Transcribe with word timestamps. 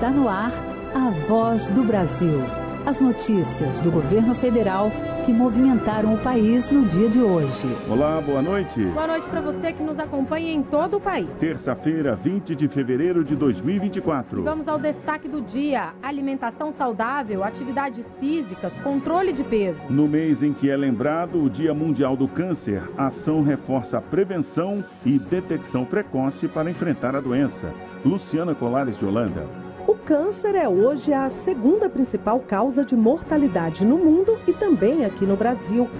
Está 0.00 0.12
no 0.12 0.30
ar 0.30 0.50
a 0.94 1.10
voz 1.28 1.68
do 1.68 1.84
Brasil. 1.84 2.40
As 2.86 2.98
notícias 2.98 3.78
do 3.80 3.90
governo 3.90 4.34
federal 4.34 4.90
que 5.26 5.30
movimentaram 5.30 6.14
o 6.14 6.18
país 6.18 6.70
no 6.70 6.86
dia 6.86 7.10
de 7.10 7.20
hoje. 7.20 7.76
Olá, 7.86 8.18
boa 8.18 8.40
noite. 8.40 8.82
Boa 8.82 9.06
noite 9.06 9.28
para 9.28 9.42
você 9.42 9.74
que 9.74 9.82
nos 9.82 9.98
acompanha 9.98 10.54
em 10.54 10.62
todo 10.62 10.96
o 10.96 11.00
país. 11.02 11.28
Terça-feira, 11.38 12.16
20 12.16 12.56
de 12.56 12.66
fevereiro 12.66 13.22
de 13.22 13.36
2024. 13.36 14.40
E 14.40 14.42
vamos 14.42 14.66
ao 14.68 14.78
destaque 14.78 15.28
do 15.28 15.42
dia: 15.42 15.92
alimentação 16.02 16.72
saudável, 16.72 17.44
atividades 17.44 18.06
físicas, 18.18 18.72
controle 18.82 19.34
de 19.34 19.44
peso. 19.44 19.80
No 19.90 20.08
mês 20.08 20.42
em 20.42 20.54
que 20.54 20.70
é 20.70 20.76
lembrado 20.78 21.44
o 21.44 21.50
Dia 21.50 21.74
Mundial 21.74 22.16
do 22.16 22.26
Câncer, 22.26 22.82
a 22.96 23.08
ação 23.08 23.42
reforça 23.42 23.98
a 23.98 24.00
prevenção 24.00 24.82
e 25.04 25.18
detecção 25.18 25.84
precoce 25.84 26.48
para 26.48 26.70
enfrentar 26.70 27.14
a 27.14 27.20
doença. 27.20 27.70
Luciana 28.02 28.54
Colares 28.54 28.98
de 28.98 29.04
Holanda. 29.04 29.69
O 29.90 29.94
câncer 29.96 30.54
é 30.54 30.68
hoje 30.68 31.12
a 31.12 31.28
segunda 31.28 31.88
principal 31.88 32.38
causa 32.38 32.84
de 32.84 32.94
mortalidade 32.94 33.84
no 33.84 33.98
mundo 33.98 34.38
e 34.46 34.52
também 34.52 35.04
aqui 35.04 35.26
no 35.26 35.34
Brasil. 35.34 35.90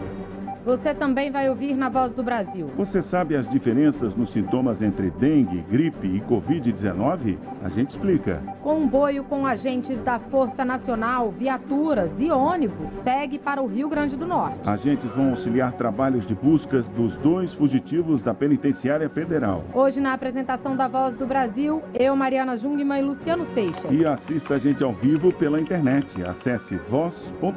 Você 0.71 0.95
também 0.95 1.33
vai 1.33 1.51
ouvir 1.51 1.75
na 1.75 1.89
Voz 1.89 2.15
do 2.15 2.23
Brasil. 2.23 2.71
Você 2.77 3.03
sabe 3.03 3.35
as 3.35 3.51
diferenças 3.51 4.15
nos 4.15 4.31
sintomas 4.31 4.81
entre 4.81 5.11
dengue, 5.11 5.65
gripe 5.69 6.07
e 6.07 6.21
Covid-19? 6.21 7.39
A 7.65 7.69
gente 7.69 7.91
explica. 7.91 8.41
Comboio 8.63 9.25
com 9.25 9.45
agentes 9.45 10.01
da 10.05 10.21
Força 10.21 10.65
Nacional, 10.65 11.33
viaturas 11.33 12.13
e 12.21 12.31
ônibus 12.31 12.87
segue 13.03 13.37
para 13.37 13.61
o 13.61 13.67
Rio 13.67 13.89
Grande 13.89 14.17
do 14.17 14.25
Norte. 14.25 14.61
Agentes 14.65 15.13
vão 15.13 15.31
auxiliar 15.31 15.73
trabalhos 15.73 16.25
de 16.25 16.37
buscas 16.37 16.89
dos 16.91 17.17
dois 17.17 17.53
fugitivos 17.53 18.23
da 18.23 18.33
Penitenciária 18.33 19.11
Federal. 19.11 19.65
Hoje, 19.75 20.01
na 20.01 20.13
apresentação 20.13 20.77
da 20.77 20.87
Voz 20.87 21.17
do 21.17 21.27
Brasil, 21.27 21.83
eu, 21.93 22.15
Mariana 22.15 22.57
Jungmann 22.57 23.01
e 23.01 23.03
Luciano 23.03 23.45
Seixas. 23.55 23.91
E 23.91 24.07
assista 24.07 24.55
a 24.55 24.59
gente 24.59 24.85
ao 24.85 24.93
vivo 24.93 25.33
pela 25.33 25.61
internet. 25.61 26.23
Acesse 26.23 26.77
voz.gov.br. 26.89 27.51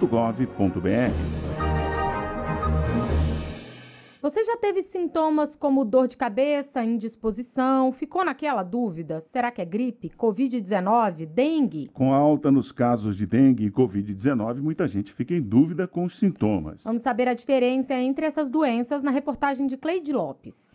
Você 4.23 4.41
já 4.45 4.55
teve 4.55 4.83
sintomas 4.83 5.53
como 5.53 5.83
dor 5.83 6.07
de 6.07 6.15
cabeça, 6.15 6.81
indisposição? 6.81 7.91
Ficou 7.91 8.23
naquela 8.23 8.63
dúvida? 8.63 9.19
Será 9.19 9.51
que 9.51 9.61
é 9.61 9.65
gripe, 9.65 10.13
Covid-19, 10.17 11.25
dengue? 11.25 11.89
Com 11.89 12.13
a 12.13 12.15
alta 12.15 12.49
nos 12.49 12.71
casos 12.71 13.17
de 13.17 13.25
dengue 13.25 13.65
e 13.65 13.69
Covid-19, 13.69 14.61
muita 14.61 14.87
gente 14.87 15.11
fica 15.11 15.33
em 15.33 15.41
dúvida 15.41 15.89
com 15.89 16.05
os 16.05 16.17
sintomas. 16.17 16.85
Vamos 16.85 17.01
saber 17.01 17.27
a 17.27 17.33
diferença 17.33 17.95
entre 17.95 18.25
essas 18.25 18.49
doenças 18.49 19.03
na 19.03 19.11
reportagem 19.11 19.67
de 19.67 19.75
Cleide 19.75 20.13
Lopes. 20.13 20.72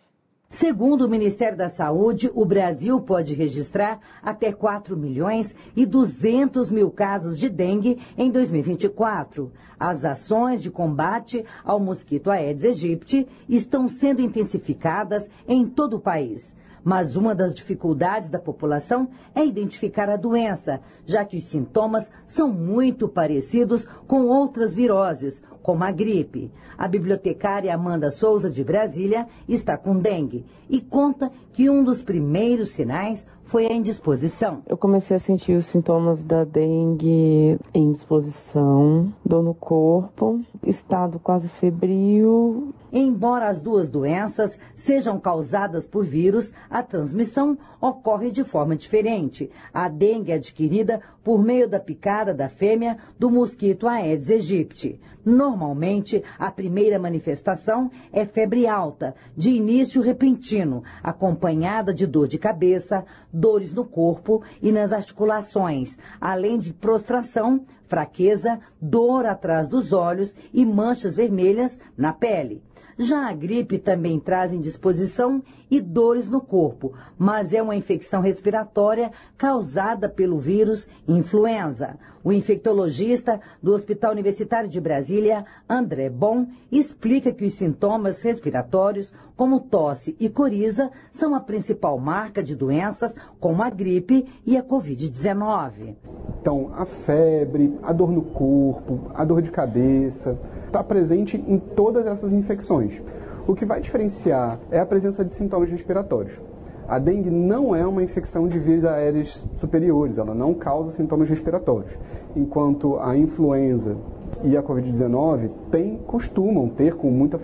Segundo 0.50 1.02
o 1.04 1.08
Ministério 1.08 1.58
da 1.58 1.68
Saúde, 1.68 2.30
o 2.34 2.42
Brasil 2.42 2.98
pode 3.02 3.34
registrar 3.34 4.00
até 4.22 4.50
4 4.50 4.96
milhões 4.96 5.54
e 5.76 5.84
200 5.84 6.70
mil 6.70 6.90
casos 6.90 7.38
de 7.38 7.50
dengue 7.50 8.00
em 8.16 8.30
2024. 8.30 9.52
As 9.78 10.06
ações 10.06 10.62
de 10.62 10.70
combate 10.70 11.44
ao 11.62 11.78
mosquito 11.78 12.30
Aedes 12.30 12.64
aegypti 12.64 13.28
estão 13.46 13.90
sendo 13.90 14.22
intensificadas 14.22 15.28
em 15.46 15.66
todo 15.66 15.96
o 15.96 16.00
país. 16.00 16.56
Mas 16.82 17.14
uma 17.14 17.34
das 17.34 17.54
dificuldades 17.54 18.30
da 18.30 18.38
população 18.38 19.08
é 19.34 19.44
identificar 19.44 20.08
a 20.08 20.16
doença, 20.16 20.80
já 21.04 21.26
que 21.26 21.36
os 21.36 21.44
sintomas 21.44 22.10
são 22.26 22.48
muito 22.48 23.06
parecidos 23.06 23.84
com 24.06 24.26
outras 24.26 24.72
viroses, 24.72 25.42
como 25.68 25.84
a 25.84 25.90
gripe. 25.90 26.50
A 26.78 26.88
bibliotecária 26.88 27.74
Amanda 27.74 28.10
Souza, 28.10 28.48
de 28.48 28.64
Brasília, 28.64 29.26
está 29.46 29.76
com 29.76 29.98
dengue 29.98 30.46
e 30.66 30.80
conta 30.80 31.30
que 31.52 31.68
um 31.68 31.84
dos 31.84 32.00
primeiros 32.00 32.70
sinais 32.70 33.26
foi 33.44 33.66
a 33.66 33.74
indisposição. 33.74 34.62
Eu 34.66 34.78
comecei 34.78 35.16
a 35.16 35.20
sentir 35.20 35.56
os 35.56 35.66
sintomas 35.66 36.22
da 36.22 36.44
dengue, 36.44 37.58
indisposição, 37.74 39.12
dor 39.24 39.42
no 39.42 39.52
corpo, 39.52 40.40
estado 40.66 41.18
quase 41.18 41.48
febril. 41.48 42.74
Embora 42.90 43.48
as 43.48 43.60
duas 43.60 43.90
doenças 43.90 44.58
sejam 44.76 45.18
causadas 45.18 45.86
por 45.86 46.04
vírus, 46.04 46.50
a 46.70 46.82
transmissão 46.82 47.58
ocorre 47.80 48.30
de 48.30 48.44
forma 48.44 48.74
diferente. 48.76 49.50
A 49.72 49.88
dengue 49.88 50.32
adquirida 50.32 51.02
por 51.28 51.44
meio 51.44 51.68
da 51.68 51.78
picada 51.78 52.32
da 52.32 52.48
fêmea 52.48 52.96
do 53.18 53.30
mosquito 53.30 53.86
Aedes 53.86 54.30
aegypti. 54.30 54.98
Normalmente, 55.22 56.24
a 56.38 56.50
primeira 56.50 56.98
manifestação 56.98 57.90
é 58.10 58.24
febre 58.24 58.66
alta, 58.66 59.14
de 59.36 59.50
início 59.50 60.00
repentino, 60.00 60.82
acompanhada 61.02 61.92
de 61.92 62.06
dor 62.06 62.28
de 62.28 62.38
cabeça, 62.38 63.04
dores 63.30 63.74
no 63.74 63.84
corpo 63.84 64.42
e 64.62 64.72
nas 64.72 64.90
articulações, 64.90 65.98
além 66.18 66.58
de 66.58 66.72
prostração, 66.72 67.60
fraqueza, 67.88 68.58
dor 68.80 69.26
atrás 69.26 69.68
dos 69.68 69.92
olhos 69.92 70.34
e 70.50 70.64
manchas 70.64 71.14
vermelhas 71.14 71.78
na 71.94 72.14
pele. 72.14 72.62
Já 72.98 73.28
a 73.28 73.34
gripe 73.34 73.78
também 73.78 74.18
traz 74.18 74.50
indisposição 74.50 75.42
e 75.70 75.80
dores 75.80 76.28
no 76.28 76.40
corpo, 76.40 76.92
mas 77.16 77.52
é 77.52 77.62
uma 77.62 77.76
infecção 77.76 78.20
respiratória 78.20 79.10
causada 79.36 80.08
pelo 80.08 80.38
vírus 80.38 80.88
influenza. 81.06 81.98
O 82.24 82.32
infectologista 82.32 83.40
do 83.62 83.72
Hospital 83.72 84.12
Universitário 84.12 84.68
de 84.68 84.80
Brasília, 84.80 85.44
André 85.68 86.10
Bom, 86.10 86.46
explica 86.70 87.32
que 87.32 87.44
os 87.44 87.54
sintomas 87.54 88.20
respiratórios, 88.22 89.12
como 89.36 89.60
tosse 89.60 90.16
e 90.18 90.28
coriza, 90.28 90.90
são 91.12 91.34
a 91.34 91.40
principal 91.40 91.98
marca 91.98 92.42
de 92.42 92.56
doenças 92.56 93.14
como 93.38 93.62
a 93.62 93.70
gripe 93.70 94.26
e 94.44 94.56
a 94.56 94.62
Covid-19. 94.62 95.94
Então, 96.40 96.72
a 96.74 96.84
febre, 96.84 97.78
a 97.82 97.92
dor 97.92 98.10
no 98.10 98.22
corpo, 98.22 99.10
a 99.14 99.24
dor 99.24 99.40
de 99.40 99.50
cabeça, 99.50 100.36
está 100.66 100.82
presente 100.82 101.36
em 101.36 101.58
todas 101.58 102.06
essas 102.06 102.32
infecções. 102.32 103.00
O 103.48 103.54
que 103.54 103.64
vai 103.64 103.80
diferenciar 103.80 104.58
é 104.70 104.78
a 104.78 104.84
presença 104.84 105.24
de 105.24 105.32
sintomas 105.32 105.70
respiratórios. 105.70 106.38
A 106.86 106.98
dengue 106.98 107.30
não 107.30 107.74
é 107.74 107.86
uma 107.86 108.02
infecção 108.02 108.46
de 108.46 108.58
vias 108.58 108.84
aéreas 108.84 109.42
superiores, 109.56 110.18
ela 110.18 110.34
não 110.34 110.52
causa 110.52 110.90
sintomas 110.90 111.30
respiratórios, 111.30 111.96
enquanto 112.36 112.98
a 112.98 113.16
influenza 113.16 113.96
e 114.44 114.54
a 114.54 114.62
Covid-19 114.62 115.48
tem, 115.70 115.96
costumam 116.06 116.68
ter 116.68 116.94
com 116.94 117.10
muita 117.10 117.38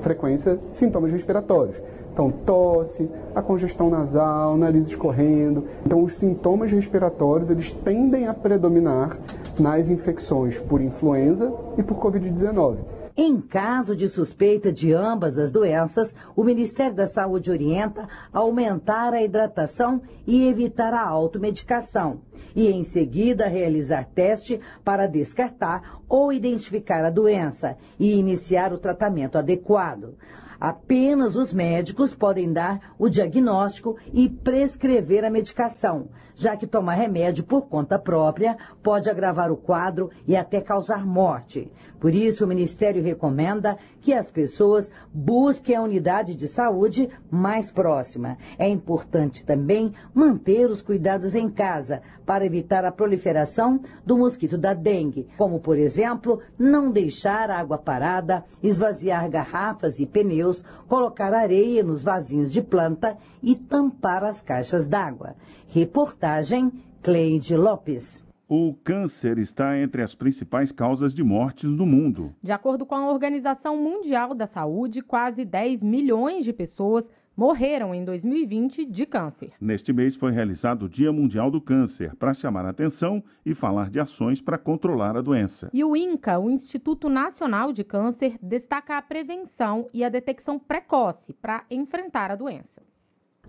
frequência 0.00 0.56
sintomas 0.70 1.10
respiratórios. 1.10 1.76
Então, 2.12 2.30
tosse, 2.30 3.10
a 3.34 3.42
congestão 3.42 3.90
nasal, 3.90 4.56
nariz 4.56 4.86
escorrendo. 4.86 5.64
Então, 5.84 6.04
os 6.04 6.14
sintomas 6.14 6.70
respiratórios 6.70 7.50
eles 7.50 7.72
tendem 7.72 8.28
a 8.28 8.34
predominar 8.34 9.18
nas 9.58 9.90
infecções 9.90 10.60
por 10.60 10.80
influenza 10.80 11.52
e 11.76 11.82
por 11.82 11.96
Covid-19. 11.96 12.99
Em 13.22 13.38
caso 13.38 13.94
de 13.94 14.08
suspeita 14.08 14.72
de 14.72 14.94
ambas 14.94 15.36
as 15.36 15.52
doenças, 15.52 16.14
o 16.34 16.42
Ministério 16.42 16.96
da 16.96 17.06
Saúde 17.06 17.50
orienta 17.50 18.08
aumentar 18.32 19.12
a 19.12 19.22
hidratação 19.22 20.00
e 20.26 20.48
evitar 20.48 20.94
a 20.94 21.06
automedicação. 21.06 22.22
E, 22.56 22.68
em 22.68 22.82
seguida, 22.82 23.46
realizar 23.46 24.08
teste 24.14 24.58
para 24.82 25.06
descartar 25.06 26.00
ou 26.08 26.32
identificar 26.32 27.04
a 27.04 27.10
doença 27.10 27.76
e 27.98 28.18
iniciar 28.18 28.72
o 28.72 28.78
tratamento 28.78 29.36
adequado. 29.36 30.14
Apenas 30.58 31.36
os 31.36 31.52
médicos 31.52 32.14
podem 32.14 32.50
dar 32.50 32.94
o 32.98 33.06
diagnóstico 33.10 33.98
e 34.14 34.30
prescrever 34.30 35.26
a 35.26 35.30
medicação, 35.30 36.08
já 36.40 36.56
que 36.56 36.66
tomar 36.66 36.94
remédio 36.94 37.44
por 37.44 37.68
conta 37.68 37.98
própria 37.98 38.56
pode 38.82 39.10
agravar 39.10 39.52
o 39.52 39.58
quadro 39.58 40.10
e 40.26 40.34
até 40.34 40.58
causar 40.58 41.04
morte. 41.04 41.70
Por 42.00 42.14
isso, 42.14 42.46
o 42.46 42.48
Ministério 42.48 43.02
recomenda 43.02 43.76
que 44.00 44.14
as 44.14 44.30
pessoas 44.30 44.90
busquem 45.12 45.76
a 45.76 45.82
unidade 45.82 46.34
de 46.34 46.48
saúde 46.48 47.10
mais 47.30 47.70
próxima. 47.70 48.38
É 48.58 48.66
importante 48.66 49.44
também 49.44 49.92
manter 50.14 50.70
os 50.70 50.80
cuidados 50.80 51.34
em 51.34 51.50
casa 51.50 52.00
para 52.24 52.46
evitar 52.46 52.86
a 52.86 52.92
proliferação 52.92 53.78
do 54.06 54.16
mosquito 54.16 54.56
da 54.56 54.72
dengue, 54.72 55.28
como, 55.36 55.60
por 55.60 55.76
exemplo, 55.76 56.40
não 56.58 56.90
deixar 56.90 57.50
água 57.50 57.76
parada, 57.76 58.44
esvaziar 58.62 59.28
garrafas 59.28 60.00
e 60.00 60.06
pneus, 60.06 60.64
colocar 60.88 61.34
areia 61.34 61.82
nos 61.82 62.02
vasinhos 62.02 62.50
de 62.50 62.62
planta 62.62 63.18
e 63.42 63.54
tampar 63.54 64.24
as 64.24 64.40
caixas 64.40 64.86
d'água. 64.86 65.34
Reportagem 65.72 66.72
Cleide 67.00 67.56
Lopes. 67.56 68.24
O 68.48 68.74
câncer 68.82 69.38
está 69.38 69.78
entre 69.78 70.02
as 70.02 70.16
principais 70.16 70.72
causas 70.72 71.14
de 71.14 71.22
mortes 71.22 71.70
no 71.70 71.86
mundo. 71.86 72.34
De 72.42 72.50
acordo 72.50 72.84
com 72.84 72.96
a 72.96 73.08
Organização 73.08 73.76
Mundial 73.76 74.34
da 74.34 74.48
Saúde, 74.48 75.00
quase 75.00 75.44
10 75.44 75.84
milhões 75.84 76.44
de 76.44 76.52
pessoas 76.52 77.08
morreram 77.36 77.94
em 77.94 78.04
2020 78.04 78.84
de 78.84 79.06
câncer. 79.06 79.52
Neste 79.60 79.92
mês 79.92 80.16
foi 80.16 80.32
realizado 80.32 80.86
o 80.86 80.88
Dia 80.88 81.12
Mundial 81.12 81.52
do 81.52 81.60
Câncer 81.60 82.16
para 82.16 82.34
chamar 82.34 82.66
a 82.66 82.70
atenção 82.70 83.22
e 83.46 83.54
falar 83.54 83.90
de 83.90 84.00
ações 84.00 84.40
para 84.42 84.58
controlar 84.58 85.16
a 85.16 85.22
doença. 85.22 85.70
E 85.72 85.84
o 85.84 85.96
INCA, 85.96 86.36
o 86.40 86.50
Instituto 86.50 87.08
Nacional 87.08 87.72
de 87.72 87.84
Câncer, 87.84 88.36
destaca 88.42 88.98
a 88.98 89.02
prevenção 89.02 89.88
e 89.94 90.02
a 90.02 90.08
detecção 90.08 90.58
precoce 90.58 91.32
para 91.34 91.62
enfrentar 91.70 92.32
a 92.32 92.34
doença. 92.34 92.82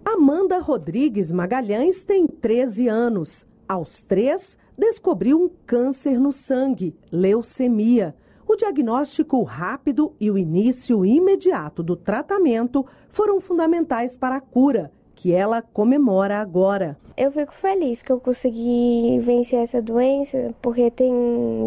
Amanda 0.03 0.57
Rodrigues 0.57 1.31
Magalhães 1.31 2.03
tem 2.03 2.25
13 2.25 2.88
anos. 2.88 3.45
Aos 3.68 4.01
três, 4.01 4.57
descobriu 4.75 5.39
um 5.39 5.50
câncer 5.65 6.19
no 6.19 6.31
sangue, 6.31 6.95
leucemia. 7.12 8.15
O 8.48 8.56
diagnóstico 8.56 9.44
rápido 9.44 10.13
e 10.19 10.31
o 10.31 10.38
início 10.38 11.06
imediato 11.06 11.83
do 11.83 11.95
tratamento 11.95 12.86
foram 13.09 13.39
fundamentais 13.39 14.18
para 14.18 14.38
a 14.38 14.42
cura, 14.42 14.92
que 15.15 15.31
ela 15.31 15.62
comemora 15.62 16.39
agora. 16.39 16.98
Eu 17.15 17.31
fico 17.31 17.53
feliz 17.53 18.01
que 18.01 18.12
eu 18.12 18.19
consegui 18.19 19.19
vencer 19.19 19.59
essa 19.59 19.81
doença, 19.81 20.53
porque 20.63 20.89
tem 20.89 21.13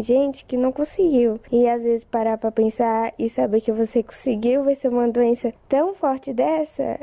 gente 0.03 0.45
que 0.45 0.57
não 0.57 0.73
conseguiu. 0.73 1.39
E 1.49 1.67
às 1.67 1.81
vezes 1.81 2.03
parar 2.03 2.37
para 2.37 2.51
pensar 2.51 3.13
e 3.17 3.29
saber 3.29 3.61
que 3.61 3.71
você 3.71 4.03
conseguiu 4.03 4.65
vencer 4.65 4.91
uma 4.91 5.07
doença 5.07 5.53
tão 5.69 5.95
forte 5.95 6.33
dessa 6.33 6.99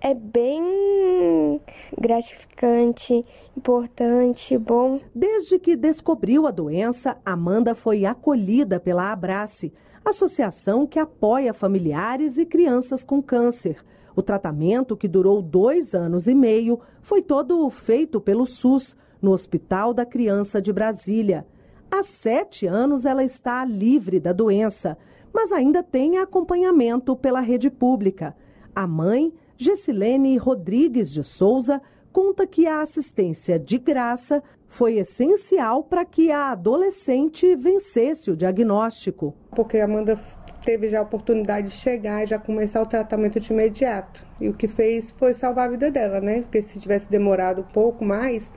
é 0.00 0.14
bem 0.14 1.60
gratificante, 1.98 3.24
importante, 3.56 4.56
bom. 4.58 5.00
Desde 5.14 5.58
que 5.58 5.76
descobriu 5.76 6.46
a 6.46 6.50
doença, 6.50 7.16
Amanda 7.24 7.74
foi 7.74 8.04
acolhida 8.04 8.78
pela 8.78 9.10
Abrace, 9.10 9.72
associação 10.04 10.86
que 10.86 10.98
apoia 10.98 11.52
familiares 11.52 12.38
e 12.38 12.46
crianças 12.46 13.02
com 13.02 13.22
câncer. 13.22 13.84
O 14.14 14.22
tratamento, 14.22 14.96
que 14.96 15.08
durou 15.08 15.42
dois 15.42 15.94
anos 15.94 16.26
e 16.26 16.34
meio, 16.34 16.80
foi 17.02 17.20
todo 17.20 17.68
feito 17.70 18.20
pelo 18.20 18.46
SUS, 18.46 18.96
no 19.20 19.32
Hospital 19.32 19.92
da 19.92 20.04
Criança 20.04 20.60
de 20.60 20.72
Brasília. 20.72 21.46
Há 21.90 22.02
sete 22.02 22.66
anos 22.66 23.04
ela 23.04 23.24
está 23.24 23.64
livre 23.64 24.20
da 24.20 24.32
doença, 24.32 24.96
mas 25.32 25.52
ainda 25.52 25.82
tem 25.82 26.18
acompanhamento 26.18 27.16
pela 27.16 27.40
rede 27.40 27.70
pública. 27.70 28.36
A 28.74 28.86
mãe, 28.86 29.32
Gessilene 29.58 30.36
Rodrigues 30.36 31.10
de 31.10 31.24
Souza, 31.24 31.80
conta 32.12 32.46
que 32.46 32.66
a 32.66 32.82
assistência 32.82 33.58
de 33.58 33.78
graça 33.78 34.42
foi 34.68 34.98
essencial 34.98 35.82
para 35.82 36.04
que 36.04 36.30
a 36.30 36.50
adolescente 36.52 37.56
vencesse 37.56 38.30
o 38.30 38.36
diagnóstico. 38.36 39.34
Porque 39.54 39.78
a 39.78 39.84
Amanda 39.84 40.20
teve 40.62 40.90
já 40.90 40.98
a 40.98 41.02
oportunidade 41.02 41.68
de 41.68 41.74
chegar 41.76 42.22
e 42.22 42.26
já 42.26 42.38
começar 42.38 42.82
o 42.82 42.86
tratamento 42.86 43.40
de 43.40 43.50
imediato. 43.50 44.22
E 44.40 44.48
o 44.48 44.52
que 44.52 44.68
fez 44.68 45.10
foi 45.12 45.32
salvar 45.32 45.68
a 45.68 45.70
vida 45.70 45.90
dela, 45.90 46.20
né? 46.20 46.42
Porque 46.42 46.60
se 46.60 46.78
tivesse 46.78 47.08
demorado 47.08 47.62
um 47.62 47.72
pouco 47.72 48.04
mais, 48.04 48.50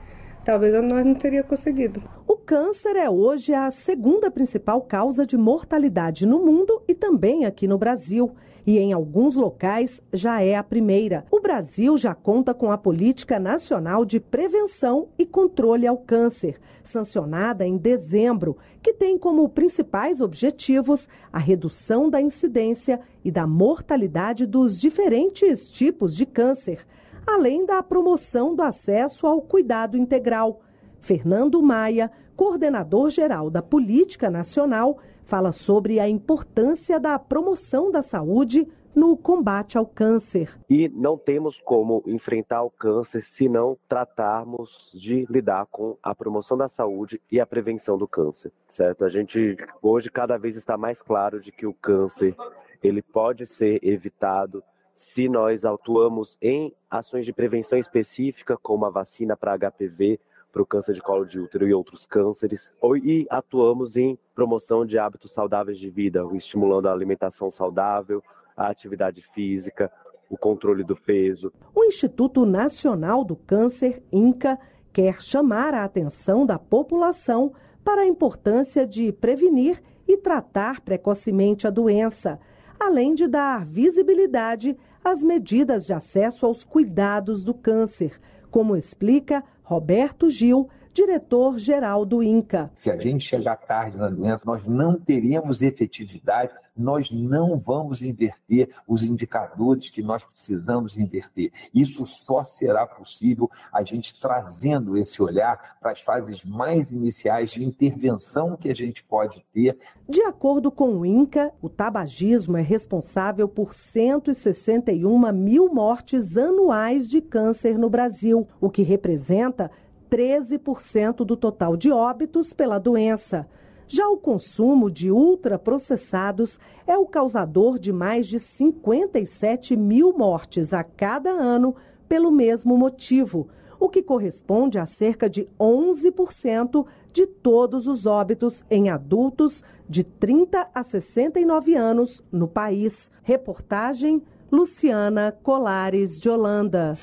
talvez 0.44 0.74
nós 0.82 1.06
não 1.06 1.14
teria 1.14 1.42
conseguido. 1.42 2.02
O 2.26 2.36
câncer 2.36 2.96
é 2.96 3.08
hoje 3.08 3.54
a 3.54 3.70
segunda 3.70 4.30
principal 4.30 4.82
causa 4.82 5.24
de 5.24 5.38
mortalidade 5.38 6.26
no 6.26 6.44
mundo 6.44 6.82
e 6.86 6.94
também 6.94 7.46
aqui 7.46 7.66
no 7.66 7.78
Brasil 7.78 8.34
e 8.70 8.78
em 8.78 8.92
alguns 8.92 9.34
locais 9.34 10.00
já 10.12 10.40
é 10.40 10.54
a 10.54 10.62
primeira. 10.62 11.24
O 11.28 11.40
Brasil 11.40 11.98
já 11.98 12.14
conta 12.14 12.54
com 12.54 12.70
a 12.70 12.78
Política 12.78 13.36
Nacional 13.40 14.04
de 14.04 14.20
Prevenção 14.20 15.08
e 15.18 15.26
Controle 15.26 15.88
ao 15.88 15.96
Câncer, 15.96 16.60
sancionada 16.80 17.66
em 17.66 17.76
dezembro, 17.76 18.56
que 18.80 18.92
tem 18.92 19.18
como 19.18 19.48
principais 19.48 20.20
objetivos 20.20 21.08
a 21.32 21.38
redução 21.40 22.08
da 22.08 22.22
incidência 22.22 23.00
e 23.24 23.30
da 23.32 23.44
mortalidade 23.44 24.46
dos 24.46 24.80
diferentes 24.80 25.68
tipos 25.68 26.14
de 26.14 26.24
câncer, 26.24 26.86
além 27.26 27.66
da 27.66 27.82
promoção 27.82 28.54
do 28.54 28.62
acesso 28.62 29.26
ao 29.26 29.42
cuidado 29.42 29.96
integral. 29.96 30.60
Fernando 31.00 31.60
Maia, 31.60 32.08
coordenador 32.36 33.10
geral 33.10 33.50
da 33.50 33.62
Política 33.62 34.30
Nacional, 34.30 35.00
fala 35.30 35.52
sobre 35.52 36.00
a 36.00 36.08
importância 36.08 36.98
da 36.98 37.16
promoção 37.16 37.88
da 37.88 38.02
saúde 38.02 38.66
no 38.92 39.16
combate 39.16 39.78
ao 39.78 39.86
câncer. 39.86 40.58
E 40.68 40.88
não 40.88 41.16
temos 41.16 41.60
como 41.60 42.02
enfrentar 42.04 42.64
o 42.64 42.70
câncer 42.70 43.22
se 43.22 43.48
não 43.48 43.78
tratarmos 43.88 44.90
de 44.92 45.24
lidar 45.30 45.66
com 45.66 45.96
a 46.02 46.12
promoção 46.16 46.56
da 46.58 46.68
saúde 46.68 47.20
e 47.30 47.38
a 47.38 47.46
prevenção 47.46 47.96
do 47.96 48.08
câncer, 48.08 48.50
certo? 48.70 49.04
A 49.04 49.08
gente 49.08 49.56
hoje 49.80 50.10
cada 50.10 50.36
vez 50.36 50.56
está 50.56 50.76
mais 50.76 51.00
claro 51.00 51.40
de 51.40 51.52
que 51.52 51.64
o 51.64 51.74
câncer 51.74 52.34
ele 52.82 53.00
pode 53.00 53.46
ser 53.46 53.78
evitado 53.84 54.64
se 54.96 55.28
nós 55.28 55.64
atuamos 55.64 56.36
em 56.42 56.74
ações 56.90 57.24
de 57.24 57.32
prevenção 57.32 57.78
específica, 57.78 58.56
como 58.56 58.84
a 58.84 58.90
vacina 58.90 59.36
para 59.36 59.56
HPV, 59.56 60.18
para 60.52 60.62
o 60.62 60.66
câncer 60.66 60.94
de 60.94 61.00
colo 61.00 61.24
de 61.24 61.38
útero 61.38 61.66
e 61.66 61.74
outros 61.74 62.04
cânceres, 62.06 62.70
e 63.04 63.26
atuamos 63.30 63.96
em 63.96 64.18
promoção 64.34 64.84
de 64.84 64.98
hábitos 64.98 65.32
saudáveis 65.32 65.78
de 65.78 65.88
vida, 65.88 66.26
estimulando 66.32 66.88
a 66.88 66.92
alimentação 66.92 67.50
saudável, 67.50 68.22
a 68.56 68.68
atividade 68.68 69.22
física, 69.32 69.90
o 70.28 70.36
controle 70.36 70.84
do 70.84 70.96
peso. 70.96 71.52
O 71.74 71.84
Instituto 71.84 72.44
Nacional 72.44 73.24
do 73.24 73.36
Câncer, 73.36 74.02
INCA, 74.12 74.58
quer 74.92 75.22
chamar 75.22 75.74
a 75.74 75.84
atenção 75.84 76.44
da 76.44 76.58
população 76.58 77.52
para 77.84 78.02
a 78.02 78.06
importância 78.06 78.86
de 78.86 79.12
prevenir 79.12 79.82
e 80.06 80.16
tratar 80.16 80.80
precocemente 80.80 81.66
a 81.66 81.70
doença, 81.70 82.38
além 82.78 83.14
de 83.14 83.26
dar 83.26 83.64
visibilidade 83.64 84.76
às 85.02 85.22
medidas 85.22 85.86
de 85.86 85.92
acesso 85.92 86.44
aos 86.44 86.64
cuidados 86.64 87.42
do 87.42 87.54
câncer, 87.54 88.20
como 88.50 88.76
explica 88.76 89.44
Roberto 89.70 90.28
Gil, 90.28 90.68
diretor-geral 90.92 92.04
do 92.04 92.22
INCA. 92.22 92.70
Se 92.74 92.90
a 92.90 92.96
gente 92.96 93.24
chegar 93.24 93.56
tarde 93.56 93.96
na 93.96 94.08
doença, 94.08 94.42
nós 94.44 94.66
não 94.66 94.98
teremos 94.98 95.62
efetividade, 95.62 96.52
nós 96.76 97.10
não 97.10 97.58
vamos 97.58 98.02
inverter 98.02 98.70
os 98.88 99.02
indicadores 99.02 99.90
que 99.90 100.02
nós 100.02 100.24
precisamos 100.24 100.96
inverter. 100.96 101.52
Isso 101.74 102.06
só 102.06 102.44
será 102.44 102.86
possível 102.86 103.50
a 103.72 103.82
gente 103.82 104.18
trazendo 104.20 104.96
esse 104.96 105.22
olhar 105.22 105.76
para 105.80 105.92
as 105.92 106.00
fases 106.00 106.44
mais 106.44 106.90
iniciais 106.90 107.50
de 107.50 107.64
intervenção 107.64 108.56
que 108.56 108.68
a 108.68 108.74
gente 108.74 109.04
pode 109.04 109.44
ter. 109.52 109.78
De 110.08 110.22
acordo 110.22 110.70
com 110.70 110.96
o 110.96 111.06
INCA, 111.06 111.52
o 111.60 111.68
tabagismo 111.68 112.56
é 112.56 112.62
responsável 112.62 113.48
por 113.48 113.74
161 113.74 115.32
mil 115.32 115.72
mortes 115.72 116.36
anuais 116.36 117.08
de 117.08 117.20
câncer 117.20 117.78
no 117.78 117.90
Brasil, 117.90 118.48
o 118.60 118.70
que 118.70 118.82
representa 118.82 119.70
13% 120.10 121.24
do 121.24 121.36
total 121.36 121.76
de 121.76 121.90
óbitos 121.90 122.52
pela 122.52 122.78
doença. 122.78 123.46
Já 123.86 124.08
o 124.08 124.16
consumo 124.16 124.90
de 124.90 125.10
ultraprocessados 125.10 126.58
é 126.86 126.96
o 126.96 127.06
causador 127.06 127.78
de 127.78 127.92
mais 127.92 128.26
de 128.26 128.38
57 128.38 129.76
mil 129.76 130.12
mortes 130.12 130.72
a 130.72 130.84
cada 130.84 131.30
ano 131.30 131.74
pelo 132.08 132.30
mesmo 132.30 132.76
motivo, 132.76 133.48
o 133.78 133.88
que 133.88 134.02
corresponde 134.02 134.78
a 134.78 134.86
cerca 134.86 135.28
de 135.28 135.48
11% 135.58 136.86
de 137.12 137.26
todos 137.26 137.86
os 137.86 138.06
óbitos 138.06 138.64
em 138.70 138.90
adultos 138.90 139.64
de 139.88 140.04
30 140.04 140.68
a 140.72 140.82
69 140.84 141.74
anos 141.74 142.22
no 142.30 142.46
país. 142.46 143.10
Reportagem 143.22 144.22
Luciana 144.52 145.36
Colares 145.42 146.20
de 146.20 146.28
Holanda. 146.28 146.96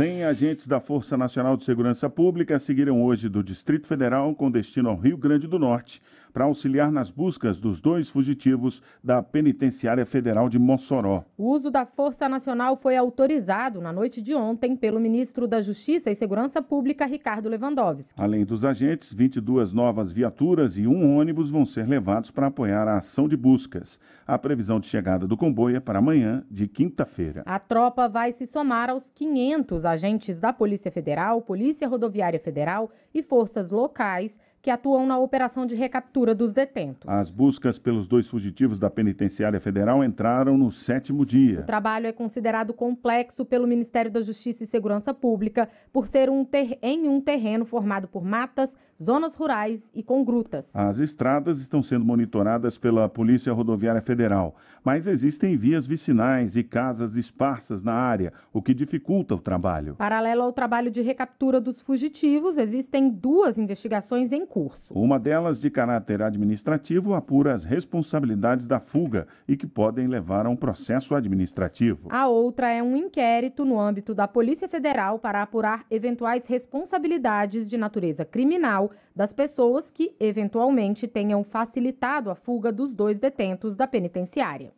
100 0.00 0.24
agentes 0.24 0.66
da 0.66 0.80
Força 0.80 1.14
Nacional 1.14 1.58
de 1.58 1.64
Segurança 1.64 2.08
Pública 2.08 2.58
seguiram 2.58 3.04
hoje 3.04 3.28
do 3.28 3.44
Distrito 3.44 3.86
Federal 3.86 4.34
com 4.34 4.50
destino 4.50 4.88
ao 4.88 4.96
Rio 4.96 5.14
Grande 5.18 5.46
do 5.46 5.58
Norte 5.58 6.00
para 6.30 6.44
auxiliar 6.44 6.90
nas 6.90 7.10
buscas 7.10 7.58
dos 7.58 7.80
dois 7.80 8.08
fugitivos 8.08 8.82
da 9.02 9.22
Penitenciária 9.22 10.06
Federal 10.06 10.48
de 10.48 10.58
Mossoró. 10.58 11.24
O 11.36 11.50
uso 11.50 11.70
da 11.70 11.84
Força 11.84 12.28
Nacional 12.28 12.76
foi 12.76 12.96
autorizado 12.96 13.80
na 13.80 13.92
noite 13.92 14.22
de 14.22 14.34
ontem 14.34 14.76
pelo 14.76 15.00
ministro 15.00 15.46
da 15.46 15.60
Justiça 15.60 16.10
e 16.10 16.14
Segurança 16.14 16.62
Pública, 16.62 17.06
Ricardo 17.06 17.48
Lewandowski. 17.48 18.20
Além 18.20 18.44
dos 18.44 18.64
agentes, 18.64 19.12
22 19.12 19.72
novas 19.72 20.12
viaturas 20.12 20.76
e 20.76 20.86
um 20.86 21.16
ônibus 21.16 21.50
vão 21.50 21.66
ser 21.66 21.86
levados 21.86 22.30
para 22.30 22.46
apoiar 22.46 22.86
a 22.88 22.98
ação 22.98 23.28
de 23.28 23.36
buscas. 23.36 23.98
A 24.26 24.38
previsão 24.38 24.78
de 24.78 24.86
chegada 24.86 25.26
do 25.26 25.36
comboio 25.36 25.76
é 25.76 25.80
para 25.80 25.98
amanhã, 25.98 26.44
de 26.50 26.68
quinta-feira. 26.68 27.42
A 27.44 27.58
tropa 27.58 28.08
vai 28.08 28.32
se 28.32 28.46
somar 28.46 28.88
aos 28.88 29.08
500 29.14 29.84
agentes 29.84 30.38
da 30.38 30.52
Polícia 30.52 30.90
Federal, 30.90 31.42
Polícia 31.42 31.88
Rodoviária 31.88 32.38
Federal 32.38 32.90
e 33.12 33.22
forças 33.22 33.70
locais 33.70 34.36
que 34.62 34.70
atuam 34.70 35.06
na 35.06 35.18
operação 35.18 35.64
de 35.64 35.74
recaptura 35.74 36.34
dos 36.34 36.52
detentos. 36.52 37.08
As 37.08 37.30
buscas 37.30 37.78
pelos 37.78 38.06
dois 38.06 38.28
fugitivos 38.28 38.78
da 38.78 38.90
Penitenciária 38.90 39.60
Federal 39.60 40.04
entraram 40.04 40.58
no 40.58 40.70
sétimo 40.70 41.24
dia. 41.24 41.60
O 41.60 41.64
trabalho 41.64 42.06
é 42.06 42.12
considerado 42.12 42.74
complexo 42.74 43.44
pelo 43.44 43.66
Ministério 43.66 44.10
da 44.10 44.20
Justiça 44.20 44.64
e 44.64 44.66
Segurança 44.66 45.14
Pública 45.14 45.68
por 45.92 46.06
ser 46.06 46.28
um 46.28 46.44
ter... 46.44 46.78
em 46.82 47.08
um 47.08 47.20
terreno 47.20 47.64
formado 47.64 48.06
por 48.06 48.24
matas, 48.24 48.76
zonas 49.02 49.34
rurais 49.34 49.90
e 49.94 50.02
com 50.02 50.22
grutas. 50.22 50.66
As 50.74 50.98
estradas 50.98 51.58
estão 51.60 51.82
sendo 51.82 52.04
monitoradas 52.04 52.76
pela 52.76 53.08
Polícia 53.08 53.52
Rodoviária 53.52 54.02
Federal, 54.02 54.54
mas 54.84 55.06
existem 55.06 55.56
vias 55.56 55.86
vicinais 55.86 56.54
e 56.54 56.62
casas 56.62 57.16
esparsas 57.16 57.82
na 57.82 57.94
área, 57.94 58.32
o 58.52 58.60
que 58.60 58.74
dificulta 58.74 59.34
o 59.34 59.38
trabalho. 59.38 59.94
Paralelo 59.94 60.42
ao 60.42 60.52
trabalho 60.52 60.90
de 60.90 61.00
recaptura 61.00 61.60
dos 61.60 61.80
fugitivos, 61.80 62.58
existem 62.58 63.08
duas 63.08 63.56
investigações 63.56 64.32
em 64.32 64.44
curso. 64.44 64.92
Uma 64.92 65.18
delas, 65.18 65.60
de 65.60 65.70
caráter 65.70 66.22
administrativo, 66.22 67.14
apura 67.14 67.54
as 67.54 67.64
responsabilidades 67.64 68.66
da 68.66 68.80
fuga 68.80 69.26
e 69.48 69.56
que 69.56 69.66
podem 69.66 70.06
levar 70.06 70.46
a 70.46 70.50
um 70.50 70.56
processo 70.56 71.14
administrativo. 71.14 72.08
A 72.10 72.26
outra 72.28 72.68
é 72.70 72.82
um 72.82 72.96
inquérito 72.96 73.64
no 73.64 73.80
âmbito 73.80 74.14
da 74.14 74.28
Polícia 74.28 74.68
Federal 74.68 75.18
para 75.18 75.42
apurar 75.42 75.84
eventuais 75.90 76.46
responsabilidades 76.46 77.68
de 77.68 77.78
natureza 77.78 78.24
criminal 78.24 78.89
das 79.14 79.32
pessoas 79.32 79.90
que 79.90 80.14
eventualmente 80.18 81.06
tenham 81.08 81.42
facilitado 81.44 82.30
a 82.30 82.34
fuga 82.34 82.72
dos 82.72 82.94
dois 82.94 83.18
detentos 83.18 83.74
da 83.74 83.86
penitenciária. 83.86 84.72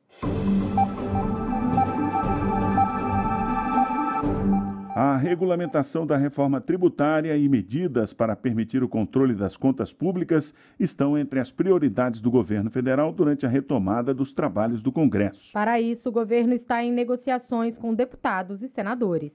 A 4.94 5.16
regulamentação 5.16 6.06
da 6.06 6.18
reforma 6.18 6.60
tributária 6.60 7.34
e 7.34 7.48
medidas 7.48 8.12
para 8.12 8.36
permitir 8.36 8.82
o 8.82 8.88
controle 8.88 9.34
das 9.34 9.56
contas 9.56 9.90
públicas 9.90 10.52
estão 10.78 11.16
entre 11.16 11.40
as 11.40 11.50
prioridades 11.50 12.20
do 12.20 12.30
governo 12.30 12.70
federal 12.70 13.10
durante 13.10 13.46
a 13.46 13.48
retomada 13.48 14.12
dos 14.12 14.34
trabalhos 14.34 14.82
do 14.82 14.92
Congresso. 14.92 15.50
Para 15.50 15.80
isso, 15.80 16.10
o 16.10 16.12
governo 16.12 16.52
está 16.52 16.84
em 16.84 16.92
negociações 16.92 17.78
com 17.78 17.94
deputados 17.94 18.62
e 18.62 18.68
senadores. 18.68 19.32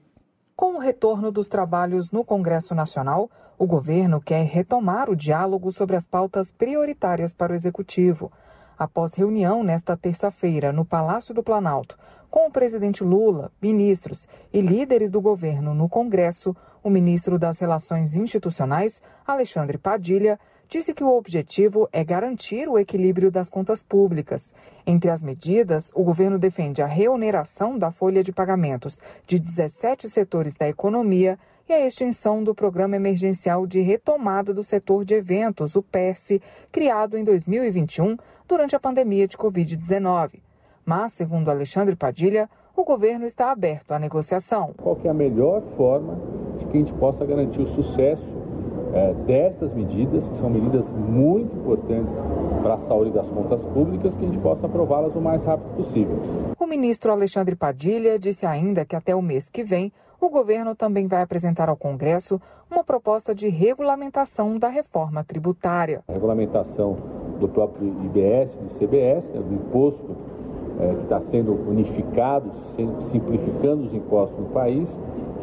Com 0.54 0.76
o 0.76 0.78
retorno 0.78 1.32
dos 1.32 1.48
trabalhos 1.48 2.12
no 2.12 2.24
Congresso 2.24 2.72
Nacional, 2.72 3.28
o 3.58 3.66
governo 3.66 4.20
quer 4.20 4.46
retomar 4.46 5.10
o 5.10 5.16
diálogo 5.16 5.72
sobre 5.72 5.96
as 5.96 6.06
pautas 6.06 6.52
prioritárias 6.52 7.34
para 7.34 7.52
o 7.52 7.56
executivo. 7.56 8.30
Após 8.78 9.14
reunião 9.14 9.64
nesta 9.64 9.96
terça-feira 9.96 10.72
no 10.72 10.84
Palácio 10.84 11.34
do 11.34 11.42
Planalto 11.42 11.98
com 12.30 12.46
o 12.46 12.52
presidente 12.52 13.02
Lula, 13.02 13.50
ministros 13.60 14.28
e 14.52 14.60
líderes 14.60 15.10
do 15.10 15.20
governo 15.20 15.74
no 15.74 15.88
Congresso, 15.88 16.54
o 16.84 16.90
ministro 16.90 17.38
das 17.38 17.58
Relações 17.58 18.14
Institucionais, 18.14 19.00
Alexandre 19.26 19.78
Padilha, 19.78 20.38
disse 20.68 20.92
que 20.92 21.02
o 21.02 21.16
objetivo 21.16 21.88
é 21.90 22.04
garantir 22.04 22.68
o 22.68 22.78
equilíbrio 22.78 23.30
das 23.30 23.48
contas 23.48 23.82
públicas. 23.82 24.52
Entre 24.86 25.10
as 25.10 25.22
medidas, 25.22 25.90
o 25.94 26.04
governo 26.04 26.38
defende 26.38 26.82
a 26.82 26.86
reoneração 26.86 27.78
da 27.78 27.90
folha 27.90 28.22
de 28.22 28.30
pagamentos 28.30 29.00
de 29.26 29.38
17 29.38 30.10
setores 30.10 30.54
da 30.54 30.68
economia 30.68 31.38
e 31.68 31.72
a 31.72 31.86
extinção 31.86 32.42
do 32.42 32.54
Programa 32.54 32.96
Emergencial 32.96 33.66
de 33.66 33.80
Retomada 33.80 34.54
do 34.54 34.64
Setor 34.64 35.04
de 35.04 35.14
Eventos, 35.14 35.76
o 35.76 35.82
PERSE, 35.82 36.40
criado 36.72 37.18
em 37.18 37.22
2021 37.22 38.16
durante 38.48 38.74
a 38.74 38.80
pandemia 38.80 39.28
de 39.28 39.36
Covid-19. 39.36 40.40
Mas, 40.84 41.12
segundo 41.12 41.50
Alexandre 41.50 41.94
Padilha, 41.94 42.48
o 42.74 42.84
governo 42.84 43.26
está 43.26 43.50
aberto 43.50 43.92
à 43.92 43.98
negociação. 43.98 44.72
Qual 44.78 44.98
é 45.04 45.08
a 45.10 45.14
melhor 45.14 45.60
forma 45.76 46.18
de 46.58 46.64
que 46.64 46.78
a 46.78 46.80
gente 46.80 46.92
possa 46.94 47.26
garantir 47.26 47.60
o 47.60 47.66
sucesso 47.66 48.32
é, 48.94 49.12
dessas 49.26 49.74
medidas, 49.74 50.26
que 50.26 50.38
são 50.38 50.48
medidas 50.48 50.90
muito 50.90 51.54
importantes 51.54 52.16
para 52.62 52.74
a 52.74 52.78
saúde 52.78 53.10
das 53.10 53.28
contas 53.28 53.62
públicas, 53.66 54.14
que 54.14 54.24
a 54.24 54.26
gente 54.26 54.38
possa 54.38 54.64
aprová-las 54.64 55.14
o 55.14 55.20
mais 55.20 55.44
rápido 55.44 55.76
possível. 55.76 56.18
O 56.58 56.66
ministro 56.66 57.12
Alexandre 57.12 57.54
Padilha 57.54 58.18
disse 58.18 58.46
ainda 58.46 58.86
que 58.86 58.96
até 58.96 59.14
o 59.14 59.20
mês 59.20 59.50
que 59.50 59.62
vem 59.62 59.92
o 60.20 60.28
governo 60.28 60.74
também 60.74 61.06
vai 61.06 61.22
apresentar 61.22 61.68
ao 61.68 61.76
Congresso 61.76 62.40
uma 62.70 62.84
proposta 62.84 63.34
de 63.34 63.48
regulamentação 63.48 64.58
da 64.58 64.68
reforma 64.68 65.24
tributária. 65.24 66.02
A 66.08 66.12
regulamentação 66.12 66.96
do 67.38 67.48
próprio 67.48 67.88
IBS, 68.04 68.50
do 68.50 68.78
CBS, 68.78 69.24
né, 69.26 69.40
do 69.40 69.54
imposto 69.54 70.16
é, 70.80 70.94
que 70.94 71.02
está 71.02 71.20
sendo 71.30 71.52
unificado, 71.68 72.50
simplificando 73.10 73.84
os 73.84 73.94
impostos 73.94 74.38
no 74.38 74.46
país, 74.46 74.88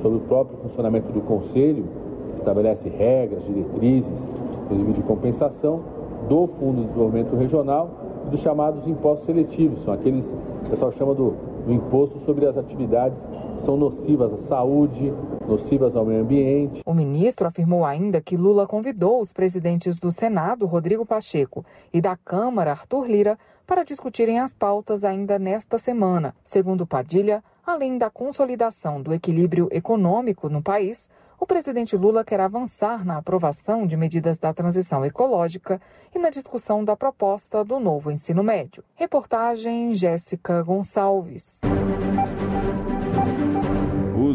sobre 0.01 0.17
o 0.17 0.22
próprio 0.22 0.58
funcionamento 0.60 1.12
do 1.12 1.22
Conselho, 1.22 1.86
que 2.32 2.38
estabelece 2.38 2.89
regras, 2.89 3.44
diretrizes, 3.46 4.20
inclusive 4.65 4.94
de 4.94 5.01
compensação, 5.01 5.82
do 6.27 6.48
Fundo 6.60 6.82
de 6.82 6.88
Desenvolvimento 6.88 7.36
Regional 7.36 7.89
e 8.27 8.29
dos 8.29 8.39
chamados 8.41 8.88
impostos 8.88 9.25
seletivos, 9.25 9.84
são 9.84 9.94
aqueles 9.94 10.25
que 10.25 10.67
o 10.67 10.70
pessoal 10.72 10.91
chama 10.94 11.13
do, 11.13 11.34
do 11.66 11.74
imposto 11.74 12.20
sobre 12.20 12.46
as 12.46 12.58
atividades 12.58 13.18
que 13.58 13.66
são 13.66 13.76
nocivas 13.76 14.32
à 14.34 14.38
saúde, 14.48 15.12
nocivas 15.48 15.96
ao 15.96 16.06
meio 16.06 16.22
ambiente. 16.22 16.82
O 16.86 16.94
ministro 16.94 17.48
afirmou 17.48 17.84
ainda 17.84 18.22
que 18.22 18.38
Lula 18.38 18.68
convidou 18.68 19.20
os 19.20 19.34
presidentes 19.34 19.98
do 19.98 20.12
Senado, 20.12 20.66
Rodrigo 20.66 21.06
Pacheco, 21.06 21.66
e 21.92 22.00
da 22.00 22.16
Câmara, 22.16 22.72
Arthur 22.72 23.08
Lira, 23.08 23.40
para 23.66 23.84
discutirem 23.84 24.40
as 24.40 24.54
pautas 24.54 25.04
ainda 25.04 25.40
nesta 25.40 25.80
semana. 25.80 26.36
Segundo 26.44 26.86
Padilha, 26.86 27.44
além 27.66 27.98
da 27.98 28.12
consolidação 28.12 29.02
do 29.02 29.12
equilíbrio 29.12 29.68
econômico 29.72 30.48
no 30.48 30.62
país, 30.62 31.10
o 31.46 31.48
presidente 31.48 31.96
Lula 31.96 32.25
quer 32.25 32.40
avançar 32.40 33.06
na 33.06 33.18
aprovação 33.18 33.86
de 33.86 33.96
medidas 33.96 34.36
da 34.36 34.52
transição 34.52 35.06
ecológica 35.06 35.80
e 36.14 36.18
na 36.18 36.32
discussão 36.32 36.84
da 36.84 36.98
proposta 36.98 37.64
do 37.64 37.80
novo 37.80 38.10
ensino 38.10 38.42
médio. 38.42 38.84
Reportagem 38.96 39.94
Jéssica 39.94 40.64
Gonçalves. 40.64 41.60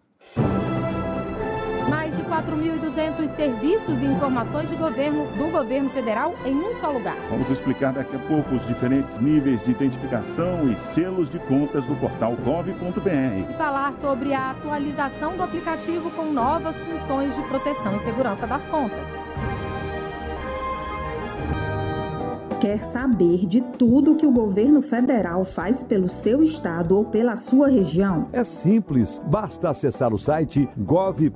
Mais 2.28 2.44
de 2.44 2.52
4.200 2.52 3.36
serviços 3.36 4.02
e 4.02 4.04
informações 4.04 4.68
de 4.68 4.76
governo, 4.76 5.26
do 5.36 5.50
governo 5.50 5.88
federal 5.90 6.34
em 6.44 6.54
um 6.54 6.80
só 6.80 6.90
lugar. 6.90 7.16
Vamos 7.30 7.48
explicar 7.50 7.92
daqui 7.92 8.14
a 8.14 8.18
pouco 8.18 8.54
os 8.54 8.66
diferentes 8.66 9.18
níveis 9.20 9.62
de 9.64 9.70
identificação 9.70 10.70
e 10.70 10.76
selos 10.94 11.30
de 11.30 11.38
contas 11.40 11.84
do 11.84 11.96
portal 11.96 12.36
gov.br. 12.44 13.56
Falar 13.56 13.94
sobre 14.00 14.34
a 14.34 14.50
atualização 14.50 15.36
do 15.36 15.42
aplicativo 15.42 16.10
com 16.10 16.30
novas 16.30 16.76
funções 16.76 17.34
de 17.34 17.42
proteção 17.42 17.96
e 17.96 18.04
segurança 18.04 18.46
das 18.46 18.62
contas. 18.68 19.17
Quer 22.60 22.84
saber 22.84 23.46
de 23.46 23.60
tudo 23.60 24.16
que 24.16 24.26
o 24.26 24.32
governo 24.32 24.82
federal 24.82 25.44
faz 25.44 25.84
pelo 25.84 26.08
seu 26.08 26.42
estado 26.42 26.96
ou 26.96 27.04
pela 27.04 27.36
sua 27.36 27.68
região? 27.68 28.28
É 28.32 28.42
simples, 28.42 29.20
basta 29.26 29.70
acessar 29.70 30.12
o 30.12 30.18
site 30.18 30.68
gov.br 30.76 31.28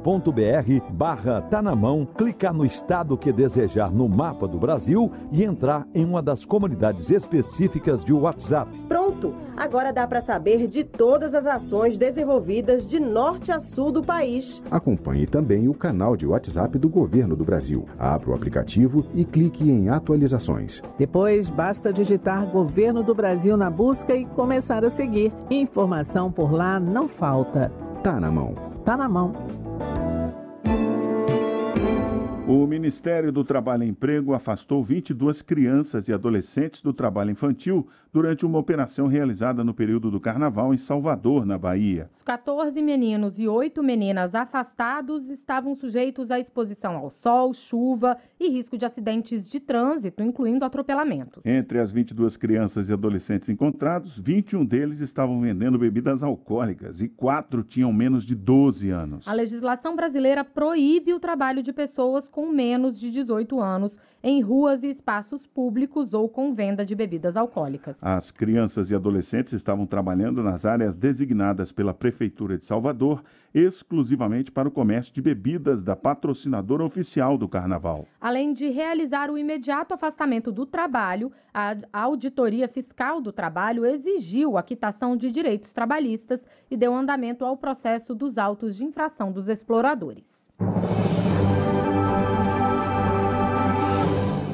barra 0.91 1.41
tá 1.43 1.63
na 1.63 1.77
mão, 1.77 2.05
clicar 2.19 2.53
no 2.53 2.67
estado 2.67 3.17
que 3.17 3.33
desejar 3.33 3.93
no 3.93 4.09
mapa 4.09 4.49
do 4.49 4.59
Brasil 4.59 5.13
e 5.31 5.45
entrar 5.45 5.87
em 5.95 6.05
uma 6.05 6.21
das 6.21 6.45
comunidades 6.45 7.09
específicas 7.09 8.05
de 8.05 8.13
WhatsApp. 8.13 8.77
Pronto! 8.89 9.33
Agora 9.57 9.93
dá 9.93 10.07
para 10.09 10.23
saber 10.23 10.67
de 10.67 10.83
todas 10.83 11.35
as 11.35 11.47
ações 11.47 11.97
desenvolvidas 11.97 12.85
de 12.85 12.99
norte 12.99 13.53
a 13.53 13.61
sul 13.61 13.93
do 13.93 14.03
país. 14.03 14.61
Acompanhe 14.71 15.27
também 15.27 15.69
o 15.69 15.75
canal 15.75 16.17
de 16.17 16.27
WhatsApp 16.27 16.79
do 16.79 16.89
Governo 16.89 17.37
do 17.37 17.45
Brasil. 17.45 17.87
Abra 17.97 18.31
o 18.31 18.35
aplicativo 18.35 19.05
e 19.15 19.25
clique 19.25 19.71
em 19.71 19.89
atualizações. 19.89 20.83
Depois, 21.13 21.47
basta 21.51 21.93
digitar 21.93 22.47
Governo 22.47 23.03
do 23.03 23.15
Brasil 23.15 23.55
na 23.55 23.69
busca 23.69 24.17
e 24.17 24.25
começar 24.25 24.83
a 24.83 24.89
seguir. 24.89 25.31
Informação 25.51 26.33
por 26.33 26.51
lá 26.51 26.81
não 26.81 27.07
falta. 27.07 27.71
Tá 28.03 28.19
na 28.19 28.31
mão. 28.31 28.55
Tá 28.83 28.97
na 28.97 29.11
mão. 29.11 29.35
O 32.49 32.67
Ministério 32.67 33.31
do 33.31 33.45
Trabalho 33.45 33.85
e 33.85 33.89
Emprego 33.89 34.33
afastou 34.33 34.83
22 34.83 35.43
crianças 35.43 36.09
e 36.09 36.15
adolescentes 36.15 36.81
do 36.81 36.95
trabalho 36.95 37.31
infantil 37.31 37.87
durante 38.13 38.45
uma 38.45 38.59
operação 38.59 39.07
realizada 39.07 39.65
no 39.65 39.73
período 39.73 40.11
do 40.11 40.21
Carnaval 40.21 40.75
em 40.75 40.79
Salvador, 40.79 41.47
na 41.47 41.57
Bahia. 41.57 42.11
Os 42.15 42.23
14 42.23 42.81
meninos 42.83 43.39
e 43.39 43.49
8 43.49 43.83
meninas 43.83 44.35
afastados 44.35 45.31
estavam 45.31 45.75
sujeitos 45.75 46.31
à 46.31 46.39
exposição 46.39 46.95
ao 46.95 47.09
sol, 47.09 47.55
chuva 47.55 48.19
e 48.39 48.51
risco 48.51 48.77
de 48.77 48.85
acidentes 48.85 49.49
de 49.49 49.59
trânsito, 49.59 50.23
incluindo 50.23 50.65
atropelamentos. 50.65 51.43
Entre 51.45 51.79
as 51.79 51.91
22 51.91 52.37
crianças 52.37 52.91
e 52.91 52.93
adolescentes 52.93 53.49
encontrados, 53.49 54.19
21 54.19 54.65
deles 54.65 55.01
estavam 55.01 55.41
vendendo 55.41 55.79
bebidas 55.79 56.23
alcoólicas 56.23 57.01
e 57.01 57.09
4 57.09 57.63
tinham 57.63 57.93
menos 57.93 58.27
de 58.27 58.35
12 58.35 58.91
anos. 58.91 59.27
A 59.27 59.33
legislação 59.33 59.97
brasileira 59.97 60.45
proíbe 60.45 61.15
o 61.15 61.21
trabalho 61.21 61.63
de 61.63 61.73
pessoas 61.73 62.29
com 62.29 62.47
menos 62.49 63.01
de 63.01 63.11
18 63.11 63.59
anos 63.59 63.97
em 64.23 64.41
ruas 64.41 64.83
e 64.83 64.89
espaços 64.89 65.47
públicos 65.47 66.15
ou 66.15 66.29
com 66.29 66.55
venda 66.55 66.87
de 66.87 66.95
bebidas 66.95 67.37
alcoólicas. 67.37 67.99
As 68.03 68.31
crianças 68.31 68.91
e 68.91 68.95
adolescentes 68.95 69.53
estavam 69.53 69.87
trabalhando 69.87 70.43
nas 70.43 70.65
áreas 70.65 70.97
designadas 70.97 71.73
pela 71.73 71.93
Prefeitura 71.93 72.57
de 72.57 72.65
Salvador 72.65 73.23
exclusivamente 73.55 74.51
para 74.51 74.69
o 74.69 74.71
comércio 74.71 75.13
de 75.13 75.21
bebidas 75.21 75.83
da 75.83 75.95
patrocinadora 75.95 76.85
oficial 76.85 77.37
do 77.37 77.49
Carnaval. 77.49 78.07
Além 78.21 78.55
de 78.55 78.69
realizar 78.69 79.31
o 79.31 79.37
imediato 79.37 79.93
afastamento 79.93 80.51
do 80.51 80.65
trabalho, 80.65 81.31
a 81.53 81.77
Auditoria 81.93 82.67
Fiscal 82.67 83.21
do 83.21 83.33
Trabalho 83.33 83.85
exigiu 83.85 84.57
a 84.57 84.63
quitação 84.63 85.17
de 85.17 85.31
direitos 85.31 85.73
trabalhistas 85.73 86.41
e 86.71 86.77
deu 86.77 86.95
andamento 86.95 87.45
ao 87.45 87.57
processo 87.57 88.15
dos 88.15 88.39
autos 88.39 88.77
de 88.77 88.85
infração 88.85 89.31
dos 89.31 89.49
exploradores. 89.49 90.25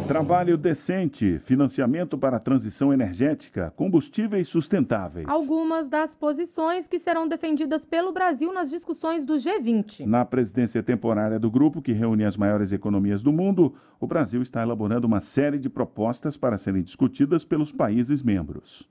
Trabalho 0.09 0.57
decente, 0.57 1.39
financiamento 1.41 2.17
para 2.17 2.39
a 2.39 2.41
transição 2.41 2.95
energética, 2.95 3.71
combustíveis 3.77 4.49
sustentáveis. 4.49 5.29
Algumas 5.29 5.91
das 5.91 6.15
posições 6.15 6.87
que 6.87 6.99
serão 6.99 7.29
defendidas 7.29 7.85
pelo 7.85 8.11
Brasil 8.11 8.51
nas 8.51 8.71
discussões 8.71 9.27
do 9.27 9.35
G20. 9.35 10.07
Na 10.07 10.25
presidência 10.25 10.83
temporária 10.83 11.39
do 11.39 11.51
grupo, 11.51 11.83
que 11.83 11.93
reúne 11.93 12.25
as 12.25 12.39
maiores 12.39 12.73
economias 12.73 13.23
do 13.23 13.31
mundo, 13.31 13.75
o 14.01 14.07
Brasil 14.07 14.41
está 14.41 14.63
elaborando 14.63 15.07
uma 15.07 15.21
série 15.21 15.59
de 15.59 15.69
propostas 15.69 16.39
para 16.39 16.57
serem 16.57 16.83
discutidas 16.83 17.45
pelos 17.45 17.71
países 17.71 18.23
membros. 18.23 18.89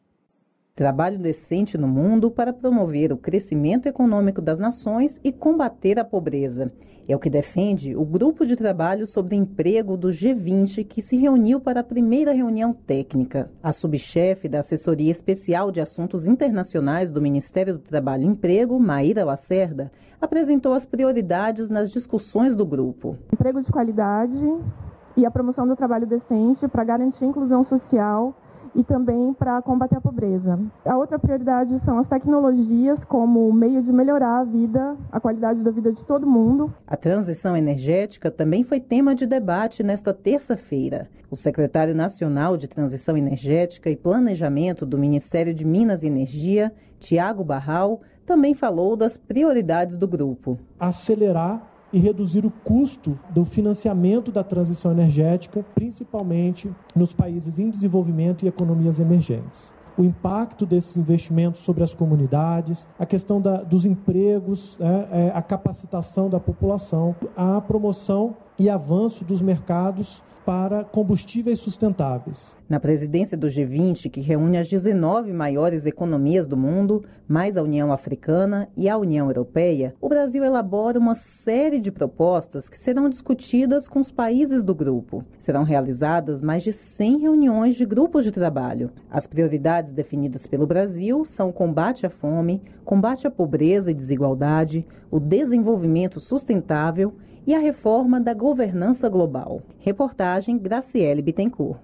Trabalho 0.76 1.18
decente 1.18 1.80
no 1.80 1.88
mundo 1.88 2.30
para 2.30 2.54
promover 2.54 3.12
o 3.12 3.18
crescimento 3.18 3.88
econômico 3.88 4.40
das 4.40 4.60
nações 4.60 5.20
e 5.24 5.32
combater 5.32 5.98
a 5.98 6.06
pobreza. 6.06 6.72
É 7.10 7.16
o 7.16 7.20
que 7.20 7.30
defende 7.30 7.96
o 7.96 8.04
grupo 8.04 8.46
de 8.46 8.58
trabalho 8.58 9.08
sobre 9.08 9.34
emprego 9.34 9.96
do 9.96 10.10
G20 10.10 10.86
que 10.86 11.02
se 11.02 11.16
reuniu 11.16 11.58
para 11.58 11.80
a 11.80 11.84
primeira 11.84 12.34
reunião 12.34 12.74
técnica. 12.74 13.50
A 13.64 13.72
subchefe 13.72 14.50
da 14.50 14.60
Assessoria 14.60 15.10
Especial 15.10 15.72
de 15.72 15.80
Assuntos 15.80 16.28
Internacionais 16.28 17.10
do 17.10 17.22
Ministério 17.22 17.76
do 17.76 17.80
Trabalho 17.80 18.24
e 18.24 18.26
Emprego, 18.26 18.78
Maíra 18.78 19.24
Lacerda, 19.24 19.90
apresentou 20.20 20.74
as 20.74 20.86
prioridades 20.86 21.70
nas 21.70 21.90
discussões 21.90 22.54
do 22.54 22.66
grupo. 22.66 23.18
Emprego 23.32 23.62
de 23.62 23.72
qualidade 23.72 24.38
e 25.16 25.26
a 25.26 25.32
promoção 25.32 25.66
do 25.66 25.78
trabalho 25.78 26.06
decente 26.06 26.68
para 26.68 26.84
garantir 26.84 27.24
inclusão 27.24 27.64
social 27.64 28.36
e 28.78 28.84
também 28.84 29.34
para 29.34 29.60
combater 29.64 29.98
a 29.98 30.02
pobreza. 30.02 30.60
A 30.86 30.96
outra 30.96 31.18
prioridade 31.18 31.78
são 31.84 31.98
as 31.98 32.08
tecnologias 32.08 33.04
como 33.06 33.52
meio 33.52 33.82
de 33.82 33.92
melhorar 33.92 34.42
a 34.42 34.44
vida, 34.44 34.96
a 35.12 35.20
qualidade 35.20 35.62
da 35.62 35.72
vida 35.72 35.92
de 35.92 36.06
todo 36.06 36.28
mundo. 36.28 36.72
A 36.86 36.96
transição 36.96 37.58
energética 37.58 38.30
também 38.30 38.64
foi 38.64 38.80
tema 38.80 39.16
de 39.16 39.26
debate 39.26 39.82
nesta 39.82 40.14
terça-feira. 40.14 41.10
O 41.30 41.36
secretário 41.36 41.96
nacional 41.96 42.56
de 42.56 42.68
Transição 42.68 43.18
Energética 43.18 43.90
e 43.90 43.96
Planejamento 43.96 44.86
do 44.86 44.98
Ministério 44.98 45.54
de 45.54 45.66
Minas 45.66 46.04
e 46.04 46.08
Energia, 46.08 46.72
Tiago 47.00 47.44
Barral, 47.44 48.02
também 48.28 48.54
falou 48.54 48.96
das 48.96 49.18
prioridades 49.18 49.98
do 49.98 50.08
grupo. 50.08 50.60
Acelerar 50.80 51.77
e 51.92 52.00
reduzir 52.00 52.46
o 52.46 52.52
custo 52.52 53.18
do 53.30 53.46
financiamento 53.46 54.32
da 54.32 54.44
transição 54.44 54.92
energética, 54.92 55.66
principalmente 55.74 56.72
nos 56.96 57.14
países 57.14 57.60
em 57.60 57.70
desenvolvimento 57.70 58.44
e 58.44 58.48
economias 58.48 59.00
emergentes. 59.00 59.72
O 59.98 60.04
impacto 60.04 60.66
desses 60.66 60.96
investimentos 60.96 61.62
sobre 61.62 61.84
as 61.84 61.96
comunidades, 61.96 62.88
a 63.00 63.06
questão 63.06 63.42
da, 63.42 63.64
dos 63.64 63.84
empregos, 63.84 64.78
né, 64.80 65.08
é, 65.12 65.32
a 65.34 65.42
capacitação 65.42 66.30
da 66.30 66.40
população, 66.40 67.16
a 67.36 67.60
promoção 67.62 68.36
e 68.60 68.70
avanço 68.70 69.24
dos 69.24 69.42
mercados 69.42 70.24
para 70.48 70.86
combustíveis 70.86 71.60
sustentáveis. 71.60 72.56
Na 72.70 72.80
presidência 72.80 73.38
do 73.38 73.48
G20, 73.48 74.10
que 74.10 74.22
reúne 74.22 74.58
as 74.58 74.70
19 74.70 75.34
maiores 75.34 75.86
economias 75.86 76.48
do 76.48 76.56
mundo, 76.56 77.04
mais 77.28 77.58
a 77.58 77.62
União 77.62 77.92
Africana 77.92 78.70
e 78.78 78.88
a 78.88 78.98
União 78.98 79.28
Europeia, 79.28 79.94
o 80.00 80.08
Brasil 80.08 80.46
elabora 80.46 80.98
uma 80.98 81.16
série 81.16 81.82
de 81.82 81.92
propostas 81.92 82.70
que 82.70 82.80
serão 82.80 83.10
discutidas 83.10 83.90
com 83.90 84.00
os 84.00 84.10
países 84.10 84.64
do 84.64 84.74
grupo. 84.74 85.22
Serão 85.38 85.64
realizadas 85.64 86.42
mais 86.42 86.64
de 86.64 86.72
100 86.72 87.18
reuniões 87.18 87.76
de 87.76 87.86
grupos 87.86 88.24
de 88.24 88.32
trabalho. 88.32 88.90
As 89.12 89.28
prioridades 89.28 89.92
definidas 89.92 90.48
pelo 90.48 90.66
Brasil 90.66 91.26
são 91.26 91.50
o 91.50 91.54
combate 91.54 92.06
à 92.06 92.10
fome, 92.10 92.62
combate 92.86 93.28
à 93.28 93.30
pobreza 93.30 93.92
e 93.92 93.94
desigualdade, 93.94 94.88
o 95.12 95.20
desenvolvimento 95.20 96.22
sustentável 96.22 97.14
e 97.48 97.56
a 97.56 97.60
reforma 97.60 98.20
da 98.20 98.34
governança 98.34 99.08
global. 99.08 99.62
Reportagem 99.80 100.58
Graciele 100.58 101.22
Bittencourt. 101.22 101.80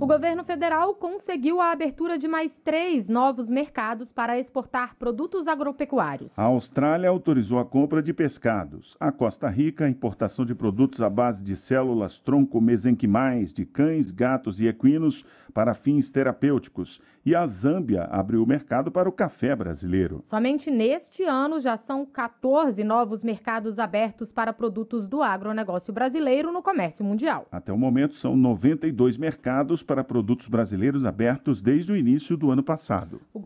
O 0.00 0.06
governo 0.06 0.42
federal 0.42 0.96
conseguiu 0.96 1.60
a 1.60 1.70
abertura 1.70 2.18
de 2.18 2.26
mais 2.26 2.56
três 2.64 3.08
novos 3.08 3.48
mercados 3.48 4.10
para 4.10 4.36
exportar 4.36 4.96
produtos 4.96 5.46
agropecuários. 5.46 6.36
A 6.36 6.42
Austrália 6.42 7.08
autorizou 7.08 7.60
a 7.60 7.64
compra 7.64 8.02
de 8.02 8.12
pescados. 8.12 8.96
A 8.98 9.12
Costa 9.12 9.48
Rica, 9.48 9.84
a 9.84 9.88
importação 9.88 10.44
de 10.44 10.56
produtos 10.56 11.00
à 11.00 11.08
base 11.08 11.40
de 11.40 11.56
células 11.56 12.18
tronco-mesenquimais 12.18 13.54
de 13.54 13.64
cães, 13.64 14.10
gatos 14.10 14.60
e 14.60 14.66
equinos 14.66 15.24
para 15.54 15.72
fins 15.72 16.10
terapêuticos. 16.10 17.00
E 17.24 17.36
a 17.36 17.46
Zâmbia 17.46 18.02
abriu 18.10 18.42
o 18.42 18.46
mercado 18.46 18.90
para 18.90 19.08
o 19.08 19.12
café 19.12 19.54
brasileiro. 19.54 20.24
Somente 20.26 20.72
neste 20.72 21.22
ano 21.22 21.60
já 21.60 21.76
são 21.76 22.04
14 22.04 22.82
novos 22.82 23.22
mercados 23.22 23.78
abertos 23.78 24.32
para 24.32 24.52
produtos 24.52 25.06
do 25.06 25.22
agronegócio 25.22 25.92
brasileiro 25.92 26.50
no 26.50 26.62
comércio 26.62 27.04
mundial. 27.04 27.46
Até 27.52 27.72
o 27.72 27.78
momento, 27.78 28.14
são 28.14 28.36
92 28.36 29.16
mercados 29.16 29.84
para 29.84 30.02
produtos 30.02 30.48
brasileiros 30.48 31.04
abertos 31.04 31.62
desde 31.62 31.92
o 31.92 31.96
início 31.96 32.36
do 32.36 32.50
ano 32.50 32.62
passado. 32.62 33.20
O 33.32 33.40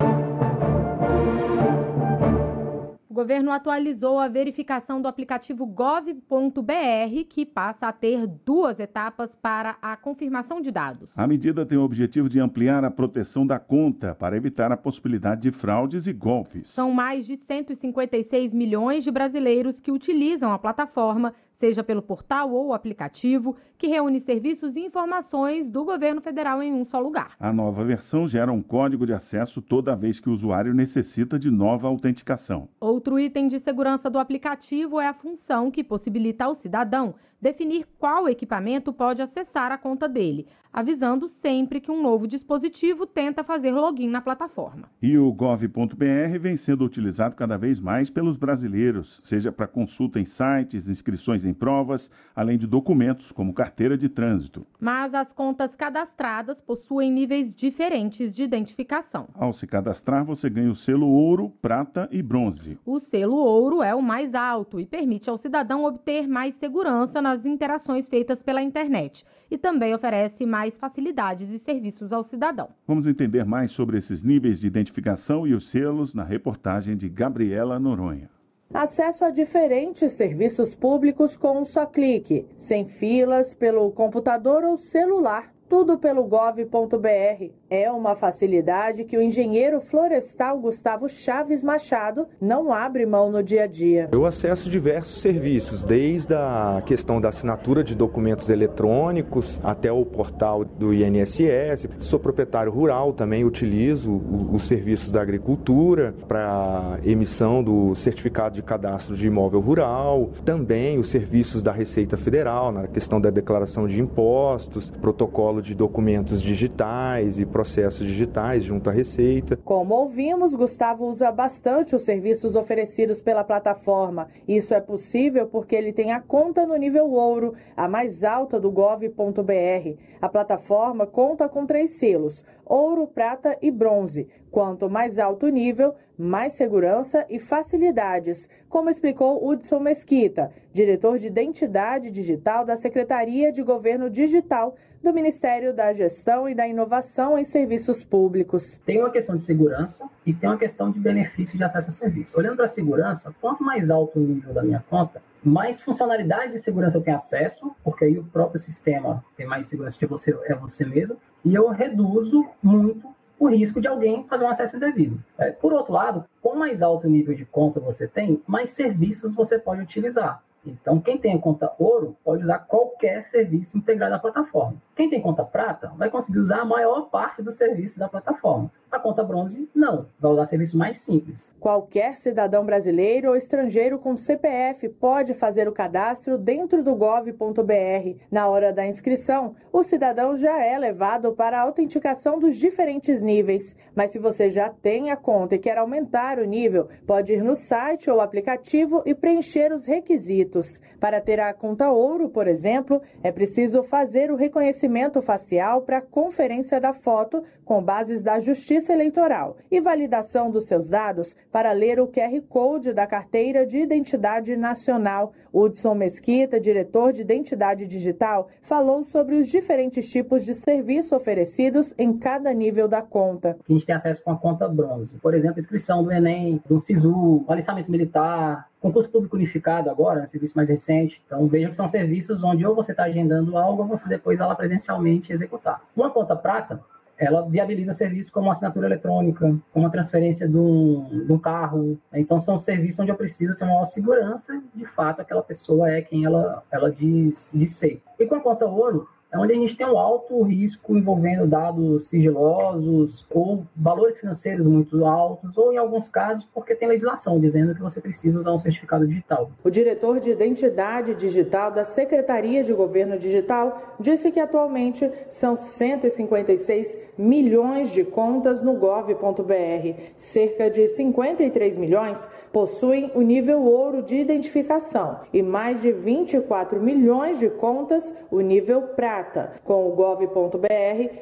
governo 3.16 3.50
atualizou 3.50 4.18
a 4.18 4.28
verificação 4.28 5.00
do 5.00 5.08
aplicativo 5.08 5.64
gov.br, 5.64 7.24
que 7.30 7.46
passa 7.46 7.88
a 7.88 7.92
ter 7.92 8.26
duas 8.26 8.78
etapas 8.78 9.34
para 9.34 9.78
a 9.80 9.96
confirmação 9.96 10.60
de 10.60 10.70
dados. 10.70 11.08
A 11.16 11.26
medida 11.26 11.64
tem 11.64 11.78
o 11.78 11.82
objetivo 11.82 12.28
de 12.28 12.38
ampliar 12.38 12.84
a 12.84 12.90
proteção 12.90 13.46
da 13.46 13.58
conta 13.58 14.14
para 14.14 14.36
evitar 14.36 14.70
a 14.70 14.76
possibilidade 14.76 15.40
de 15.40 15.50
fraudes 15.50 16.06
e 16.06 16.12
golpes. 16.12 16.68
São 16.68 16.92
mais 16.92 17.26
de 17.26 17.38
156 17.38 18.52
milhões 18.52 19.02
de 19.02 19.10
brasileiros 19.10 19.80
que 19.80 19.90
utilizam 19.90 20.52
a 20.52 20.58
plataforma 20.58 21.32
seja 21.56 21.82
pelo 21.82 22.02
portal 22.02 22.52
ou 22.52 22.72
aplicativo, 22.72 23.56
que 23.78 23.86
reúne 23.86 24.20
serviços 24.20 24.76
e 24.76 24.80
informações 24.80 25.68
do 25.68 25.84
governo 25.84 26.20
federal 26.20 26.62
em 26.62 26.72
um 26.72 26.84
só 26.84 27.00
lugar. 27.00 27.34
A 27.40 27.52
nova 27.52 27.82
versão 27.84 28.28
gera 28.28 28.52
um 28.52 28.62
código 28.62 29.06
de 29.06 29.12
acesso 29.12 29.60
toda 29.60 29.96
vez 29.96 30.20
que 30.20 30.28
o 30.28 30.32
usuário 30.32 30.74
necessita 30.74 31.38
de 31.38 31.50
nova 31.50 31.88
autenticação. 31.88 32.68
Outro 32.78 33.18
item 33.18 33.48
de 33.48 33.58
segurança 33.58 34.08
do 34.10 34.18
aplicativo 34.18 35.00
é 35.00 35.08
a 35.08 35.14
função 35.14 35.70
que 35.70 35.82
possibilita 35.82 36.44
ao 36.44 36.54
cidadão 36.54 37.14
definir 37.40 37.86
qual 37.98 38.28
equipamento 38.28 38.92
pode 38.92 39.22
acessar 39.22 39.70
a 39.70 39.78
conta 39.78 40.08
dele, 40.08 40.46
avisando 40.72 41.28
sempre 41.28 41.80
que 41.80 41.90
um 41.90 42.02
novo 42.02 42.26
dispositivo 42.26 43.06
tenta 43.06 43.44
fazer 43.44 43.70
login 43.70 44.08
na 44.08 44.20
plataforma. 44.20 44.88
E 45.00 45.16
o 45.16 45.32
gov.br 45.32 46.38
vem 46.40 46.56
sendo 46.56 46.84
utilizado 46.84 47.36
cada 47.36 47.56
vez 47.56 47.78
mais 47.78 48.10
pelos 48.10 48.36
brasileiros, 48.36 49.20
seja 49.22 49.52
para 49.52 49.68
consulta 49.68 50.18
em 50.18 50.24
sites, 50.24 50.88
inscrições 50.88 51.44
em 51.44 51.54
provas, 51.54 52.10
além 52.34 52.58
de 52.58 52.66
documentos 52.66 53.30
como 53.30 53.54
carteira 53.54 53.96
de 53.96 54.08
trânsito. 54.08 54.66
Mas 54.80 55.14
as 55.14 55.32
contas 55.32 55.76
cadastradas 55.76 56.60
possuem 56.60 57.12
níveis 57.12 57.54
diferentes 57.54 58.34
de 58.34 58.42
identificação. 58.42 59.28
Ao 59.34 59.52
se 59.52 59.66
cadastrar, 59.68 60.24
você 60.24 60.50
ganha 60.50 60.70
o 60.70 60.76
selo 60.76 61.06
ouro, 61.06 61.52
prata 61.62 62.08
e 62.10 62.20
bronze. 62.22 62.76
O 62.84 62.98
selo 62.98 63.36
ouro 63.36 63.82
é 63.82 63.94
o 63.94 64.02
mais 64.02 64.34
alto 64.34 64.80
e 64.80 64.84
permite 64.84 65.30
ao 65.30 65.38
cidadão 65.38 65.84
obter 65.84 66.26
mais 66.26 66.56
segurança 66.56 67.22
nas 67.22 67.36
as 67.36 67.44
interações 67.44 68.08
feitas 68.08 68.42
pela 68.42 68.62
internet 68.62 69.24
e 69.50 69.58
também 69.58 69.94
oferece 69.94 70.46
mais 70.46 70.55
facilidades 70.76 71.50
e 71.50 71.58
serviços 71.58 72.12
ao 72.12 72.24
cidadão. 72.24 72.70
Vamos 72.86 73.06
entender 73.06 73.44
mais 73.44 73.70
sobre 73.70 73.98
esses 73.98 74.22
níveis 74.22 74.58
de 74.58 74.66
identificação 74.66 75.46
e 75.46 75.54
os 75.54 75.68
selos 75.68 76.14
na 76.14 76.24
reportagem 76.24 76.96
de 76.96 77.08
Gabriela 77.08 77.78
Noronha. 77.78 78.30
Acesso 78.72 79.24
a 79.24 79.30
diferentes 79.30 80.12
serviços 80.12 80.74
públicos 80.74 81.36
com 81.36 81.60
um 81.60 81.64
só 81.66 81.86
clique, 81.86 82.46
sem 82.56 82.88
filas, 82.88 83.54
pelo 83.54 83.90
computador 83.92 84.64
ou 84.64 84.76
celular 84.76 85.55
tudo 85.68 85.98
pelo 85.98 86.24
gov.br. 86.24 87.50
É 87.68 87.90
uma 87.90 88.14
facilidade 88.14 89.04
que 89.04 89.16
o 89.16 89.22
engenheiro 89.22 89.80
florestal 89.80 90.58
Gustavo 90.58 91.08
Chaves 91.08 91.62
Machado 91.62 92.26
não 92.40 92.72
abre 92.72 93.04
mão 93.04 93.30
no 93.30 93.42
dia 93.42 93.64
a 93.64 93.66
dia. 93.66 94.08
Eu 94.12 94.24
acesso 94.24 94.70
diversos 94.70 95.20
serviços, 95.20 95.82
desde 95.82 96.34
a 96.34 96.82
questão 96.86 97.20
da 97.20 97.30
assinatura 97.30 97.82
de 97.82 97.94
documentos 97.94 98.48
eletrônicos 98.48 99.58
até 99.62 99.90
o 99.90 100.04
portal 100.04 100.64
do 100.64 100.94
INSS. 100.94 101.88
Sou 102.00 102.18
proprietário 102.18 102.70
rural, 102.70 103.12
também 103.12 103.44
utilizo 103.44 104.20
os 104.52 104.62
serviços 104.66 105.10
da 105.10 105.20
agricultura 105.20 106.14
para 106.28 106.98
emissão 107.04 107.62
do 107.62 107.94
certificado 107.96 108.54
de 108.54 108.62
cadastro 108.62 109.16
de 109.16 109.26
imóvel 109.26 109.60
rural, 109.60 110.30
também 110.44 110.98
os 110.98 111.08
serviços 111.08 111.62
da 111.62 111.72
Receita 111.72 112.16
Federal 112.16 112.70
na 112.70 112.86
questão 112.86 113.20
da 113.20 113.30
declaração 113.30 113.86
de 113.86 114.00
impostos, 114.00 114.90
protocolo 115.00 115.55
protocolo 115.56 115.62
de 115.62 115.74
documentos 115.74 116.42
digitais 116.42 117.38
e 117.38 117.46
processos 117.46 118.06
digitais 118.06 118.64
junto 118.64 118.90
à 118.90 118.92
Receita. 118.92 119.56
Como 119.64 119.94
ouvimos, 119.94 120.54
Gustavo 120.54 121.06
usa 121.06 121.30
bastante 121.30 121.94
os 121.94 122.02
serviços 122.02 122.56
oferecidos 122.56 123.22
pela 123.22 123.44
plataforma. 123.44 124.28
Isso 124.46 124.74
é 124.74 124.80
possível 124.80 125.46
porque 125.46 125.74
ele 125.74 125.92
tem 125.92 126.12
a 126.12 126.20
conta 126.20 126.66
no 126.66 126.76
nível 126.76 127.10
ouro, 127.10 127.54
a 127.76 127.88
mais 127.88 128.24
alta 128.24 128.60
do 128.60 128.70
gov.br. 128.70 129.98
A 130.20 130.28
plataforma 130.28 131.06
conta 131.06 131.48
com 131.48 131.66
três 131.66 131.92
selos: 131.92 132.42
ouro, 132.64 133.06
prata 133.06 133.56
e 133.62 133.70
bronze. 133.70 134.28
Quanto 134.50 134.88
mais 134.88 135.18
alto 135.18 135.46
o 135.46 135.50
nível, 135.50 135.94
mais 136.16 136.54
segurança 136.54 137.26
e 137.28 137.38
facilidades, 137.38 138.48
como 138.70 138.88
explicou 138.88 139.46
Hudson 139.46 139.80
Mesquita, 139.80 140.50
diretor 140.72 141.18
de 141.18 141.26
Identidade 141.26 142.10
Digital 142.10 142.64
da 142.64 142.74
Secretaria 142.74 143.52
de 143.52 143.62
Governo 143.62 144.08
Digital 144.08 144.74
do 145.06 145.14
Ministério 145.14 145.72
da 145.72 145.92
Gestão 145.92 146.48
e 146.48 146.54
da 146.54 146.66
Inovação 146.66 147.38
em 147.38 147.44
Serviços 147.44 148.02
Públicos. 148.02 148.76
Tem 148.84 148.98
uma 148.98 149.10
questão 149.12 149.36
de 149.36 149.44
segurança 149.44 150.04
e 150.26 150.34
tem 150.34 150.50
uma 150.50 150.58
questão 150.58 150.90
de 150.90 150.98
benefício 150.98 151.56
de 151.56 151.62
acesso 151.62 151.90
a 151.90 151.92
serviço. 151.92 152.36
Olhando 152.36 152.56
para 152.56 152.66
a 152.66 152.70
segurança, 152.70 153.32
quanto 153.40 153.62
mais 153.62 153.88
alto 153.88 154.18
o 154.18 154.22
nível 154.22 154.52
da 154.52 154.64
minha 154.64 154.82
conta, 154.90 155.22
mais 155.44 155.80
funcionalidades 155.82 156.54
de 156.54 156.62
segurança 156.62 156.96
eu 156.96 157.02
tenho 157.02 157.18
acesso, 157.18 157.70
porque 157.84 158.04
aí 158.04 158.18
o 158.18 158.24
próprio 158.24 158.60
sistema 158.60 159.24
tem 159.36 159.46
mais 159.46 159.68
segurança 159.68 159.96
de 159.96 160.06
você, 160.06 160.36
é 160.46 160.56
você 160.56 160.84
mesmo, 160.84 161.16
e 161.44 161.54
eu 161.54 161.68
reduzo 161.68 162.44
muito 162.60 163.08
o 163.38 163.48
risco 163.48 163.80
de 163.80 163.86
alguém 163.86 164.26
fazer 164.26 164.44
um 164.44 164.50
acesso 164.50 164.76
indevido. 164.76 165.22
É, 165.38 165.52
por 165.52 165.72
outro 165.72 165.92
lado, 165.92 166.24
quanto 166.42 166.58
mais 166.58 166.82
alto 166.82 167.08
nível 167.08 167.32
de 167.32 167.44
conta 167.44 167.78
você 167.78 168.08
tem, 168.08 168.42
mais 168.44 168.74
serviços 168.74 169.36
você 169.36 169.56
pode 169.56 169.82
utilizar. 169.82 170.42
Então, 170.70 171.00
quem 171.00 171.18
tem 171.18 171.34
a 171.34 171.38
conta 171.38 171.72
ouro 171.78 172.16
pode 172.24 172.42
usar 172.42 172.58
qualquer 172.60 173.28
serviço 173.30 173.76
integrado 173.76 174.14
à 174.14 174.18
plataforma. 174.18 174.76
Quem 174.94 175.08
tem 175.08 175.20
conta 175.20 175.44
prata 175.44 175.92
vai 175.96 176.10
conseguir 176.10 176.38
usar 176.38 176.60
a 176.60 176.64
maior 176.64 177.08
parte 177.10 177.42
dos 177.42 177.56
serviços 177.56 177.96
da 177.96 178.08
plataforma. 178.08 178.70
A 178.96 178.98
conta 178.98 179.22
bronze, 179.22 179.68
não, 179.74 180.06
vai 180.18 180.32
usar 180.32 180.46
serviços 180.46 180.74
mais 180.74 180.96
simples. 181.02 181.46
Qualquer 181.60 182.16
cidadão 182.16 182.64
brasileiro 182.64 183.28
ou 183.28 183.36
estrangeiro 183.36 183.98
com 183.98 184.16
CPF 184.16 184.88
pode 184.88 185.34
fazer 185.34 185.68
o 185.68 185.72
cadastro 185.72 186.38
dentro 186.38 186.82
do 186.82 186.94
gov.br. 186.94 188.16
Na 188.30 188.48
hora 188.48 188.72
da 188.72 188.86
inscrição, 188.86 189.54
o 189.70 189.82
cidadão 189.82 190.34
já 190.34 190.64
é 190.64 190.78
levado 190.78 191.32
para 191.32 191.58
a 191.58 191.62
autenticação 191.62 192.38
dos 192.38 192.56
diferentes 192.56 193.20
níveis. 193.20 193.76
Mas 193.94 194.12
se 194.12 194.18
você 194.18 194.48
já 194.48 194.70
tem 194.70 195.10
a 195.10 195.16
conta 195.16 195.56
e 195.56 195.58
quer 195.58 195.76
aumentar 195.76 196.38
o 196.38 196.44
nível, 196.44 196.88
pode 197.06 197.34
ir 197.34 197.42
no 197.42 197.54
site 197.54 198.10
ou 198.10 198.20
aplicativo 198.20 199.02
e 199.04 199.14
preencher 199.14 199.72
os 199.72 199.84
requisitos. 199.84 200.80
Para 201.00 201.20
ter 201.20 201.40
a 201.40 201.52
conta 201.52 201.90
ouro, 201.90 202.28
por 202.28 202.46
exemplo, 202.46 203.02
é 203.22 203.30
preciso 203.30 203.82
fazer 203.82 204.30
o 204.30 204.36
reconhecimento 204.36 205.20
facial 205.20 205.82
para 205.82 205.98
a 205.98 206.02
conferência 206.02 206.80
da 206.80 206.94
foto 206.94 207.42
com 207.64 207.82
bases 207.82 208.22
da 208.22 208.38
Justiça 208.38 208.85
Eleitoral 208.92 209.56
e 209.70 209.80
validação 209.80 210.50
dos 210.50 210.66
seus 210.66 210.88
dados 210.88 211.36
para 211.50 211.72
ler 211.72 212.00
o 212.00 212.06
QR 212.06 212.40
Code 212.48 212.92
da 212.92 213.06
Carteira 213.06 213.66
de 213.66 213.78
Identidade 213.78 214.56
Nacional. 214.56 215.32
Hudson 215.52 215.94
Mesquita, 215.94 216.60
diretor 216.60 217.12
de 217.12 217.22
Identidade 217.22 217.86
Digital, 217.86 218.48
falou 218.60 219.04
sobre 219.04 219.36
os 219.36 219.48
diferentes 219.48 220.06
tipos 220.08 220.44
de 220.44 220.54
serviço 220.54 221.16
oferecidos 221.16 221.94
em 221.96 222.16
cada 222.18 222.52
nível 222.52 222.86
da 222.86 223.00
conta. 223.00 223.56
A 223.66 223.72
gente 223.72 223.86
tem 223.86 223.94
acesso 223.94 224.22
com 224.22 224.32
a 224.32 224.36
conta 224.36 224.68
bronze, 224.68 225.16
por 225.18 225.34
exemplo, 225.34 225.60
inscrição 225.60 226.04
do 226.04 226.12
Enem, 226.12 226.60
do 226.68 226.80
SISU, 226.82 227.44
alistamento 227.48 227.90
militar, 227.90 228.68
concurso 228.80 229.10
público 229.10 229.36
unificado 229.36 229.88
agora, 229.88 230.24
um 230.24 230.30
serviço 230.30 230.54
mais 230.54 230.68
recente. 230.68 231.20
Então 231.26 231.46
veja 231.48 231.70
que 231.70 231.76
são 231.76 231.88
serviços 231.88 232.44
onde 232.44 232.66
ou 232.66 232.74
você 232.74 232.92
está 232.92 233.04
agendando 233.04 233.56
algo 233.56 233.82
ou 233.82 233.88
você 233.88 234.08
depois 234.08 234.38
vai 234.38 234.46
lá 234.46 234.54
presencialmente 234.54 235.32
executar. 235.32 235.82
Uma 235.96 236.10
conta 236.10 236.36
prata 236.36 236.80
ela 237.18 237.42
viabiliza 237.42 237.94
serviços 237.94 238.30
como 238.30 238.50
assinatura 238.50 238.86
eletrônica, 238.86 239.56
como 239.72 239.86
a 239.86 239.90
transferência 239.90 240.48
de 240.48 240.56
um, 240.56 241.38
carro. 241.38 241.98
Então, 242.12 242.40
são 242.40 242.58
serviços 242.58 242.98
onde 243.00 243.10
eu 243.10 243.16
preciso 243.16 243.54
ter 243.56 243.64
uma 243.64 243.86
segurança, 243.86 244.60
de 244.74 244.84
fato, 244.86 245.20
aquela 245.20 245.42
pessoa 245.42 245.90
é 245.90 246.02
quem 246.02 246.24
ela, 246.24 246.62
ela 246.70 246.90
diz, 246.90 247.48
diz 247.52 247.76
ser. 247.76 248.02
E 248.18 248.26
com 248.26 248.34
a 248.34 248.40
conta 248.40 248.66
ouro, 248.66 249.08
é 249.32 249.38
onde 249.38 249.52
a 249.52 249.56
gente 249.56 249.76
tem 249.76 249.86
um 249.86 249.98
alto 249.98 250.40
risco 250.42 250.96
envolvendo 250.96 251.46
dados 251.46 252.08
sigilosos 252.08 253.26
ou 253.30 253.66
valores 253.76 254.18
financeiros 254.18 254.66
muito 254.66 255.04
altos, 255.04 255.56
ou 255.58 255.72
em 255.72 255.76
alguns 255.76 256.08
casos 256.08 256.46
porque 256.54 256.74
tem 256.74 256.88
legislação 256.88 257.40
dizendo 257.40 257.74
que 257.74 257.82
você 257.82 258.00
precisa 258.00 258.38
usar 258.38 258.52
um 258.52 258.58
certificado 258.58 259.06
digital. 259.06 259.50
O 259.64 259.70
diretor 259.70 260.20
de 260.20 260.30
identidade 260.30 261.14
digital 261.14 261.72
da 261.72 261.84
Secretaria 261.84 262.62
de 262.62 262.72
Governo 262.72 263.18
Digital 263.18 263.96
disse 263.98 264.30
que 264.30 264.38
atualmente 264.38 265.10
são 265.28 265.56
156 265.56 267.05
milhões 267.16 267.90
de 267.90 268.04
contas 268.04 268.62
no 268.62 268.74
gov.br. 268.74 270.00
Cerca 270.16 270.70
de 270.70 270.88
53 270.88 271.76
milhões 271.76 272.28
possuem 272.52 273.10
o 273.14 273.20
nível 273.20 273.62
ouro 273.62 274.02
de 274.02 274.16
identificação 274.16 275.20
e 275.32 275.42
mais 275.42 275.82
de 275.82 275.92
24 275.92 276.80
milhões 276.80 277.38
de 277.38 277.50
contas 277.50 278.14
o 278.30 278.40
nível 278.40 278.82
prata. 278.82 279.52
Com 279.64 279.88
o 279.88 279.92
gov.br 279.92 280.66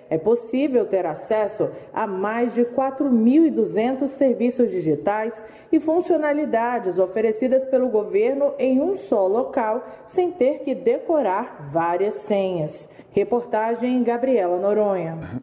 é 0.08 0.18
possível 0.18 0.86
ter 0.86 1.06
acesso 1.06 1.70
a 1.92 2.06
mais 2.06 2.54
de 2.54 2.64
4.200 2.64 4.06
serviços 4.08 4.70
digitais 4.70 5.44
e 5.72 5.80
funcionalidades 5.80 6.98
oferecidas 6.98 7.64
pelo 7.64 7.88
governo 7.88 8.52
em 8.58 8.80
um 8.80 8.96
só 8.96 9.26
local, 9.26 9.84
sem 10.06 10.30
ter 10.30 10.60
que 10.60 10.74
decorar 10.74 11.70
várias 11.72 12.14
senhas. 12.14 12.88
Reportagem 13.10 14.02
Gabriela 14.02 14.58
Noronha. 14.58 15.42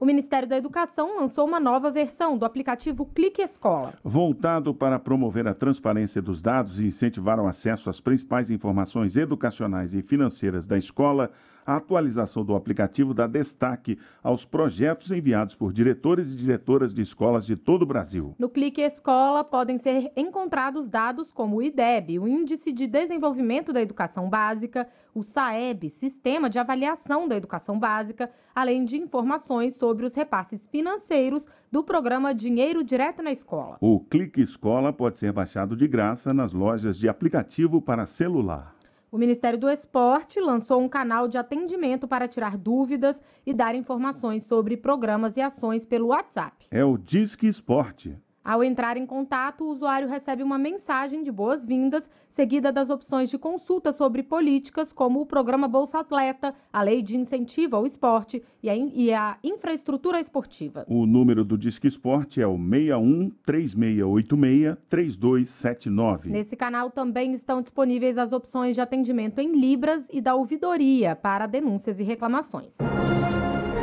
O 0.00 0.06
Ministério 0.06 0.48
da 0.48 0.56
Educação 0.56 1.18
lançou 1.18 1.44
uma 1.44 1.58
nova 1.58 1.90
versão 1.90 2.38
do 2.38 2.44
aplicativo 2.44 3.04
Clique 3.04 3.42
Escola. 3.42 3.94
Voltado 4.04 4.72
para 4.72 4.96
promover 4.96 5.48
a 5.48 5.54
transparência 5.54 6.22
dos 6.22 6.40
dados 6.40 6.78
e 6.78 6.86
incentivar 6.86 7.40
o 7.40 7.48
acesso 7.48 7.90
às 7.90 8.00
principais 8.00 8.48
informações 8.48 9.16
educacionais 9.16 9.94
e 9.94 10.02
financeiras 10.02 10.68
da 10.68 10.78
escola, 10.78 11.32
a 11.68 11.76
atualização 11.76 12.42
do 12.42 12.56
aplicativo 12.56 13.12
dá 13.12 13.26
destaque 13.26 13.98
aos 14.22 14.42
projetos 14.42 15.10
enviados 15.10 15.54
por 15.54 15.70
diretores 15.70 16.32
e 16.32 16.34
diretoras 16.34 16.94
de 16.94 17.02
escolas 17.02 17.44
de 17.44 17.56
todo 17.56 17.82
o 17.82 17.86
Brasil. 17.86 18.34
No 18.38 18.48
Clique 18.48 18.80
Escola 18.80 19.44
podem 19.44 19.76
ser 19.78 20.10
encontrados 20.16 20.88
dados 20.88 21.30
como 21.30 21.56
o 21.56 21.62
IDEB, 21.62 22.18
o 22.20 22.26
Índice 22.26 22.72
de 22.72 22.86
Desenvolvimento 22.86 23.70
da 23.70 23.82
Educação 23.82 24.30
Básica, 24.30 24.88
o 25.14 25.22
SAEB, 25.22 25.90
Sistema 25.90 26.48
de 26.48 26.58
Avaliação 26.58 27.28
da 27.28 27.36
Educação 27.36 27.78
Básica, 27.78 28.30
além 28.54 28.86
de 28.86 28.96
informações 28.96 29.76
sobre 29.76 30.06
os 30.06 30.14
repasses 30.14 30.66
financeiros 30.68 31.44
do 31.70 31.84
programa 31.84 32.34
Dinheiro 32.34 32.82
Direto 32.82 33.22
na 33.22 33.30
Escola. 33.30 33.76
O 33.82 34.00
Clique 34.00 34.40
Escola 34.40 34.90
pode 34.90 35.18
ser 35.18 35.32
baixado 35.32 35.76
de 35.76 35.86
graça 35.86 36.32
nas 36.32 36.54
lojas 36.54 36.98
de 36.98 37.10
aplicativo 37.10 37.82
para 37.82 38.06
celular. 38.06 38.77
O 39.10 39.16
Ministério 39.16 39.58
do 39.58 39.70
Esporte 39.70 40.38
lançou 40.38 40.82
um 40.82 40.88
canal 40.88 41.26
de 41.26 41.38
atendimento 41.38 42.06
para 42.06 42.28
tirar 42.28 42.58
dúvidas 42.58 43.18
e 43.46 43.54
dar 43.54 43.74
informações 43.74 44.44
sobre 44.44 44.76
programas 44.76 45.36
e 45.38 45.40
ações 45.40 45.86
pelo 45.86 46.08
WhatsApp. 46.08 46.66
É 46.70 46.84
o 46.84 46.98
Disque 46.98 47.46
Esporte. 47.46 48.18
Ao 48.48 48.64
entrar 48.64 48.96
em 48.96 49.04
contato, 49.04 49.62
o 49.62 49.68
usuário 49.68 50.08
recebe 50.08 50.42
uma 50.42 50.56
mensagem 50.56 51.22
de 51.22 51.30
boas-vindas, 51.30 52.10
seguida 52.30 52.72
das 52.72 52.88
opções 52.88 53.28
de 53.28 53.36
consulta 53.36 53.92
sobre 53.92 54.22
políticas 54.22 54.90
como 54.90 55.20
o 55.20 55.26
programa 55.26 55.68
Bolsa 55.68 55.98
Atleta, 55.98 56.54
a 56.72 56.80
lei 56.80 57.02
de 57.02 57.14
incentivo 57.14 57.76
ao 57.76 57.86
esporte 57.86 58.42
e 58.62 58.70
a, 58.70 58.74
e 58.74 59.12
a 59.12 59.36
infraestrutura 59.44 60.18
esportiva. 60.18 60.86
O 60.88 61.04
número 61.04 61.44
do 61.44 61.58
Disque 61.58 61.88
Esporte 61.88 62.40
é 62.40 62.46
o 62.46 62.56
61 62.56 63.32
3686 63.44 64.78
3279. 64.88 66.30
Nesse 66.30 66.56
canal 66.56 66.90
também 66.90 67.34
estão 67.34 67.60
disponíveis 67.60 68.16
as 68.16 68.32
opções 68.32 68.74
de 68.74 68.80
atendimento 68.80 69.40
em 69.40 69.60
Libras 69.60 70.06
e 70.10 70.22
da 70.22 70.34
ouvidoria 70.34 71.14
para 71.14 71.46
denúncias 71.46 72.00
e 72.00 72.02
reclamações. 72.02 72.72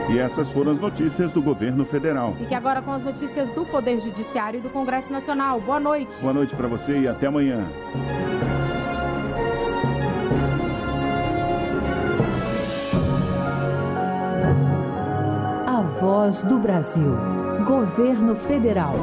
E 0.09 0.19
essas 0.19 0.49
foram 0.51 0.73
as 0.73 0.79
notícias 0.79 1.31
do 1.31 1.41
governo 1.41 1.83
federal. 1.85 2.33
Fique 2.37 2.53
agora 2.53 2.81
com 2.81 2.91
as 2.91 3.03
notícias 3.03 3.49
do 3.49 3.65
Poder 3.65 3.99
Judiciário 3.99 4.59
e 4.59 4.61
do 4.61 4.69
Congresso 4.69 5.11
Nacional. 5.11 5.59
Boa 5.59 5.79
noite. 5.79 6.11
Boa 6.21 6.33
noite 6.33 6.55
para 6.55 6.67
você 6.67 6.99
e 6.99 7.07
até 7.07 7.27
amanhã. 7.27 7.65
A 15.65 15.81
Voz 15.99 16.41
do 16.43 16.59
Brasil. 16.59 17.15
Governo 17.65 18.35
Federal. 18.35 18.93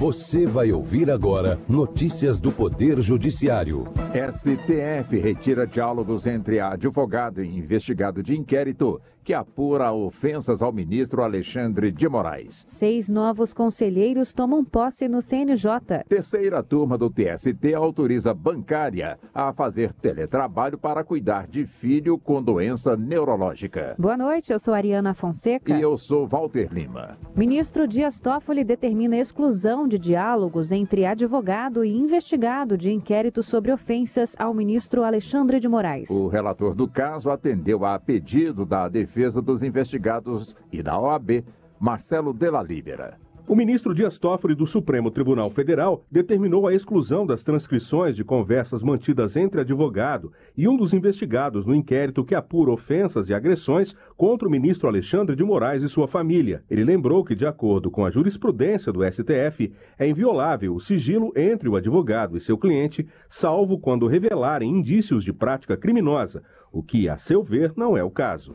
Você 0.00 0.46
vai 0.46 0.72
ouvir 0.72 1.10
agora 1.10 1.58
notícias 1.68 2.40
do 2.40 2.50
Poder 2.50 3.02
Judiciário. 3.02 3.84
STF 4.32 5.18
retira 5.18 5.66
diálogos 5.66 6.26
entre 6.26 6.58
advogado 6.58 7.44
e 7.44 7.58
investigado 7.58 8.22
de 8.22 8.34
inquérito 8.34 8.98
que 9.22 9.34
apura 9.34 9.92
ofensas 9.92 10.62
ao 10.62 10.72
ministro 10.72 11.22
Alexandre 11.22 11.92
de 11.92 12.08
Moraes. 12.08 12.64
Seis 12.66 13.08
novos 13.08 13.52
conselheiros 13.52 14.32
tomam 14.32 14.64
posse 14.64 15.08
no 15.08 15.20
CNJ. 15.20 16.04
Terceira 16.08 16.62
turma 16.62 16.96
do 16.96 17.10
TST 17.10 17.74
autoriza 17.76 18.32
bancária 18.32 19.18
a 19.34 19.52
fazer 19.52 19.92
teletrabalho 19.92 20.78
para 20.78 21.04
cuidar 21.04 21.46
de 21.46 21.66
filho 21.66 22.18
com 22.18 22.42
doença 22.42 22.96
neurológica. 22.96 23.94
Boa 23.98 24.16
noite, 24.16 24.52
eu 24.52 24.58
sou 24.58 24.74
Ariana 24.74 25.14
Fonseca. 25.14 25.76
E 25.76 25.80
eu 25.80 25.96
sou 25.98 26.26
Walter 26.26 26.72
Lima. 26.72 27.18
Ministro 27.36 27.86
Dias 27.86 28.18
Toffoli 28.18 28.64
determina 28.64 29.16
exclusão 29.16 29.86
de 29.86 29.98
diálogos 29.98 30.72
entre 30.72 31.04
advogado 31.04 31.84
e 31.84 31.94
investigado 31.94 32.76
de 32.76 32.90
inquérito 32.90 33.42
sobre 33.42 33.72
ofensas 33.72 34.34
ao 34.38 34.54
ministro 34.54 35.04
Alexandre 35.04 35.60
de 35.60 35.68
Moraes. 35.68 36.08
O 36.10 36.26
relator 36.26 36.74
do 36.74 36.88
caso 36.88 37.30
atendeu 37.30 37.84
a 37.84 37.98
pedido 37.98 38.64
da 38.64 38.88
defesa 38.88 39.09
defesa 39.10 39.42
dos 39.42 39.64
investigados 39.64 40.54
e 40.72 40.80
da 40.80 40.96
OAB, 40.96 41.44
Marcelo 41.80 42.32
Della 42.32 42.62
Libera. 42.62 43.18
O 43.48 43.56
ministro 43.56 43.92
Dias 43.92 44.16
Toffoli 44.16 44.54
do 44.54 44.68
Supremo 44.68 45.10
Tribunal 45.10 45.50
Federal 45.50 46.04
determinou 46.08 46.68
a 46.68 46.74
exclusão 46.74 47.26
das 47.26 47.42
transcrições 47.42 48.14
de 48.14 48.22
conversas 48.22 48.84
mantidas 48.84 49.36
entre 49.36 49.62
advogado 49.62 50.32
e 50.56 50.68
um 50.68 50.76
dos 50.76 50.92
investigados 50.92 51.66
no 51.66 51.74
inquérito 51.74 52.24
que 52.24 52.36
apura 52.36 52.70
ofensas 52.70 53.28
e 53.28 53.34
agressões 53.34 53.96
contra 54.16 54.46
o 54.46 54.50
ministro 54.50 54.86
Alexandre 54.86 55.34
de 55.34 55.42
Moraes 55.42 55.82
e 55.82 55.88
sua 55.88 56.06
família. 56.06 56.62
Ele 56.70 56.84
lembrou 56.84 57.24
que, 57.24 57.34
de 57.34 57.44
acordo 57.44 57.90
com 57.90 58.06
a 58.06 58.10
jurisprudência 58.12 58.92
do 58.92 59.02
STF, 59.04 59.72
é 59.98 60.08
inviolável 60.08 60.72
o 60.72 60.80
sigilo 60.80 61.32
entre 61.34 61.68
o 61.68 61.74
advogado 61.74 62.36
e 62.36 62.40
seu 62.40 62.56
cliente, 62.56 63.08
salvo 63.28 63.76
quando 63.76 64.06
revelarem 64.06 64.70
indícios 64.70 65.24
de 65.24 65.32
prática 65.32 65.76
criminosa, 65.76 66.44
o 66.70 66.80
que, 66.80 67.08
a 67.08 67.18
seu 67.18 67.42
ver, 67.42 67.72
não 67.76 67.96
é 67.96 68.04
o 68.04 68.10
caso 68.10 68.54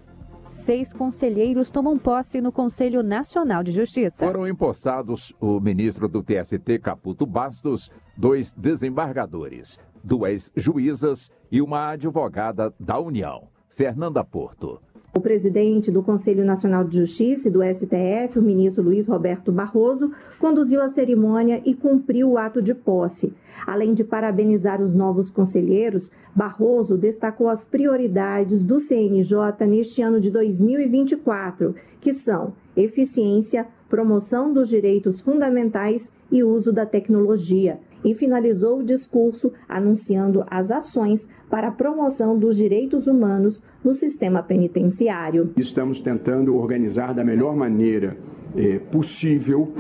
seis 0.56 0.94
conselheiros 0.94 1.70
tomam 1.70 1.98
posse 1.98 2.40
no 2.40 2.52
Conselho 2.52 3.04
Nacional 3.04 3.64
de 3.64 3.72
Justiça. 3.72 4.26
Foram 4.26 4.48
empossados 4.48 5.34
o 5.40 5.60
ministro 5.60 6.08
do 6.08 6.24
TST, 6.24 6.80
Caputo 6.82 7.26
Bastos, 7.26 7.92
dois 8.18 8.54
desembargadores, 8.54 9.78
duas 10.04 10.52
juízas 10.56 11.30
e 11.52 11.62
uma 11.62 11.90
advogada 11.90 12.74
da 12.80 12.98
União, 12.98 13.50
Fernanda 13.76 14.24
Porto. 14.24 14.82
O 15.18 15.22
presidente 15.22 15.90
do 15.90 16.04
Conselho 16.04 16.44
Nacional 16.44 16.84
de 16.84 16.98
Justiça 16.98 17.48
e 17.48 17.52
do 17.52 17.64
STF, 17.64 18.38
o 18.38 18.42
ministro 18.42 18.84
Luiz 18.84 19.08
Roberto 19.08 19.50
Barroso, 19.50 20.12
conduziu 20.38 20.82
a 20.82 20.90
cerimônia 20.90 21.62
e 21.64 21.74
cumpriu 21.74 22.32
o 22.32 22.38
ato 22.38 22.62
de 22.62 22.76
posse. 22.76 23.32
Além 23.66 23.94
de 23.94 24.04
parabenizar 24.04 24.82
os 24.82 24.94
novos 24.94 25.32
conselheiros, 25.32 26.12
Barroso 26.36 26.98
destacou 26.98 27.48
as 27.48 27.64
prioridades 27.64 28.62
do 28.62 28.78
CNJ 28.78 29.66
neste 29.66 30.02
ano 30.02 30.20
de 30.20 30.30
2024, 30.30 31.74
que 32.02 32.14
são 32.14 32.52
eficiência, 32.76 33.66
promoção 33.88 34.52
dos 34.52 34.68
direitos 34.68 35.22
fundamentais 35.22 36.12
e 36.30 36.44
uso 36.44 36.74
da 36.74 36.86
tecnologia. 36.86 37.80
E 38.06 38.14
finalizou 38.14 38.80
o 38.80 38.84
discurso 38.84 39.52
anunciando 39.68 40.46
as 40.50 40.72
ações 40.72 41.28
para 41.50 41.70
a 41.70 41.72
promoção 41.72 42.38
dos 42.38 42.56
direitos 42.56 43.08
humanos 43.08 43.62
no 43.84 43.94
sistema 43.94 44.42
penitenciário. 44.44 45.52
Estamos 45.58 46.00
tentando 46.00 46.56
organizar 46.56 47.14
da 47.14 47.24
melhor 47.24 47.56
maneira 47.56 48.16
eh, 48.56 48.80
possível 48.92 49.74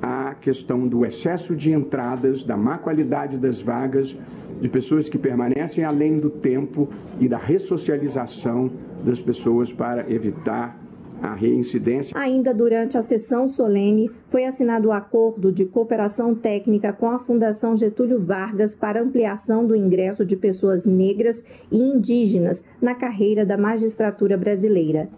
a 0.00 0.34
questão 0.34 0.88
do 0.88 1.04
excesso 1.04 1.54
de 1.54 1.72
entradas, 1.72 2.42
da 2.42 2.56
má 2.56 2.78
qualidade 2.78 3.36
das 3.36 3.60
vagas, 3.60 4.16
de 4.60 4.68
pessoas 4.68 5.08
que 5.08 5.18
permanecem 5.18 5.84
além 5.84 6.18
do 6.18 6.30
tempo 6.30 6.88
e 7.20 7.28
da 7.28 7.38
ressocialização 7.38 8.70
das 9.04 9.20
pessoas 9.20 9.72
para 9.72 10.10
evitar 10.10 10.81
a 11.22 11.34
reincidência. 11.34 12.18
Ainda 12.18 12.52
durante 12.52 12.98
a 12.98 13.02
sessão 13.02 13.48
solene, 13.48 14.10
foi 14.28 14.44
assinado 14.44 14.88
o 14.88 14.92
acordo 14.92 15.52
de 15.52 15.64
cooperação 15.64 16.34
técnica 16.34 16.92
com 16.92 17.08
a 17.08 17.20
Fundação 17.20 17.76
Getúlio 17.76 18.20
Vargas 18.20 18.74
para 18.74 19.00
ampliação 19.00 19.64
do 19.64 19.76
ingresso 19.76 20.24
de 20.26 20.36
pessoas 20.36 20.84
negras 20.84 21.44
e 21.70 21.78
indígenas 21.78 22.62
na 22.80 22.94
carreira 22.94 23.46
da 23.46 23.56
magistratura 23.56 24.36
brasileira. 24.36 25.08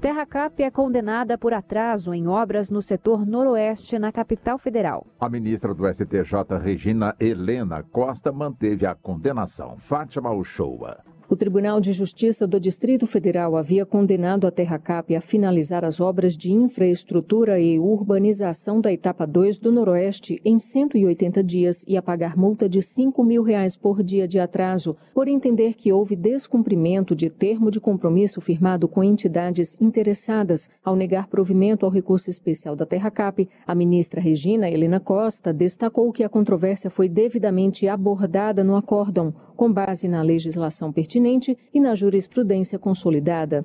Terracap 0.00 0.62
é 0.62 0.70
condenada 0.70 1.38
por 1.38 1.54
atraso 1.54 2.12
em 2.12 2.26
obras 2.26 2.68
no 2.68 2.82
setor 2.82 3.24
noroeste 3.24 3.98
na 3.98 4.12
capital 4.12 4.58
federal. 4.58 5.06
A 5.18 5.30
ministra 5.30 5.72
do 5.72 5.90
STJ, 5.90 6.58
Regina 6.62 7.16
Helena 7.18 7.82
Costa, 7.82 8.30
manteve 8.30 8.84
a 8.84 8.94
condenação. 8.94 9.78
Fátima 9.78 10.30
Uchoa. 10.30 10.98
O 11.26 11.34
Tribunal 11.34 11.80
de 11.80 11.90
Justiça 11.90 12.46
do 12.46 12.60
Distrito 12.60 13.06
Federal 13.06 13.56
havia 13.56 13.86
condenado 13.86 14.46
a 14.46 14.50
Terracap 14.50 15.16
a 15.16 15.22
finalizar 15.22 15.82
as 15.82 15.98
obras 15.98 16.36
de 16.36 16.52
infraestrutura 16.52 17.58
e 17.58 17.78
urbanização 17.78 18.78
da 18.78 18.92
etapa 18.92 19.26
2 19.26 19.56
do 19.56 19.72
Noroeste 19.72 20.38
em 20.44 20.58
180 20.58 21.42
dias 21.42 21.82
e 21.88 21.96
a 21.96 22.02
pagar 22.02 22.36
multa 22.36 22.68
de 22.68 22.82
5 22.82 23.24
mil 23.24 23.42
reais 23.42 23.74
por 23.74 24.02
dia 24.02 24.28
de 24.28 24.38
atraso, 24.38 24.96
por 25.14 25.26
entender 25.26 25.72
que 25.74 25.90
houve 25.90 26.14
descumprimento 26.14 27.16
de 27.16 27.30
termo 27.30 27.70
de 27.70 27.80
compromisso 27.80 28.38
firmado 28.42 28.86
com 28.86 29.02
entidades 29.02 29.80
interessadas. 29.80 30.68
Ao 30.84 30.94
negar 30.94 31.28
provimento 31.28 31.86
ao 31.86 31.92
recurso 31.92 32.28
especial 32.28 32.76
da 32.76 32.84
Terracap, 32.84 33.48
a 33.66 33.74
ministra 33.74 34.20
Regina 34.20 34.68
Helena 34.68 35.00
Costa 35.00 35.54
destacou 35.54 36.12
que 36.12 36.22
a 36.22 36.28
controvérsia 36.28 36.90
foi 36.90 37.08
devidamente 37.08 37.88
abordada 37.88 38.62
no 38.62 38.76
acórdão, 38.76 39.34
com 39.64 39.72
base 39.72 40.06
na 40.06 40.20
legislação 40.20 40.92
pertinente 40.92 41.56
e 41.72 41.80
na 41.80 41.94
jurisprudência 41.94 42.78
consolidada. 42.78 43.64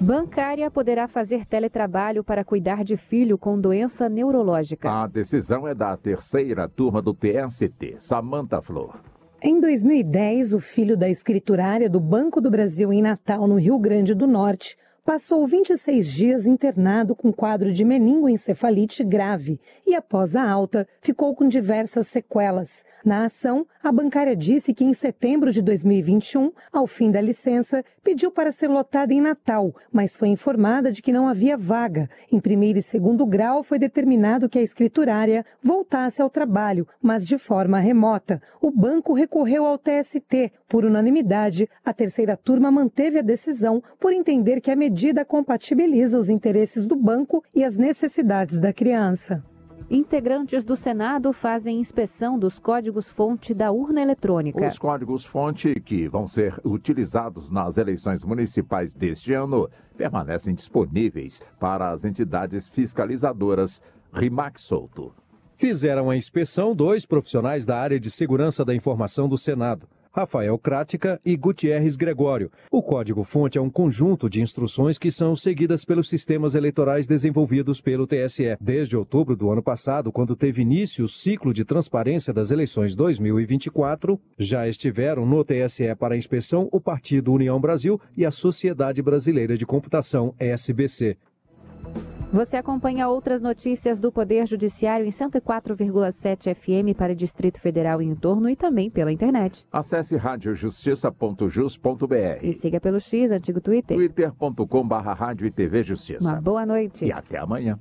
Bancária 0.00 0.70
poderá 0.70 1.08
fazer 1.08 1.44
teletrabalho 1.44 2.22
para 2.22 2.44
cuidar 2.44 2.84
de 2.84 2.96
filho 2.96 3.36
com 3.36 3.60
doença 3.60 4.08
neurológica. 4.08 4.88
A 4.88 5.08
decisão 5.08 5.66
é 5.66 5.74
da 5.74 5.96
terceira 5.96 6.68
turma 6.68 7.02
do 7.02 7.12
TST, 7.12 7.96
Samanta 7.98 8.62
Flor. 8.62 9.00
Em 9.42 9.58
2010, 9.60 10.52
o 10.52 10.60
filho 10.60 10.96
da 10.96 11.08
escriturária 11.08 11.90
do 11.90 11.98
Banco 11.98 12.40
do 12.40 12.48
Brasil 12.48 12.92
em 12.92 13.02
Natal, 13.02 13.48
no 13.48 13.56
Rio 13.56 13.76
Grande 13.76 14.14
do 14.14 14.28
Norte, 14.28 14.76
passou 15.04 15.44
26 15.48 16.06
dias 16.06 16.46
internado 16.46 17.16
com 17.16 17.32
quadro 17.32 17.72
de 17.72 17.84
meningoencefalite 17.84 19.02
grave 19.02 19.58
e, 19.84 19.96
após 19.96 20.36
a 20.36 20.48
alta, 20.48 20.86
ficou 21.00 21.34
com 21.34 21.48
diversas 21.48 22.06
sequelas. 22.06 22.84
Na 23.04 23.24
ação, 23.24 23.66
a 23.82 23.90
bancária 23.90 24.36
disse 24.36 24.74
que 24.74 24.84
em 24.84 24.92
setembro 24.92 25.50
de 25.50 25.62
2021, 25.62 26.52
ao 26.70 26.86
fim 26.86 27.10
da 27.10 27.20
licença, 27.20 27.82
pediu 28.04 28.30
para 28.30 28.52
ser 28.52 28.68
lotada 28.68 29.14
em 29.14 29.20
Natal, 29.20 29.74
mas 29.90 30.16
foi 30.16 30.28
informada 30.28 30.92
de 30.92 31.00
que 31.00 31.12
não 31.12 31.26
havia 31.26 31.56
vaga. 31.56 32.10
Em 32.30 32.38
primeiro 32.38 32.78
e 32.78 32.82
segundo 32.82 33.24
grau, 33.24 33.62
foi 33.62 33.78
determinado 33.78 34.48
que 34.48 34.58
a 34.58 34.62
escriturária 34.62 35.46
voltasse 35.62 36.20
ao 36.20 36.28
trabalho, 36.28 36.86
mas 37.00 37.26
de 37.26 37.38
forma 37.38 37.80
remota. 37.80 38.42
O 38.60 38.70
banco 38.70 39.14
recorreu 39.14 39.64
ao 39.64 39.78
TST. 39.78 40.52
Por 40.68 40.84
unanimidade, 40.84 41.68
a 41.84 41.94
terceira 41.94 42.36
turma 42.36 42.70
manteve 42.70 43.18
a 43.18 43.22
decisão 43.22 43.82
por 43.98 44.12
entender 44.12 44.60
que 44.60 44.70
a 44.70 44.76
medida 44.76 45.24
compatibiliza 45.24 46.18
os 46.18 46.28
interesses 46.28 46.86
do 46.86 46.96
banco 46.96 47.42
e 47.54 47.64
as 47.64 47.76
necessidades 47.76 48.60
da 48.60 48.72
criança. 48.72 49.42
Integrantes 49.92 50.64
do 50.64 50.76
Senado 50.76 51.32
fazem 51.32 51.80
inspeção 51.80 52.38
dos 52.38 52.60
códigos-fonte 52.60 53.52
da 53.52 53.72
urna 53.72 54.00
eletrônica. 54.00 54.64
Os 54.64 54.78
códigos-fonte 54.78 55.80
que 55.80 56.06
vão 56.06 56.28
ser 56.28 56.54
utilizados 56.64 57.50
nas 57.50 57.76
eleições 57.76 58.22
municipais 58.22 58.94
deste 58.94 59.32
ano 59.32 59.68
permanecem 59.96 60.54
disponíveis 60.54 61.42
para 61.58 61.90
as 61.90 62.04
entidades 62.04 62.68
fiscalizadoras. 62.68 63.82
Rimac 64.12 64.60
Souto. 64.60 65.12
Fizeram 65.56 66.08
a 66.08 66.16
inspeção 66.16 66.72
dois 66.72 67.04
profissionais 67.04 67.66
da 67.66 67.76
área 67.76 67.98
de 67.98 68.12
segurança 68.12 68.64
da 68.64 68.72
informação 68.72 69.28
do 69.28 69.36
Senado. 69.36 69.88
Rafael 70.12 70.58
Crática 70.58 71.20
e 71.24 71.36
Gutierrez 71.36 71.94
Gregório. 71.94 72.50
O 72.68 72.82
código-fonte 72.82 73.56
é 73.56 73.60
um 73.60 73.70
conjunto 73.70 74.28
de 74.28 74.40
instruções 74.40 74.98
que 74.98 75.08
são 75.08 75.36
seguidas 75.36 75.84
pelos 75.84 76.08
sistemas 76.08 76.56
eleitorais 76.56 77.06
desenvolvidos 77.06 77.80
pelo 77.80 78.08
TSE. 78.08 78.56
Desde 78.60 78.96
outubro 78.96 79.36
do 79.36 79.50
ano 79.50 79.62
passado, 79.62 80.10
quando 80.10 80.34
teve 80.34 80.62
início 80.62 81.04
o 81.04 81.08
ciclo 81.08 81.54
de 81.54 81.64
transparência 81.64 82.32
das 82.32 82.50
eleições 82.50 82.96
2024, 82.96 84.20
já 84.36 84.66
estiveram 84.66 85.24
no 85.24 85.44
TSE 85.44 85.94
para 85.96 86.16
inspeção 86.16 86.68
o 86.72 86.80
Partido 86.80 87.32
União 87.32 87.60
Brasil 87.60 88.00
e 88.16 88.26
a 88.26 88.32
Sociedade 88.32 89.00
Brasileira 89.00 89.56
de 89.56 89.64
Computação, 89.64 90.34
SBC. 90.40 91.16
Você 92.32 92.56
acompanha 92.56 93.08
outras 93.08 93.42
notícias 93.42 93.98
do 93.98 94.12
Poder 94.12 94.46
Judiciário 94.46 95.04
em 95.04 95.10
104,7 95.10 96.54
FM 96.54 96.96
para 96.96 97.12
Distrito 97.12 97.60
Federal 97.60 98.00
e 98.00 98.06
em 98.06 98.14
torno 98.14 98.48
e 98.48 98.54
também 98.54 98.88
pela 98.88 99.10
internet. 99.10 99.66
Acesse 99.72 100.16
radiojustiça.jus.br 100.16 102.14
e 102.42 102.52
siga 102.52 102.80
pelo 102.80 103.00
X, 103.00 103.32
antigo 103.32 103.60
Twitter. 103.60 103.96
twitter.com.br 103.96 104.94
rádio 104.94 105.44
e 105.48 105.50
TV 105.50 105.82
Justiça. 105.82 106.22
Uma 106.22 106.40
boa 106.40 106.64
noite. 106.64 107.04
E 107.04 107.12
até 107.12 107.38
amanhã. 107.38 107.76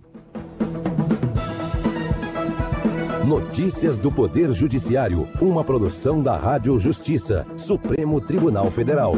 Notícias 3.27 3.99
do 3.99 4.11
Poder 4.11 4.51
Judiciário, 4.53 5.27
uma 5.39 5.63
produção 5.63 6.23
da 6.23 6.35
Rádio 6.35 6.79
Justiça, 6.79 7.45
Supremo 7.55 8.19
Tribunal 8.19 8.71
Federal. 8.71 9.13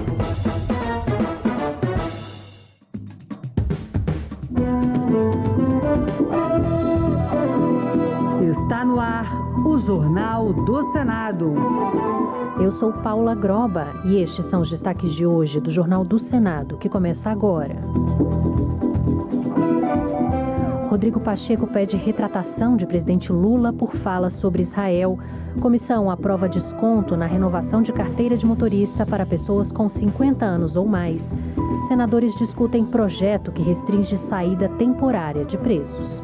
Jornal 9.86 10.54
do 10.54 10.84
Senado. 10.92 11.56
Eu 12.60 12.72
sou 12.72 12.94
Paula 12.94 13.34
Groba 13.34 13.88
e 14.06 14.22
estes 14.22 14.46
são 14.46 14.62
os 14.62 14.70
destaques 14.70 15.12
de 15.12 15.26
hoje 15.26 15.60
do 15.60 15.72
Jornal 15.72 16.04
do 16.04 16.20
Senado, 16.20 16.78
que 16.78 16.88
começa 16.88 17.32
agora. 17.32 17.76
Rodrigo 20.88 21.20
Pacheco 21.20 21.66
pede 21.66 21.98
retratação 21.98 22.78
de 22.78 22.86
presidente 22.86 23.32
Lula 23.32 23.74
por 23.74 23.96
fala 23.96 24.30
sobre 24.30 24.62
Israel. 24.62 25.18
Comissão 25.60 26.12
aprova 26.12 26.48
desconto 26.48 27.18
na 27.18 27.26
renovação 27.26 27.82
de 27.82 27.92
carteira 27.92 28.38
de 28.38 28.46
motorista 28.46 29.04
para 29.04 29.26
pessoas 29.26 29.72
com 29.72 29.90
50 29.90 30.46
anos 30.46 30.76
ou 30.76 30.86
mais. 30.86 31.34
Senadores 31.88 32.36
discutem 32.36 32.86
projeto 32.86 33.52
que 33.52 33.64
restringe 33.64 34.16
saída 34.16 34.70
temporária 34.70 35.44
de 35.44 35.58
presos. 35.58 36.22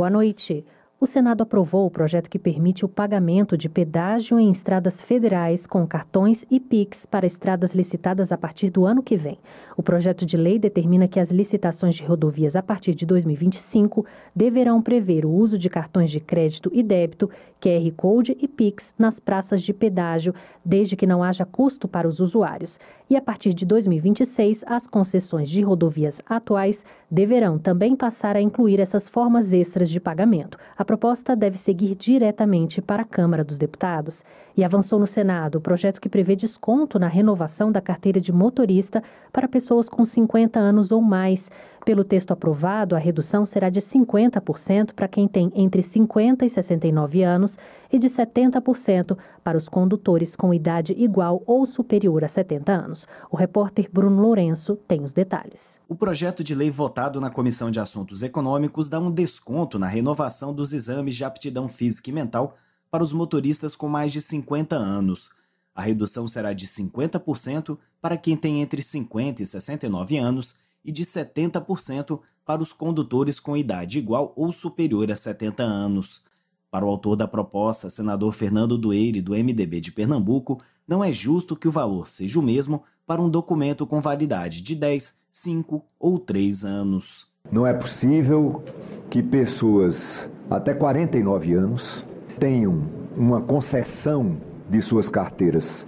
Boa 0.00 0.08
noite. 0.08 0.64
O 0.98 1.06
Senado 1.06 1.42
aprovou 1.42 1.84
o 1.84 1.90
projeto 1.90 2.30
que 2.30 2.38
permite 2.38 2.86
o 2.86 2.88
pagamento 2.88 3.54
de 3.54 3.68
pedágio 3.68 4.40
em 4.40 4.50
estradas 4.50 5.02
federais 5.02 5.66
com 5.66 5.86
cartões 5.86 6.42
e 6.50 6.58
PIX 6.58 7.04
para 7.04 7.26
estradas 7.26 7.74
licitadas 7.74 8.32
a 8.32 8.38
partir 8.38 8.70
do 8.70 8.86
ano 8.86 9.02
que 9.02 9.14
vem. 9.14 9.38
O 9.76 9.82
projeto 9.82 10.24
de 10.24 10.38
lei 10.38 10.58
determina 10.58 11.06
que 11.06 11.20
as 11.20 11.30
licitações 11.30 11.96
de 11.96 12.02
rodovias 12.02 12.56
a 12.56 12.62
partir 12.62 12.94
de 12.94 13.04
2025 13.04 14.06
deverão 14.34 14.80
prever 14.80 15.26
o 15.26 15.30
uso 15.30 15.58
de 15.58 15.68
cartões 15.68 16.10
de 16.10 16.18
crédito 16.18 16.70
e 16.72 16.82
débito, 16.82 17.28
QR 17.60 17.92
Code 17.94 18.36
e 18.40 18.48
PIX 18.48 18.94
nas 18.98 19.20
praças 19.20 19.60
de 19.60 19.74
pedágio, 19.74 20.34
desde 20.64 20.96
que 20.96 21.06
não 21.06 21.22
haja 21.22 21.44
custo 21.44 21.86
para 21.86 22.08
os 22.08 22.20
usuários. 22.20 22.80
E 23.10 23.16
a 23.16 23.20
partir 23.20 23.52
de 23.52 23.66
2026, 23.66 24.62
as 24.64 24.86
concessões 24.86 25.50
de 25.50 25.62
rodovias 25.62 26.22
atuais 26.24 26.84
deverão 27.10 27.58
também 27.58 27.96
passar 27.96 28.36
a 28.36 28.40
incluir 28.40 28.78
essas 28.78 29.08
formas 29.08 29.52
extras 29.52 29.90
de 29.90 29.98
pagamento. 29.98 30.56
A 30.78 30.84
proposta 30.84 31.34
deve 31.34 31.58
seguir 31.58 31.96
diretamente 31.96 32.80
para 32.80 33.02
a 33.02 33.04
Câmara 33.04 33.42
dos 33.42 33.58
Deputados. 33.58 34.22
E 34.56 34.62
avançou 34.62 35.00
no 35.00 35.08
Senado 35.08 35.56
o 35.56 35.60
projeto 35.60 36.00
que 36.00 36.08
prevê 36.08 36.36
desconto 36.36 37.00
na 37.00 37.08
renovação 37.08 37.72
da 37.72 37.80
carteira 37.80 38.20
de 38.20 38.32
motorista 38.32 39.02
para 39.32 39.48
pessoas 39.48 39.88
com 39.88 40.04
50 40.04 40.60
anos 40.60 40.92
ou 40.92 41.02
mais. 41.02 41.50
Pelo 41.84 42.04
texto 42.04 42.30
aprovado, 42.30 42.94
a 42.94 42.98
redução 42.98 43.44
será 43.44 43.70
de 43.70 43.80
50% 43.80 44.92
para 44.92 45.08
quem 45.08 45.26
tem 45.26 45.50
entre 45.54 45.82
50 45.82 46.44
e 46.44 46.48
69 46.48 47.22
anos 47.22 47.56
e 47.90 47.98
de 47.98 48.08
70% 48.08 49.16
para 49.42 49.56
os 49.56 49.68
condutores 49.68 50.36
com 50.36 50.52
idade 50.52 50.92
igual 50.92 51.42
ou 51.46 51.64
superior 51.64 52.22
a 52.22 52.28
70 52.28 52.70
anos. 52.70 53.06
O 53.30 53.36
repórter 53.36 53.88
Bruno 53.90 54.20
Lourenço 54.20 54.76
tem 54.76 55.02
os 55.02 55.12
detalhes. 55.12 55.80
O 55.88 55.96
projeto 55.96 56.44
de 56.44 56.54
lei 56.54 56.70
votado 56.70 57.20
na 57.20 57.30
Comissão 57.30 57.70
de 57.70 57.80
Assuntos 57.80 58.22
Econômicos 58.22 58.88
dá 58.88 59.00
um 59.00 59.10
desconto 59.10 59.78
na 59.78 59.86
renovação 59.86 60.54
dos 60.54 60.72
exames 60.72 61.14
de 61.14 61.24
aptidão 61.24 61.68
física 61.68 62.10
e 62.10 62.12
mental 62.12 62.56
para 62.90 63.02
os 63.02 63.12
motoristas 63.12 63.74
com 63.74 63.88
mais 63.88 64.12
de 64.12 64.20
50 64.20 64.76
anos. 64.76 65.30
A 65.74 65.82
redução 65.82 66.28
será 66.28 66.52
de 66.52 66.66
50% 66.66 67.78
para 68.02 68.18
quem 68.18 68.36
tem 68.36 68.60
entre 68.60 68.82
50 68.82 69.42
e 69.42 69.46
69 69.46 70.18
anos 70.18 70.58
e 70.84 70.90
de 70.90 71.04
70% 71.04 72.20
para 72.44 72.62
os 72.62 72.72
condutores 72.72 73.38
com 73.38 73.56
idade 73.56 73.98
igual 73.98 74.32
ou 74.36 74.50
superior 74.50 75.10
a 75.10 75.16
70 75.16 75.62
anos. 75.62 76.22
Para 76.70 76.84
o 76.84 76.88
autor 76.88 77.16
da 77.16 77.26
proposta, 77.26 77.90
senador 77.90 78.32
Fernando 78.32 78.78
Dueire, 78.78 79.20
do 79.20 79.32
MDB 79.32 79.80
de 79.80 79.92
Pernambuco, 79.92 80.62
não 80.86 81.02
é 81.02 81.12
justo 81.12 81.56
que 81.56 81.68
o 81.68 81.72
valor 81.72 82.08
seja 82.08 82.38
o 82.38 82.42
mesmo 82.42 82.82
para 83.06 83.20
um 83.20 83.28
documento 83.28 83.86
com 83.86 84.00
validade 84.00 84.62
de 84.62 84.74
10, 84.74 85.14
5 85.32 85.84
ou 85.98 86.18
3 86.18 86.64
anos. 86.64 87.26
Não 87.50 87.66
é 87.66 87.74
possível 87.74 88.62
que 89.08 89.22
pessoas 89.22 90.28
até 90.48 90.72
49 90.72 91.54
anos 91.54 92.04
tenham 92.38 92.82
uma 93.16 93.40
concessão 93.40 94.36
de 94.68 94.80
suas 94.80 95.08
carteiras 95.08 95.86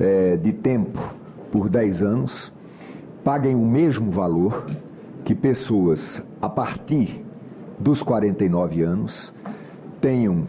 é, 0.00 0.36
de 0.36 0.52
tempo 0.52 0.98
por 1.52 1.68
10 1.68 2.02
anos 2.02 2.52
paguem 3.26 3.56
o 3.56 3.66
mesmo 3.66 4.08
valor 4.08 4.70
que 5.24 5.34
pessoas 5.34 6.22
a 6.40 6.48
partir 6.48 7.24
dos 7.76 8.00
49 8.00 8.82
anos 8.84 9.34
tenham, 10.00 10.46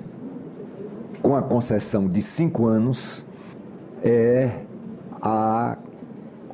com 1.23 1.35
a 1.35 1.41
concessão 1.41 2.07
de 2.07 2.21
5 2.21 2.67
anos, 2.67 3.25
é 4.03 4.61
a 5.19 5.75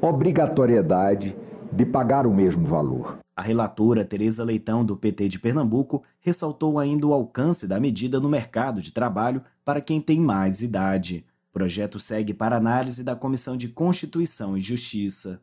obrigatoriedade 0.01 1.35
de 1.69 1.85
pagar 1.85 2.25
o 2.25 2.33
mesmo 2.33 2.65
valor. 2.65 3.17
A 3.35 3.41
relatora 3.41 4.05
Tereza 4.05 4.45
Leitão, 4.45 4.85
do 4.85 4.95
PT 4.95 5.27
de 5.27 5.39
Pernambuco, 5.39 6.03
ressaltou 6.21 6.79
ainda 6.79 7.05
o 7.05 7.13
alcance 7.13 7.67
da 7.67 7.81
medida 7.81 8.17
no 8.21 8.29
mercado 8.29 8.81
de 8.81 8.93
trabalho 8.93 9.41
para 9.65 9.81
quem 9.81 9.99
tem 9.99 10.21
mais 10.21 10.61
idade. 10.61 11.25
Projeto 11.53 11.99
segue 11.99 12.33
para 12.33 12.57
análise 12.57 13.03
da 13.03 13.15
Comissão 13.15 13.55
de 13.55 13.69
Constituição 13.69 14.57
e 14.57 14.59
Justiça. 14.59 15.39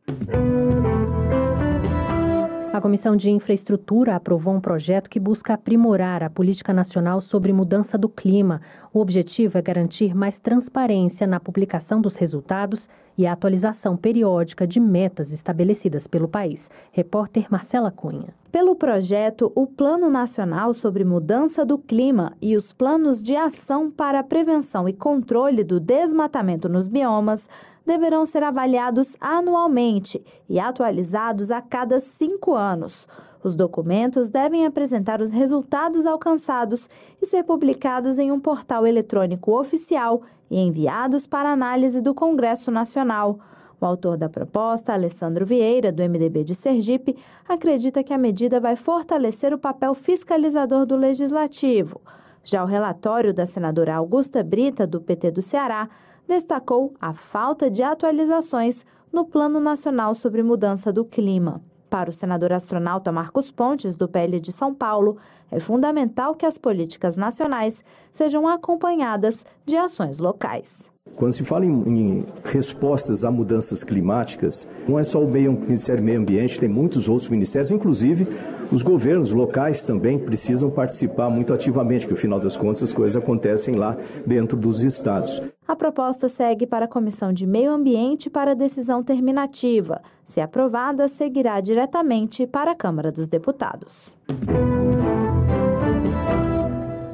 A 2.73 2.79
Comissão 2.79 3.17
de 3.17 3.29
Infraestrutura 3.29 4.15
aprovou 4.15 4.53
um 4.53 4.61
projeto 4.61 5.09
que 5.09 5.19
busca 5.19 5.53
aprimorar 5.53 6.23
a 6.23 6.29
política 6.29 6.71
nacional 6.71 7.19
sobre 7.19 7.51
mudança 7.51 7.97
do 7.97 8.07
clima. 8.07 8.61
O 8.93 9.01
objetivo 9.01 9.57
é 9.57 9.61
garantir 9.61 10.15
mais 10.15 10.39
transparência 10.39 11.27
na 11.27 11.37
publicação 11.37 11.99
dos 12.01 12.15
resultados 12.15 12.87
e 13.17 13.27
a 13.27 13.33
atualização 13.33 13.97
periódica 13.97 14.65
de 14.65 14.79
metas 14.79 15.33
estabelecidas 15.33 16.07
pelo 16.07 16.29
país. 16.29 16.69
Repórter 16.93 17.47
Marcela 17.51 17.91
Cunha. 17.91 18.33
Pelo 18.49 18.73
projeto, 18.73 19.51
o 19.53 19.67
Plano 19.67 20.09
Nacional 20.09 20.73
sobre 20.73 21.03
Mudança 21.03 21.65
do 21.65 21.77
Clima 21.77 22.31
e 22.41 22.55
os 22.55 22.71
planos 22.71 23.21
de 23.21 23.35
ação 23.35 23.91
para 23.91 24.19
a 24.21 24.23
prevenção 24.23 24.87
e 24.87 24.93
controle 24.93 25.61
do 25.61 25.77
desmatamento 25.77 26.69
nos 26.69 26.87
biomas 26.87 27.49
deverão 27.91 28.23
ser 28.23 28.41
avaliados 28.41 29.17
anualmente 29.19 30.23
e 30.47 30.57
atualizados 30.61 31.51
a 31.51 31.61
cada 31.61 31.99
cinco 31.99 32.53
anos. 32.53 33.05
Os 33.43 33.53
documentos 33.53 34.29
devem 34.29 34.65
apresentar 34.65 35.21
os 35.21 35.31
resultados 35.31 36.05
alcançados 36.05 36.89
e 37.21 37.25
ser 37.25 37.43
publicados 37.43 38.17
em 38.17 38.31
um 38.31 38.39
portal 38.39 38.87
eletrônico 38.87 39.59
oficial 39.59 40.21
e 40.49 40.57
enviados 40.57 41.27
para 41.27 41.51
análise 41.51 41.99
do 41.99 42.13
Congresso 42.13 42.71
Nacional. 42.71 43.39
O 43.81 43.85
autor 43.85 44.15
da 44.15 44.29
proposta, 44.29 44.93
Alessandro 44.93 45.45
Vieira, 45.45 45.91
do 45.91 46.01
MDB 46.01 46.45
de 46.45 46.55
Sergipe, 46.55 47.17
acredita 47.49 48.03
que 48.03 48.13
a 48.13 48.17
medida 48.17 48.57
vai 48.59 48.77
fortalecer 48.77 49.53
o 49.53 49.57
papel 49.57 49.93
fiscalizador 49.95 50.85
do 50.85 50.95
legislativo. 50.95 51.99
Já 52.41 52.63
o 52.63 52.67
relatório 52.67 53.33
da 53.33 53.45
senadora 53.45 53.95
Augusta 53.95 54.41
Brita, 54.41 54.87
do 54.87 55.01
PT 55.01 55.31
do 55.31 55.41
Ceará, 55.41 55.89
destacou 56.27 56.93
a 56.99 57.13
falta 57.13 57.69
de 57.69 57.83
atualizações 57.83 58.85
no 59.11 59.25
Plano 59.25 59.59
Nacional 59.59 60.15
sobre 60.15 60.41
Mudança 60.41 60.91
do 60.91 61.03
Clima. 61.03 61.61
Para 61.89 62.09
o 62.09 62.13
senador 62.13 62.53
astronauta 62.53 63.11
Marcos 63.11 63.51
Pontes, 63.51 63.95
do 63.95 64.07
PL 64.07 64.39
de 64.39 64.51
São 64.51 64.73
Paulo, 64.73 65.17
é 65.51 65.59
fundamental 65.59 66.33
que 66.33 66.45
as 66.45 66.57
políticas 66.57 67.17
nacionais 67.17 67.83
sejam 68.13 68.47
acompanhadas 68.47 69.45
de 69.65 69.75
ações 69.75 70.17
locais. 70.17 70.89
Quando 71.15 71.33
se 71.33 71.43
fala 71.43 71.65
em, 71.65 71.71
em, 71.71 72.25
respostas 72.43 73.23
a 73.23 73.31
mudanças 73.31 73.83
climáticas, 73.83 74.67
não 74.87 74.97
é 74.97 75.03
só 75.03 75.23
o 75.23 75.29
meio, 75.29 75.53
Ministério 75.53 76.01
do 76.01 76.05
Meio 76.05 76.19
Ambiente, 76.19 76.59
tem 76.59 76.69
muitos 76.69 77.07
outros 77.07 77.29
ministérios, 77.29 77.71
inclusive 77.71 78.27
os 78.71 78.81
governos 78.81 79.31
locais 79.31 79.83
também 79.83 80.17
precisam 80.17 80.69
participar 80.69 81.29
muito 81.29 81.53
ativamente, 81.53 82.05
porque, 82.05 82.13
no 82.13 82.19
final 82.19 82.39
das 82.39 82.55
contas, 82.55 82.83
as 82.83 82.93
coisas 82.93 83.21
acontecem 83.21 83.75
lá 83.75 83.97
dentro 84.25 84.57
dos 84.57 84.81
estados. 84.81 85.41
A 85.67 85.75
proposta 85.75 86.27
segue 86.29 86.65
para 86.65 86.85
a 86.85 86.87
Comissão 86.87 87.33
de 87.33 87.45
Meio 87.45 87.71
Ambiente 87.71 88.29
para 88.29 88.55
decisão 88.55 89.03
terminativa. 89.03 90.01
Se 90.25 90.39
aprovada, 90.39 91.07
seguirá 91.07 91.59
diretamente 91.59 92.47
para 92.47 92.71
a 92.71 92.75
Câmara 92.75 93.11
dos 93.11 93.27
Deputados 93.27 94.15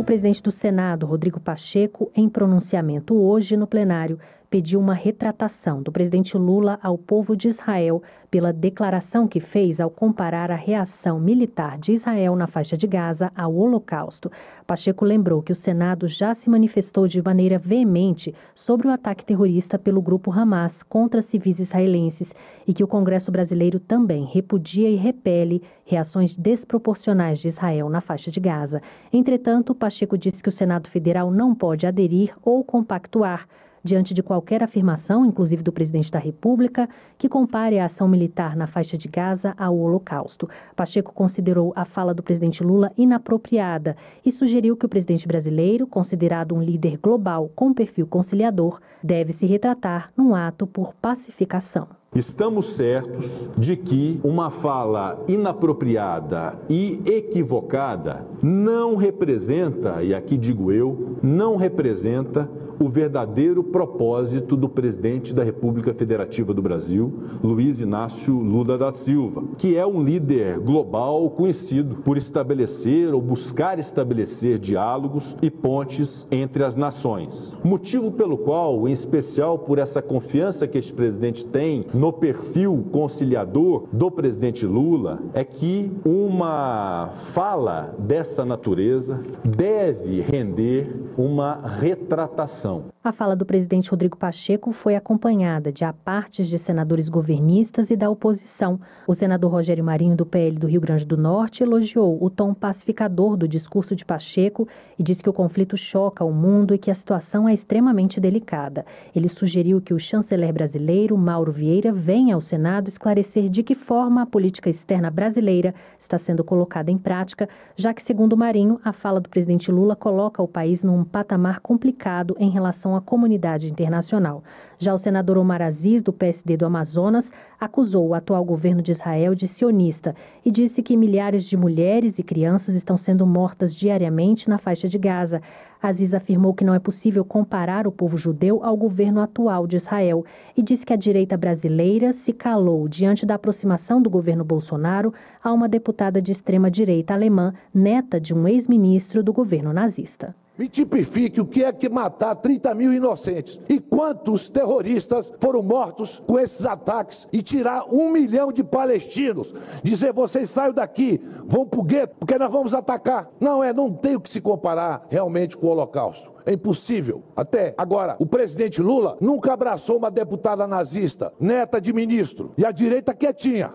presidente 0.08 0.41
do 0.41 0.51
Senado, 0.51 1.05
Rodrigo 1.05 1.38
Pacheco, 1.38 2.10
em 2.16 2.30
pronunciamento 2.30 3.14
hoje 3.14 3.58
no 3.58 3.68
plenário, 3.68 4.18
pediu 4.50 4.80
uma 4.80 4.93
retratação 4.93 5.82
do 5.82 5.91
presidente 5.91 6.38
Lula 6.38 6.80
ao 6.82 6.98
povo 6.98 7.36
de 7.36 7.48
Israel 7.48 8.02
pela 8.32 8.52
declaração 8.52 9.28
que 9.28 9.39
fez 9.39 9.80
ao 9.80 9.89
comparar 9.89 10.52
a 10.52 10.56
reação 10.56 11.20
militar 11.20 11.78
de 11.78 11.93
Israel 11.93 12.36
na 12.36 12.48
faixa 12.48 12.78
de 12.78 12.86
Gaza 12.86 13.32
ao 13.36 13.56
Holocausto. 13.56 14.32
Pacheco 14.66 15.06
lembrou 15.06 15.41
que 15.41 15.52
o 15.52 15.56
Senado 15.56 16.08
já 16.08 16.34
se 16.34 16.50
manifestou 16.50 17.08
de 17.08 17.22
maneira 17.22 17.58
veemente 17.58 18.36
sobre 18.54 18.88
o 18.88 18.91
ataque 18.91 19.24
terrorista 19.24 19.80
pelo 19.80 20.02
grupo 20.02 20.32
Hamas 20.32 20.84
contra 20.84 21.22
civis 21.22 21.60
israelenses 21.60 22.34
e 22.68 22.74
que 22.74 22.84
o 22.84 22.88
Congresso 22.88 23.32
brasileiro 23.32 23.80
também 23.80 24.26
repudia 24.26 24.89
e 24.89 24.95
repele 24.95 25.64
reações 25.86 26.36
desproporcionais 26.36 27.39
de 27.39 27.48
Israel 27.48 27.89
na 27.89 28.02
faixa 28.02 28.30
de 28.30 28.41
Gaza. 28.41 28.82
Entretanto, 29.12 29.74
Pacheco 29.74 30.18
disse 30.18 30.43
que 30.43 30.50
o 30.50 30.52
Senado 30.52 30.89
Federal 30.89 31.32
não 31.32 31.56
pode 31.56 31.88
aderir 31.88 32.36
ou 32.43 32.62
compactuar 32.64 33.48
diante 33.88 34.14
de 34.14 34.22
qualquer 34.22 34.62
afirmação, 34.62 35.26
inclusive 35.26 35.64
do 35.64 35.72
presidente 35.72 36.12
da 36.12 36.20
República, 36.20 36.90
que 37.18 37.30
compare 37.30 37.80
a 37.80 37.86
ação 37.86 38.08
militar 38.08 38.56
na 38.56 38.68
faixa 38.68 38.98
de 38.98 39.08
Gaza 39.08 39.56
ao 39.58 39.78
Holocausto. 39.78 40.50
Pacheco 40.76 41.14
considerou 41.14 41.72
a 41.76 41.86
fala 41.86 42.14
do 42.14 42.22
presidente 42.22 42.64
Lula 42.64 42.92
inapropriada 42.98 43.96
e 44.26 44.32
sugeriu 44.32 44.76
que 44.76 44.86
o 44.86 44.90
presidente 44.90 45.26
brasileiro, 45.26 45.88
considerado 45.88 46.54
um 46.54 46.62
líder 46.62 46.98
global 46.98 47.50
com 47.56 47.74
perfil 47.74 48.06
conciliador, 48.06 48.80
deve 49.02 49.32
se 49.32 49.46
retratar 49.46 50.12
num 50.18 50.36
ato 50.36 50.68
por 50.68 50.94
pacificação. 50.94 51.88
Estamos 52.16 52.74
certos 52.76 53.50
de 53.58 53.76
que 53.76 54.20
uma 54.24 54.50
fala 54.50 55.24
inapropriada 55.28 56.58
e 56.70 57.00
equivocada 57.06 58.26
não 58.42 58.96
representa, 58.96 60.02
e 60.02 60.16
aqui 60.16 60.36
digo 60.38 60.72
eu, 60.72 61.18
não 61.22 61.58
representa 61.58 62.50
o 62.80 62.88
verdadeiro 62.90 63.64
propósito 63.64 64.56
do 64.56 64.70
presidente 64.70 65.34
da 65.34 65.44
República 65.44 65.94
Federativa 65.94 66.54
do 66.54 66.62
Brasil, 66.62 67.14
Luiz 67.44 67.82
Inácio 67.82 68.34
Lula 68.34 68.78
da 68.78 68.92
Silva, 68.92 69.44
que 69.58 69.76
é 69.76 69.86
um 69.86 70.04
líder 70.04 70.60
global 70.60 71.30
conhecido 71.32 71.96
por 71.96 72.18
estabelecer 72.18 73.14
ou 73.14 73.22
buscar 73.22 73.80
estabelecer 73.80 74.60
diálogos 74.60 75.36
e 75.42 75.50
pontes 75.50 76.28
entre 76.32 76.64
as 76.64 76.76
nações. 76.76 77.58
Motivo 77.64 78.12
pelo 78.12 78.38
qual, 78.38 78.88
em 78.88 78.92
especial 78.92 79.60
por 79.60 79.80
essa 79.80 80.02
confiança 80.02 80.68
que 80.68 80.78
este 80.78 80.94
presidente 80.94 81.46
tem 81.46 81.86
no 81.94 82.14
perfil 82.14 82.86
conciliador 82.92 83.86
do 83.92 84.12
presidente 84.12 84.66
Lula, 84.66 85.20
é 85.34 85.44
que 85.44 85.92
uma 86.06 87.12
fala 87.34 87.96
dessa 87.98 88.46
natureza 88.46 89.20
deve 89.44 90.22
render 90.22 90.96
uma 91.18 91.56
retratação 91.56 92.66
a 93.07 93.11
fala 93.13 93.38
do 93.38 93.45
presidente 93.45 93.89
Rodrigo 93.89 94.18
Pacheco 94.18 94.74
foi 94.74 94.95
acompanhada 94.95 95.72
de 95.72 95.86
apartes 95.86 96.47
de 96.49 96.59
senadores 96.59 97.07
governistas 97.07 97.89
e 97.89 97.95
da 97.95 98.09
oposição. 98.09 98.80
O 99.07 99.13
senador 99.13 99.49
Rogério 99.49 99.84
Marinho, 99.84 100.15
do 100.15 100.26
PL 100.26 100.57
do 100.57 100.68
Rio 100.68 100.82
Grande 100.82 101.05
do 101.05 101.15
Norte, 101.15 101.63
elogiou 101.63 102.22
o 102.22 102.30
tom 102.30 102.53
pacificador 102.53 103.38
do 103.38 103.47
discurso 103.47 103.95
de 103.95 104.03
Pacheco 104.03 104.68
e 104.99 105.03
disse 105.03 105.24
que 105.24 105.30
o 105.30 105.34
conflito 105.34 105.78
choca 105.78 106.26
o 106.26 106.34
mundo 106.34 106.74
e 106.74 106.78
que 106.78 106.91
a 106.91 106.93
situação 106.93 107.47
é 107.47 107.53
extremamente 107.53 108.20
delicada. 108.20 108.86
Ele 109.15 109.30
sugeriu 109.30 109.80
que 109.80 109.93
o 109.93 109.99
chanceler 109.99 110.51
brasileiro, 110.51 111.18
Mauro 111.18 111.51
Vieira, 111.51 111.93
venha 111.93 112.36
ao 112.36 112.41
Senado 112.41 112.89
esclarecer 112.89 113.47
de 113.47 113.63
que 113.63 113.76
forma 113.76 114.22
a 114.22 114.26
política 114.26 114.70
externa 114.70 115.09
brasileira 115.09 115.74
está 115.97 116.18
sendo 116.18 116.43
colocada 116.43 116.91
em 116.91 116.97
prática, 116.97 117.47
já 117.76 117.93
que, 117.93 118.03
segundo 118.03 118.36
Marinho, 118.36 118.82
a 118.84 118.91
fala 118.91 119.22
do 119.22 119.30
presidente 119.30 119.72
Lula 119.72 119.95
coloca 119.95 120.43
o 120.43 120.47
país 120.47 120.84
num 120.84 121.05
patamar 121.05 121.61
complicado 121.61 122.36
em 122.38 122.49
relação 122.58 122.95
à 122.95 123.01
comunidade 123.01 123.70
internacional. 123.70 124.43
Já 124.80 124.93
o 124.93 124.97
senador 124.97 125.38
Omar 125.38 125.62
Aziz, 125.62 126.01
do 126.01 126.12
PSD 126.12 126.58
do 126.58 126.66
Amazonas, 126.66 127.32
acusou 127.60 128.08
o 128.08 128.14
atual 128.14 128.43
governo 128.43 128.82
de 128.82 128.91
Israel 128.91 129.34
de 129.34 129.47
sionista 129.47 130.16
e 130.43 130.51
disse 130.51 130.82
que 130.82 130.97
milhares 130.97 131.43
de 131.43 131.55
mulheres 131.55 132.18
e 132.20 132.24
crianças 132.24 132.76
estão 132.76 132.97
sendo 132.97 133.26
mortas 133.26 133.74
diariamente 133.74 134.49
na 134.49 134.58
faixa 134.58 134.88
de 134.89 134.97
Gaza. 134.97 135.41
Aziz 135.82 136.14
afirmou 136.14 136.53
que 136.53 136.64
não 136.64 136.74
é 136.74 136.80
possível 136.80 137.24
comparar 137.24 137.88
o 137.88 137.91
povo 137.91 138.18
judeu 138.18 138.64
ao 138.64 138.76
governo 138.76 139.22
atual 139.22 139.68
de 139.68 139.78
Israel 139.78 140.26
e 140.55 140.62
disse 140.62 140.86
que 140.86 140.93
a 140.93 140.97
direita 140.97 141.38
brasileira 141.38 142.14
se 142.14 142.34
calou 142.34 142.88
diante 142.88 143.26
da 143.26 143.36
aproximação 143.36 144.01
do 144.01 144.10
governo 144.10 144.43
Bolsonaro 144.43 145.14
a 145.43 145.53
uma 145.53 145.70
deputada 145.70 146.22
de 146.22 146.32
extrema-direita 146.32 147.14
alemã, 147.14 147.53
neta 147.74 148.20
de 148.20 148.34
um 148.34 148.47
ex-ministro 148.47 149.22
do 149.24 149.32
governo 149.32 149.72
nazista. 149.72 150.36
Me 150.58 150.68
tipifique 150.68 151.39
o 151.39 151.45
que 151.45 151.64
é 151.64 151.72
que 151.72 151.88
matar 151.88 152.36
30 152.36 152.74
mil 152.74 152.91
inocentes. 152.91 153.60
E 153.70 153.80
quantos 153.80 154.49
terroristas 154.49 155.32
foram 155.39 155.62
mortos 155.62 156.22
com 156.26 156.39
esses 156.39 156.66
ataques 156.66 157.28
e 157.32 157.43
tirar 157.43 157.86
um 157.93 158.10
milhão 158.10 158.51
de 158.51 158.64
palestinos. 158.64 159.53
Dizer 159.84 160.12
vocês 160.12 160.49
saiam 160.49 160.74
daqui, 160.74 161.22
vão 161.45 161.66
para 161.66 161.80
o 161.80 161.84
gueto, 161.84 162.16
porque 162.20 162.38
nós 162.38 162.51
vamos 162.51 162.74
atacar. 162.74 163.30
Não 163.39 163.64
é, 163.64 163.72
não 163.72 163.93
tem 163.93 164.16
o 164.16 164.22
que 164.22 164.30
se 164.30 164.41
comparar 164.41 165.05
realmente 165.10 165.55
com 165.55 165.68
o 165.68 165.70
Holocausto. 165.70 166.32
É 166.45 166.53
impossível. 166.53 167.24
Até 167.36 167.76
agora, 167.78 168.16
o 168.18 168.26
presidente 168.26 168.82
Lula 168.82 169.18
nunca 169.22 169.53
abraçou 169.53 169.97
uma 169.97 170.10
deputada 170.10 170.66
nazista, 170.66 171.32
neta 171.39 171.80
de 171.80 171.93
ministro, 171.93 172.53
e 172.58 172.66
a 172.66 172.72
direita 172.72 173.14
quietinha 173.14 173.74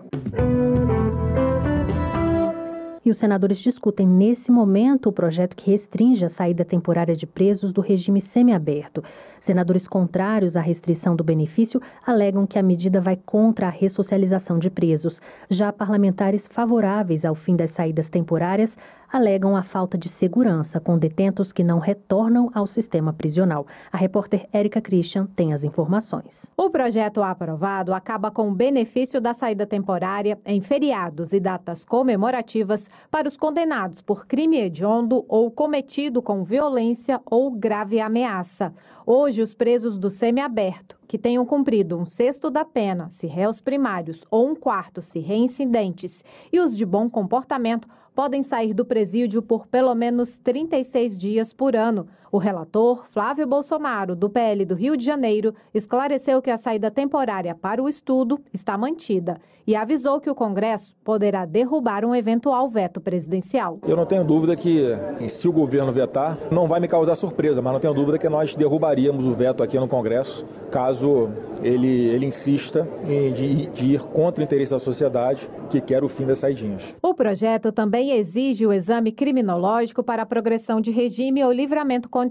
e 3.05 3.09
os 3.09 3.17
senadores 3.17 3.57
discutem 3.57 4.07
nesse 4.07 4.51
momento 4.51 5.09
o 5.09 5.11
projeto 5.11 5.55
que 5.55 5.69
restringe 5.71 6.23
a 6.23 6.29
saída 6.29 6.63
temporária 6.63 7.15
de 7.15 7.27
presos 7.27 7.71
do 7.73 7.81
regime 7.81 8.21
semiaberto. 8.21 9.03
Senadores 9.43 9.89
contrários 9.89 10.55
à 10.55 10.61
restrição 10.61 11.17
do 11.17 11.21
benefício 11.21 11.81
alegam 12.07 12.47
que 12.47 12.57
a 12.57 12.63
medida 12.63 13.01
vai 13.01 13.17
contra 13.17 13.67
a 13.67 13.69
ressocialização 13.69 14.57
de 14.57 14.69
presos. 14.69 15.21
Já 15.49 15.69
parlamentares 15.73 16.47
favoráveis 16.47 17.25
ao 17.25 17.35
fim 17.35 17.53
das 17.53 17.71
saídas 17.71 18.07
temporárias 18.07 18.77
alegam 19.11 19.55
a 19.55 19.61
falta 19.61 19.95
de 19.95 20.09
segurança 20.09 20.79
com 20.79 20.97
detentos 20.97 21.53
que 21.53 21.63
não 21.63 21.77
retornam 21.77 22.49
ao 22.51 22.65
sistema 22.65 23.13
prisional. 23.13 23.67
A 23.91 23.97
repórter 23.97 24.47
Érica 24.51 24.81
Christian 24.81 25.27
tem 25.35 25.53
as 25.53 25.63
informações. 25.63 26.49
O 26.57 26.69
projeto 26.71 27.21
aprovado 27.21 27.93
acaba 27.93 28.31
com 28.31 28.49
o 28.49 28.55
benefício 28.55 29.21
da 29.21 29.33
saída 29.33 29.67
temporária 29.67 30.39
em 30.43 30.61
feriados 30.61 31.31
e 31.31 31.39
datas 31.39 31.85
comemorativas 31.85 32.89
para 33.11 33.27
os 33.27 33.37
condenados 33.37 34.01
por 34.01 34.25
crime 34.25 34.57
hediondo 34.57 35.23
ou 35.27 35.51
cometido 35.51 36.19
com 36.19 36.43
violência 36.43 37.21
ou 37.25 37.51
grave 37.51 37.99
ameaça. 37.99 38.73
Hoje, 39.05 39.32
os 39.41 39.53
presos 39.53 39.97
do 39.97 40.09
semiaberto, 40.09 40.97
que 41.07 41.17
tenham 41.17 41.45
cumprido 41.45 41.97
um 41.97 42.05
sexto 42.05 42.49
da 42.49 42.63
pena, 42.63 43.09
se 43.09 43.27
réus 43.27 43.59
primários, 43.59 44.23
ou 44.29 44.49
um 44.49 44.55
quarto, 44.55 45.01
se 45.01 45.19
reincidentes, 45.19 46.23
e 46.51 46.59
os 46.59 46.75
de 46.75 46.85
bom 46.85 47.09
comportamento, 47.09 47.87
podem 48.13 48.43
sair 48.43 48.73
do 48.73 48.85
presídio 48.85 49.41
por 49.41 49.67
pelo 49.67 49.93
menos 49.95 50.37
36 50.37 51.17
dias 51.17 51.51
por 51.51 51.75
ano. 51.75 52.07
O 52.33 52.39
relator, 52.39 53.05
Flávio 53.11 53.45
Bolsonaro, 53.45 54.15
do 54.15 54.27
PL 54.27 54.65
do 54.65 54.73
Rio 54.73 54.97
de 54.97 55.05
Janeiro, 55.05 55.53
esclareceu 55.71 56.41
que 56.41 56.49
a 56.49 56.57
saída 56.57 56.89
temporária 56.89 57.53
para 57.53 57.79
o 57.79 57.87
estudo 57.87 58.41
está 58.51 58.75
mantida 58.75 59.39
e 59.67 59.75
avisou 59.75 60.19
que 60.19 60.29
o 60.29 60.35
Congresso 60.35 60.95
poderá 61.03 61.45
derrubar 61.45 62.03
um 62.03 62.13
eventual 62.13 62.67
veto 62.69 62.99
presidencial. 62.99 63.77
Eu 63.87 63.95
não 63.95 64.05
tenho 64.05 64.23
dúvida 64.23 64.55
que, 64.55 64.97
se 65.29 65.47
o 65.47 65.53
governo 65.53 65.91
vetar, 65.91 66.37
não 66.51 66.67
vai 66.67 66.79
me 66.79 66.87
causar 66.87 67.15
surpresa, 67.15 67.61
mas 67.61 67.71
não 67.71 67.79
tenho 67.79 67.93
dúvida 67.93 68.17
que 68.17 68.27
nós 68.27 68.55
derrubaríamos 68.55 69.25
o 69.25 69.31
veto 69.33 69.61
aqui 69.61 69.79
no 69.79 69.87
Congresso, 69.87 70.43
caso 70.71 71.29
ele, 71.61 72.07
ele 72.07 72.25
insista 72.25 72.87
em 73.07 73.31
de, 73.31 73.67
de 73.67 73.93
ir 73.93 74.01
contra 74.01 74.41
o 74.41 74.43
interesse 74.43 74.71
da 74.71 74.79
sociedade 74.79 75.47
que 75.69 75.79
quer 75.79 76.03
o 76.03 76.09
fim 76.09 76.25
das 76.25 76.39
saidinhas. 76.39 76.95
O 77.01 77.13
projeto 77.13 77.71
também 77.71 78.11
exige 78.11 78.65
o 78.65 78.73
exame 78.73 79.11
criminológico 79.11 80.03
para 80.03 80.23
a 80.23 80.25
progressão 80.25 80.81
de 80.81 80.91
regime 80.91 81.43
ou 81.43 81.51
livramento 81.51 82.09
condicional 82.09 82.22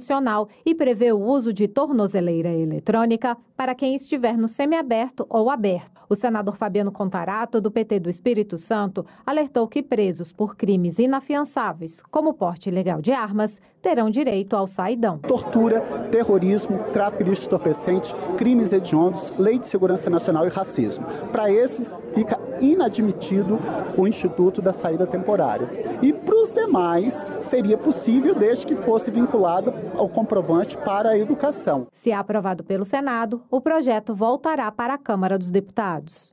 e 0.64 0.74
prevê 0.74 1.12
o 1.12 1.20
uso 1.20 1.52
de 1.52 1.66
tornozeleira 1.68 2.50
eletrônica 2.50 3.36
para 3.56 3.74
quem 3.74 3.94
estiver 3.94 4.36
no 4.36 4.48
semiaberto 4.48 5.26
ou 5.28 5.50
aberto. 5.50 6.00
O 6.08 6.14
senador 6.14 6.56
Fabiano 6.56 6.92
Contarato, 6.92 7.60
do 7.60 7.70
PT 7.70 8.00
do 8.00 8.10
Espírito 8.10 8.56
Santo, 8.56 9.04
alertou 9.26 9.66
que 9.68 9.82
presos 9.82 10.32
por 10.32 10.56
crimes 10.56 10.98
inafiançáveis, 10.98 12.02
como 12.10 12.34
porte 12.34 12.68
ilegal 12.68 13.00
de 13.00 13.12
armas, 13.12 13.60
terão 13.82 14.08
direito 14.08 14.54
ao 14.54 14.66
saidão. 14.66 15.18
Tortura, 15.18 15.80
terrorismo, 16.10 16.78
tráfico 16.92 17.24
de 17.24 17.32
entorpecentes, 17.32 18.14
crimes 18.38 18.72
hediondos, 18.72 19.32
lei 19.36 19.58
de 19.58 19.66
segurança 19.66 20.08
nacional 20.08 20.46
e 20.46 20.48
racismo. 20.48 21.04
Para 21.32 21.50
esses, 21.50 21.98
fica 22.14 22.38
inadmitido 22.60 23.58
o 23.98 24.06
Instituto 24.06 24.62
da 24.62 24.72
Saída 24.72 25.06
Temporária. 25.06 25.68
E 26.00 26.12
para 26.12 26.36
os 26.36 26.52
demais, 26.52 27.26
seria 27.40 27.76
possível 27.76 28.34
desde 28.34 28.66
que 28.66 28.76
fosse 28.76 29.10
vinculado 29.10 29.74
ao 29.96 30.08
comprovante 30.08 30.76
para 30.78 31.10
a 31.10 31.18
educação. 31.18 31.88
Se 31.90 32.12
aprovado 32.12 32.62
pelo 32.62 32.84
Senado, 32.84 33.42
o 33.50 33.60
projeto 33.60 34.14
voltará 34.14 34.70
para 34.70 34.94
a 34.94 34.98
Câmara 34.98 35.36
dos 35.36 35.50
Deputados. 35.50 36.32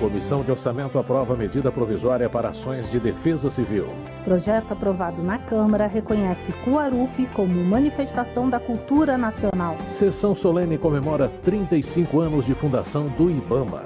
Comissão 0.00 0.42
de 0.42 0.50
Orçamento 0.50 0.98
aprova 0.98 1.36
medida 1.36 1.70
provisória 1.70 2.26
para 2.26 2.48
ações 2.48 2.90
de 2.90 2.98
defesa 2.98 3.50
civil. 3.50 3.86
Projeto 4.24 4.72
aprovado 4.72 5.22
na 5.22 5.38
Câmara 5.38 5.86
reconhece 5.86 6.54
Cuarupi 6.64 7.26
como 7.34 7.62
manifestação 7.62 8.48
da 8.48 8.58
cultura 8.58 9.18
nacional. 9.18 9.76
Sessão 9.90 10.34
solene 10.34 10.78
comemora 10.78 11.28
35 11.42 12.18
anos 12.18 12.46
de 12.46 12.54
fundação 12.54 13.08
do 13.08 13.30
IBAMA. 13.30 13.84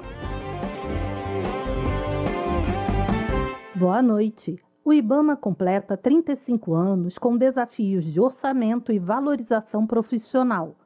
Boa 3.74 4.00
noite. 4.00 4.56
O 4.84 4.92
IBAMA 4.92 5.36
completa 5.36 5.96
35 5.96 6.74
anos 6.74 7.18
com 7.18 7.36
desafios 7.36 8.04
de 8.04 8.20
orçamento 8.20 8.92
e 8.92 9.00
valorização 9.00 9.84
profissional. 9.84 10.76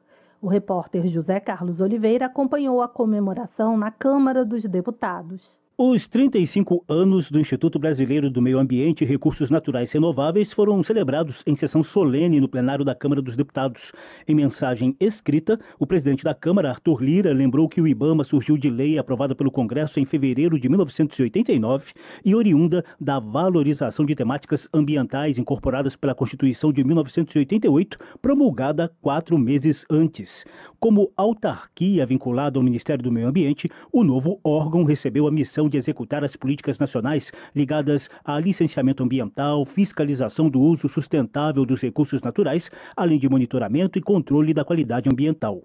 O 0.41 0.47
repórter 0.47 1.05
José 1.07 1.37
Carlos 1.41 1.81
Oliveira 1.81 2.27
acompanhou 2.27 2.81
a 2.81 2.87
comemoração 2.87 3.77
na 3.77 3.91
Câmara 3.91 4.45
dos 4.45 4.63
Deputados. 4.63 5.59
Os 5.81 6.09
35 6.09 6.83
anos 6.89 7.31
do 7.31 7.39
Instituto 7.39 7.79
Brasileiro 7.79 8.29
do 8.29 8.41
Meio 8.41 8.59
Ambiente 8.59 9.05
e 9.05 9.07
Recursos 9.07 9.49
Naturais 9.49 9.89
Renováveis 9.89 10.51
foram 10.51 10.83
celebrados 10.83 11.41
em 11.47 11.55
sessão 11.55 11.81
solene 11.81 12.41
no 12.41 12.49
plenário 12.49 12.83
da 12.83 12.93
Câmara 12.93 13.21
dos 13.21 13.37
Deputados. 13.37 13.93
Em 14.27 14.35
mensagem 14.35 14.93
escrita, 14.99 15.57
o 15.79 15.87
presidente 15.87 16.21
da 16.21 16.35
Câmara, 16.35 16.69
Arthur 16.69 17.01
Lira, 17.01 17.31
lembrou 17.31 17.69
que 17.69 17.79
o 17.79 17.87
IBAMA 17.87 18.25
surgiu 18.25 18.57
de 18.57 18.69
lei 18.69 18.97
aprovada 18.97 19.33
pelo 19.33 19.49
Congresso 19.49 20.01
em 20.01 20.05
fevereiro 20.05 20.59
de 20.59 20.67
1989 20.67 21.93
e 22.25 22.35
oriunda 22.35 22.83
da 22.99 23.17
valorização 23.17 24.05
de 24.05 24.15
temáticas 24.15 24.67
ambientais 24.73 25.37
incorporadas 25.37 25.95
pela 25.95 26.13
Constituição 26.13 26.73
de 26.73 26.83
1988, 26.83 27.97
promulgada 28.21 28.91
quatro 28.99 29.37
meses 29.37 29.85
antes. 29.89 30.43
Como 30.79 31.11
autarquia 31.17 32.05
vinculada 32.05 32.57
ao 32.57 32.63
Ministério 32.63 33.03
do 33.03 33.11
Meio 33.11 33.27
Ambiente, 33.27 33.69
o 33.91 34.01
novo 34.01 34.39
órgão 34.41 34.85
recebeu 34.85 35.27
a 35.27 35.31
missão 35.31 35.67
de 35.67 35.77
executar 35.77 36.23
as 36.23 36.37
políticas 36.37 36.79
nacionais 36.79 37.33
ligadas 37.53 38.09
a 38.23 38.39
licenciamento 38.39 39.03
ambiental, 39.03 39.65
fiscalização 39.65 40.49
do 40.49 40.61
uso 40.61 40.87
sustentável 40.87 41.65
dos 41.65 41.81
recursos 41.81 42.21
naturais, 42.21 42.71
além 42.95 43.19
de 43.19 43.27
monitoramento 43.27 43.99
e 43.99 44.01
controle 44.01 44.53
da 44.53 44.63
qualidade 44.63 45.09
ambiental. 45.11 45.61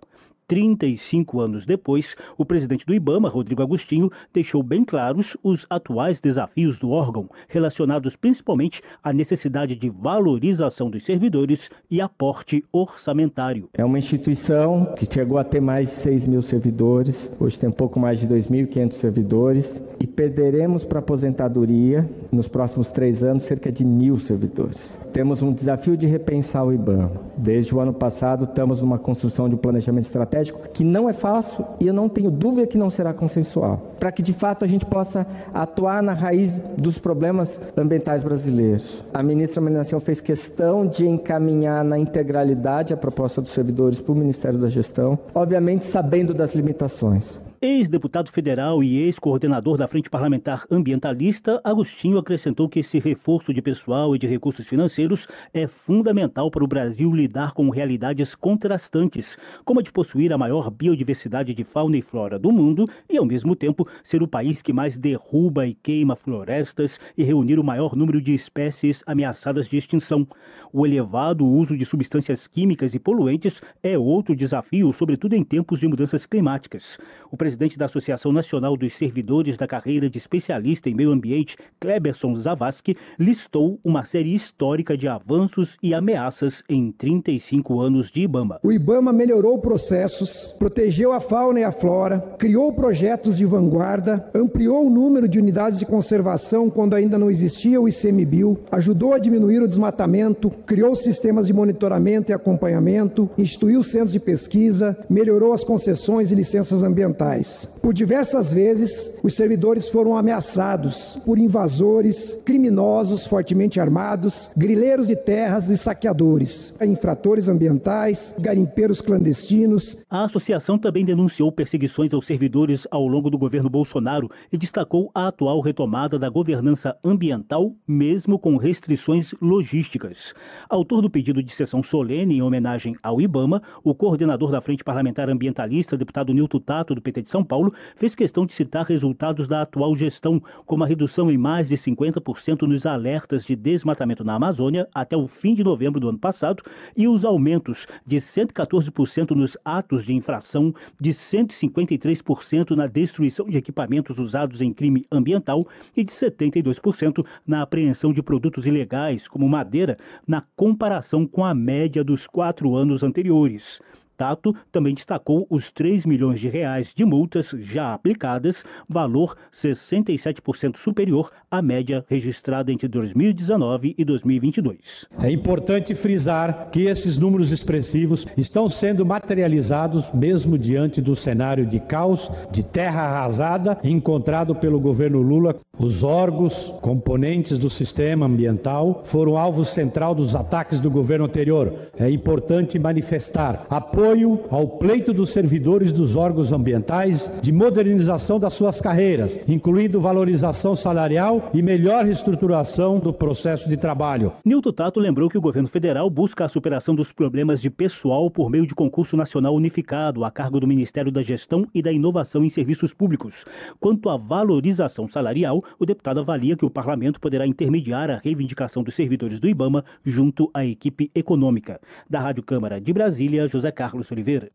35 0.47 1.41
anos 1.41 1.67
depois, 1.67 2.15
o 2.37 2.45
presidente 2.45 2.87
do 2.87 2.95
IBAMA, 2.95 3.29
Rodrigo 3.29 3.63
Agostinho, 3.63 4.11
deixou 4.33 4.63
bem 4.63 4.85
claros 4.85 5.37
os 5.43 5.67
atuais 5.69 6.21
desafios 6.21 6.79
do 6.79 6.91
órgão, 6.91 7.29
relacionados 7.49 8.17
principalmente 8.17 8.83
à 9.03 9.13
necessidade 9.13 9.77
de 9.77 9.91
valorização 9.91 10.91
dos 10.91 11.05
servidores 11.05 11.71
e 11.91 12.01
aporte 12.01 12.65
orçamentário. 12.73 13.69
É 13.75 13.85
uma 13.85 13.99
instituição 13.99 14.95
que 14.97 15.13
chegou 15.13 15.39
a 15.39 15.45
ter 15.45 15.61
mais 15.61 15.89
de 15.89 15.95
6 15.95 16.27
mil 16.27 16.43
servidores, 16.43 17.31
hoje 17.39 17.59
tem 17.59 17.71
pouco 17.71 17.99
mais 17.99 18.21
de 18.21 18.27
2.500 18.27 18.93
servidores, 18.93 19.81
e 20.01 20.07
perderemos 20.07 20.85
para 20.85 20.99
aposentadoria, 20.99 22.09
nos 22.31 22.49
próximos 22.49 22.91
três 22.91 23.23
anos, 23.23 23.45
cerca 23.45 23.71
de 23.71 23.85
mil 23.85 24.19
servidores. 24.19 25.04
Temos 25.15 25.41
um 25.43 25.53
desafio 25.53 25.97
de 25.97 26.09
repensar 26.09 26.67
o 26.67 26.73
IBAMA. 26.73 27.13
Desde 27.37 27.73
o 27.73 27.79
ano 27.79 27.93
passado, 27.93 28.47
estamos 28.47 28.81
numa 28.81 28.99
construção 28.99 29.49
de 29.49 29.55
um 29.55 29.59
planejamento 29.59 30.07
estratégico 30.07 30.69
que 30.73 30.83
não 30.83 31.09
é 31.09 31.13
fácil 31.13 31.65
e 31.79 31.87
eu 31.87 31.95
não 31.95 32.09
tenho 32.09 32.33
dúvida 32.33 32.67
que 32.67 32.77
não 32.77 32.91
será 32.91 33.15
consensual, 33.15 33.95
para 34.01 34.11
que 34.11 34.21
de 34.21 34.33
fato 34.33 34.65
a 34.65 34.69
gente 34.69 34.85
possa 34.85 35.25
atuar 35.55 36.03
na 36.03 36.15
raiz 36.15 36.59
dos 36.77 36.99
problemas 36.99 37.61
ambientais 37.77 38.25
brasileiros. 38.25 39.05
A 39.15 39.23
ministra 39.23 39.61
Marina 39.61 39.85
fez 40.01 40.21
questão 40.21 40.85
de 40.85 41.07
encaminhar 41.07 41.85
na 41.85 41.97
integralidade 41.97 42.93
a 42.93 42.97
proposta 42.97 43.41
dos 43.41 43.53
servidores 43.53 44.01
para 44.01 44.13
o 44.13 44.17
Ministério 44.17 44.59
da 44.59 44.69
Gestão, 44.69 45.17
obviamente 45.33 45.85
sabendo 45.85 46.35
das 46.35 46.57
limitações. 46.57 47.41
Ex-deputado 47.63 48.31
federal 48.31 48.83
e 48.83 48.99
ex-coordenador 48.99 49.79
da 49.79 49.89
Frente 49.89 50.11
Parlamentar 50.11 50.67
Ambientalista, 50.71 51.61
Agostinho 51.65 52.19
acrescentou 52.19 52.69
que 52.69 52.81
esse 52.81 52.99
reforço 52.99 53.55
de 53.55 53.63
pessoal 53.63 54.15
e 54.15 54.19
de 54.19 54.27
recursos 54.27 54.67
financeiros 54.67 55.27
é 55.53 55.67
fundamental 55.67 56.51
para 56.51 56.65
o 56.65 56.67
Brasil 56.67 57.15
lidar 57.15 57.53
com 57.53 57.71
realidades 57.71 58.35
contrastantes, 58.35 59.39
como 59.65 59.81
a 59.81 59.83
de 59.83 59.93
possuir 59.93 60.33
a 60.33 60.39
maior 60.39 60.71
biodiversidade 60.71 61.55
de 61.55 61.65
fauna 61.65 61.97
e 61.97 62.03
flora 62.03 62.39
do 62.39 62.53
mundo 62.53 62.89
e, 63.09 63.17
ao 63.17 63.25
mesmo 63.25 63.57
tempo, 63.57 63.89
ser 64.03 64.23
o 64.23 64.29
país 64.29 64.61
que 64.61 64.73
mais 64.73 64.99
derruba 64.99 65.67
e 65.67 65.75
queima 65.75 66.17
florestas 66.17 67.01
e 67.17 67.23
reunir 67.23 67.59
o 67.59 67.65
maior 67.65 67.97
número 67.97 68.21
de 68.21 68.35
espécies 68.35 69.03
ameaçadas 69.07 69.69
de 69.69 69.77
extinção. 69.77 70.27
O 70.73 70.85
elevado 70.85 71.47
uso 71.47 71.77
de 71.77 71.85
substâncias 71.85 72.47
químicas 72.47 72.95
e 72.95 72.99
poluentes 72.99 73.63
é 73.83 73.97
outro 73.97 74.35
desafio, 74.35 74.93
sobretudo 74.93 75.35
em 75.35 75.45
tempos 75.45 75.79
de 75.79 75.89
mudanças 75.89 76.27
climáticas. 76.27 76.99
O 77.31 77.37
presidente 77.37 77.54
da 77.57 77.87
Associação 77.87 78.33
Nacional 78.33 78.77
dos 78.77 78.95
Servidores 78.95 79.57
da 79.57 79.67
Carreira 79.67 80.09
de 80.09 80.19
Especialista 80.19 80.89
em 80.89 80.95
Meio 80.95 81.11
Ambiente, 81.11 81.57
Kleberson 81.81 82.37
Zavascki, 82.37 82.97
listou 83.19 83.79
uma 83.85 84.05
série 84.05 84.35
histórica 84.35 84.97
de 84.97 85.09
avanços 85.09 85.77
e 85.83 85.95
ameaças 85.95 86.63
em 86.69 86.91
35 86.93 87.81
anos 87.81 88.11
de 88.11 88.23
IBAMA. 88.23 88.61
O 88.63 88.73
IBAMA 88.73 89.13
melhorou 89.13 89.59
processos, 89.59 90.55
protegeu 90.59 91.13
a 91.13 91.21
fauna 91.21 91.61
e 91.61 91.65
a 91.65 91.73
flora, 91.73 92.21
criou 92.39 92.73
projetos 92.73 93.37
de 93.37 93.45
vanguarda, 93.45 94.31
ampliou 94.35 94.87
o 94.87 94.91
número 94.91 95.29
de 95.29 95.39
unidades 95.39 95.79
de 95.79 95.87
conservação 95.87 96.71
quando 96.71 96.95
ainda 96.95 97.19
não 97.19 97.31
existia 97.31 97.81
o 97.81 97.89
ICMBio, 97.89 98.59
ajudou 98.73 99.13
a 99.13 99.19
diminuir 99.19 99.63
o 99.63 99.69
desmatamento, 99.69 100.51
criou 100.67 100.95
sistemas 100.95 101.47
de 101.47 101.53
monitoramento 101.53 102.31
e 102.31 102.35
acompanhamento, 102.35 103.31
instituiu 103.37 103.83
centros 103.83 104.13
de 104.13 104.21
pesquisa, 104.21 104.97
melhorou 105.09 105.53
as 105.53 105.65
concessões 105.65 106.31
e 106.31 106.35
licenças 106.35 106.83
ambientais. 106.83 107.34
Por 107.83 107.93
diversas 107.93 108.53
vezes, 108.53 109.13
os 109.23 109.35
servidores 109.35 109.89
foram 109.89 110.17
ameaçados 110.17 111.21
por 111.25 111.39
invasores, 111.39 112.39
criminosos 112.45 113.27
fortemente 113.27 113.81
armados, 113.81 114.51
grileiros 114.57 115.07
de 115.07 115.17
terras 115.17 115.69
e 115.69 115.77
saqueadores, 115.77 116.75
infratores 116.81 117.49
ambientais, 117.49 118.35
garimpeiros 118.39 119.01
clandestinos. 119.01 119.97
A 120.09 120.25
associação 120.25 120.79
também 120.79 121.05
denunciou 121.05 121.51
perseguições 121.51 122.15
aos 122.15 122.27
servidores 122.27 122.87
ao 122.91 123.07
longo 123.07 123.29
do 123.29 123.39
governo 123.39 123.69
Bolsonaro 123.69 124.31
e 124.53 124.57
destacou 124.57 125.11
a 125.15 125.29
atual 125.29 125.61
retomada 125.61 126.19
da 126.19 126.29
governança 126.29 126.97
ambiental, 127.05 127.75
mesmo 127.87 128.39
com 128.39 128.57
restrições 128.57 129.35
logísticas. 129.41 130.33
Autor 130.69 131.03
do 131.03 131.11
pedido 131.11 131.43
de 131.43 131.53
sessão 131.53 131.83
solene 131.83 132.37
em 132.37 132.43
homenagem 132.43 132.97
ao 133.03 133.21
IBAMA, 133.21 133.63
o 133.83 133.95
coordenador 133.95 134.51
da 134.51 134.61
Frente 134.61 134.85
Parlamentar 134.85 135.29
Ambientalista, 135.29 135.97
deputado 135.97 136.33
Nilton 136.33 136.61
Tato, 136.61 136.95
do 136.95 137.03
PT 137.03 137.24
de 137.25 137.31
São 137.31 137.43
Paulo 137.43 137.75
fez 137.97 138.15
questão 138.15 138.47
de 138.47 138.55
citar 138.55 138.85
resultados 138.85 139.49
da 139.49 139.63
atual 139.63 139.97
gestão, 139.97 140.41
como 140.65 140.85
a 140.85 140.87
redução 140.87 141.31
em 141.31 141.37
mais 141.37 141.69
de 141.69 141.77
50% 141.77 142.63
nos 142.63 142.87
alertas 142.87 143.45
de 143.45 143.57
desmatamento 143.57 144.23
na 144.23 144.35
Amazônia 144.35 144.89
até 144.95 145.17
o 145.17 145.27
fim 145.27 145.55
de 145.55 145.65
novembro 145.65 145.99
do 145.99 146.09
ano 146.09 146.19
passado 146.19 146.63
e 146.97 147.09
os 147.09 147.25
aumentos 147.25 147.87
de 148.07 148.17
114% 148.17 149.31
nos 149.31 149.57
atos 149.65 150.05
de 150.05 150.13
infração, 150.15 150.75
de 151.01 151.11
153% 151.11 152.71
na 152.71 152.87
destruição 152.87 153.47
de 153.47 153.57
equipamentos 153.57 154.19
usados 154.19 154.61
em 154.61 154.73
crime 154.73 155.05
ambiental 155.11 155.67
e 155.97 156.05
de 156.05 156.13
72% 156.13 157.25
na 157.47 157.63
apreensão 157.63 158.13
de 158.13 158.23
produtos 158.23 158.67
ilegais, 158.67 159.27
como 159.27 159.49
madeira, 159.49 159.99
na 160.27 160.43
comparação 160.55 161.27
com 161.27 161.45
a 161.45 161.55
média 161.55 162.05
dos 162.05 162.27
quatro 162.27 162.75
anos 162.75 163.03
anteriores. 163.03 163.81
Tato 164.17 164.55
também 164.71 164.95
destacou 164.95 165.47
os 165.51 165.71
3 165.73 166.07
milhões 166.07 166.39
de 166.39 166.49
reais 166.49 166.93
de 166.95 167.05
multas 167.05 167.51
já 167.59 167.93
aplicadas, 167.93 168.65
valor 168.89 169.37
67% 169.53 170.77
superior 170.77 171.33
à 171.51 171.61
média 171.61 172.05
registrada 172.09 172.71
entre 172.71 172.87
2019 172.87 173.95
e 173.99 174.05
2022. 174.05 175.07
É 175.21 175.31
importante 175.31 175.95
frisar 175.95 176.69
que 176.71 176.83
esses 176.83 177.17
números 177.17 177.51
expressivos 177.51 178.25
estão 178.37 178.69
sendo 178.69 179.05
materializados 179.05 180.05
mesmo 180.15 180.57
diante 180.57 181.01
do 181.01 181.17
cenário 181.17 181.67
de 181.67 181.81
caos, 181.81 182.31
de 182.53 182.63
terra 182.63 183.03
arrasada 183.03 183.79
encontrado 183.83 184.55
pelo 184.55 184.79
governo 184.79 185.21
Lula. 185.21 185.57
Os 185.77 186.05
órgãos, 186.05 186.73
componentes 186.81 187.59
do 187.59 187.69
sistema 187.69 188.27
ambiental, 188.27 189.03
foram 189.07 189.37
alvo 189.37 189.65
central 189.65 190.15
dos 190.15 190.37
ataques 190.37 190.79
do 190.79 190.91
governo 190.91 191.25
anterior. 191.25 191.91
É 191.99 192.09
importante 192.09 192.79
manifestar 192.79 193.67
apoio 193.69 194.04
apoio 194.05 194.39
ao 194.51 194.69
pleito 194.69 195.15
dos 195.15 195.31
servidores 195.31 195.91
dos 195.91 196.15
órgãos 196.15 196.53
ambientais 196.53 197.31
de 197.41 197.51
modernização 197.51 198.39
das 198.39 198.53
suas 198.53 198.79
carreiras, 198.79 199.39
incluindo 199.49 199.99
valorização 199.99 200.77
salarial 200.77 201.51
e 201.55 201.63
melhor 201.63 202.05
reestruturação 202.05 202.99
do 202.99 203.15
processo 203.15 203.67
de 203.67 203.79
trabalho. 203.79 204.33
Nilton 204.45 204.73
Tato 204.73 205.01
lembrou 205.01 205.31
que 205.31 205.39
o 205.39 205.41
governo 205.41 205.69
federal 205.69 206.11
busca 206.11 206.45
a 206.45 206.51
superação 206.51 206.95
dos 206.95 207.13
problemas 207.13 207.63
de 207.63 207.71
pessoal 207.71 208.31
por 208.31 208.51
meio 208.51 208.67
de 208.67 208.75
concurso 208.75 209.17
nacional 209.17 209.55
unificado 209.55 210.23
a 210.23 210.31
cargo 210.31 210.61
do 210.61 210.67
Ministério 210.67 211.11
da 211.11 211.23
Gestão 211.23 211.67
e 211.75 211.81
da 211.81 211.91
Inovação 211.91 212.45
em 212.45 212.51
Serviços 212.51 212.93
Públicos. 212.93 213.47
Quanto 213.81 214.11
à 214.11 214.19
valorização 214.19 215.09
salarial, 215.09 215.65
o 215.79 215.87
deputado 215.87 216.21
avalia 216.21 216.59
que 216.59 216.67
o 216.67 216.71
parlamento 216.71 217.19
poderá 217.19 217.47
intermediar 217.47 218.11
a 218.11 218.21
reivindicação 218.23 218.83
dos 218.83 218.95
servidores 218.95 219.41
do 219.41 219.49
IBAMA 219.49 219.83
junto 220.05 220.51
à 220.53 220.63
equipe 220.63 221.11
econômica. 221.15 221.81
Da 222.11 222.21
Rádio 222.21 222.43
Câmara 222.43 222.79
de 222.79 222.93
Brasília, 222.93 223.49
José 223.49 223.73
Carlos. 223.73 223.94
Carlos 223.95 224.11
Oliveira. 224.11 224.51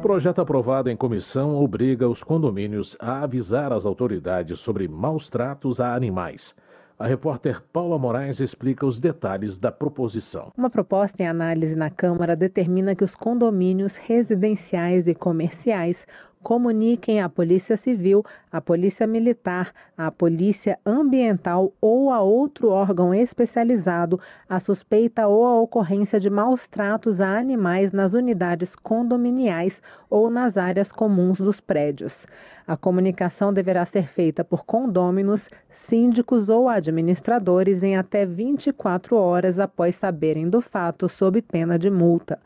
Projeto 0.00 0.40
aprovado 0.40 0.88
em 0.88 0.96
comissão 0.96 1.54
obriga 1.62 2.08
os 2.08 2.24
condomínios 2.24 2.96
a 2.98 3.22
avisar 3.22 3.74
as 3.74 3.84
autoridades 3.84 4.58
sobre 4.58 4.88
maus 4.88 5.28
tratos 5.28 5.80
a 5.80 5.94
animais. 5.94 6.54
A 6.98 7.06
repórter 7.06 7.62
Paula 7.72 7.98
Moraes 7.98 8.40
explica 8.40 8.86
os 8.86 9.00
detalhes 9.00 9.58
da 9.58 9.70
proposição. 9.70 10.50
Uma 10.56 10.70
proposta 10.70 11.22
em 11.22 11.28
análise 11.28 11.76
na 11.76 11.90
Câmara 11.90 12.34
determina 12.34 12.94
que 12.94 13.04
os 13.04 13.14
condomínios 13.14 13.94
residenciais 13.94 15.06
e 15.06 15.14
comerciais 15.14 16.06
comuniquem 16.48 17.20
à 17.20 17.28
Polícia 17.28 17.76
Civil, 17.76 18.24
à 18.50 18.58
Polícia 18.58 19.06
Militar, 19.06 19.70
à 19.98 20.10
Polícia 20.10 20.78
Ambiental 20.86 21.74
ou 21.78 22.10
a 22.10 22.22
outro 22.22 22.70
órgão 22.70 23.12
especializado 23.12 24.18
a 24.48 24.58
suspeita 24.58 25.28
ou 25.28 25.44
a 25.44 25.60
ocorrência 25.60 26.18
de 26.18 26.30
maus 26.30 26.66
tratos 26.66 27.20
a 27.20 27.36
animais 27.36 27.92
nas 27.92 28.14
unidades 28.14 28.74
condominiais 28.74 29.82
ou 30.08 30.30
nas 30.30 30.56
áreas 30.56 30.90
comuns 30.90 31.36
dos 31.36 31.60
prédios. 31.60 32.26
A 32.66 32.78
comunicação 32.78 33.52
deverá 33.52 33.84
ser 33.84 34.08
feita 34.08 34.42
por 34.42 34.64
condôminos, 34.64 35.50
síndicos 35.68 36.48
ou 36.48 36.66
administradores 36.66 37.82
em 37.82 37.94
até 37.94 38.24
24 38.24 39.16
horas 39.16 39.60
após 39.60 39.96
saberem 39.96 40.48
do 40.48 40.62
fato, 40.62 41.10
sob 41.10 41.42
pena 41.42 41.78
de 41.78 41.90
multa. 41.90 42.38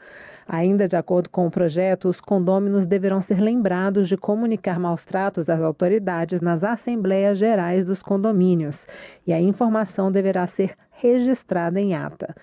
Ainda 0.47 0.89
de 0.89 0.97
acordo 0.97 1.29
com 1.31 1.47
o 1.47 1.51
projeto, 1.51 2.09
os 2.09 2.21
condôminos 2.21 2.87
deverão 2.87 3.21
ser 3.21 3.41
lembrados 3.41 4.09
de 4.09 4.17
comunicar 4.17 4.79
maus 4.79 5.05
tratos 5.05 5.49
às 5.49 5.61
autoridades 5.61 6.41
nas 6.41 6.65
assembleias 6.65 7.39
gerais 7.39 7.85
dos 7.85 8.03
condomínios 8.03 8.87
e 9.27 9.33
a 9.33 9.41
informação 9.41 10.11
deverá 10.11 10.47
ser 10.47 10.75
registrada 10.91 11.81
em 11.81 11.95
ata. 11.95 12.35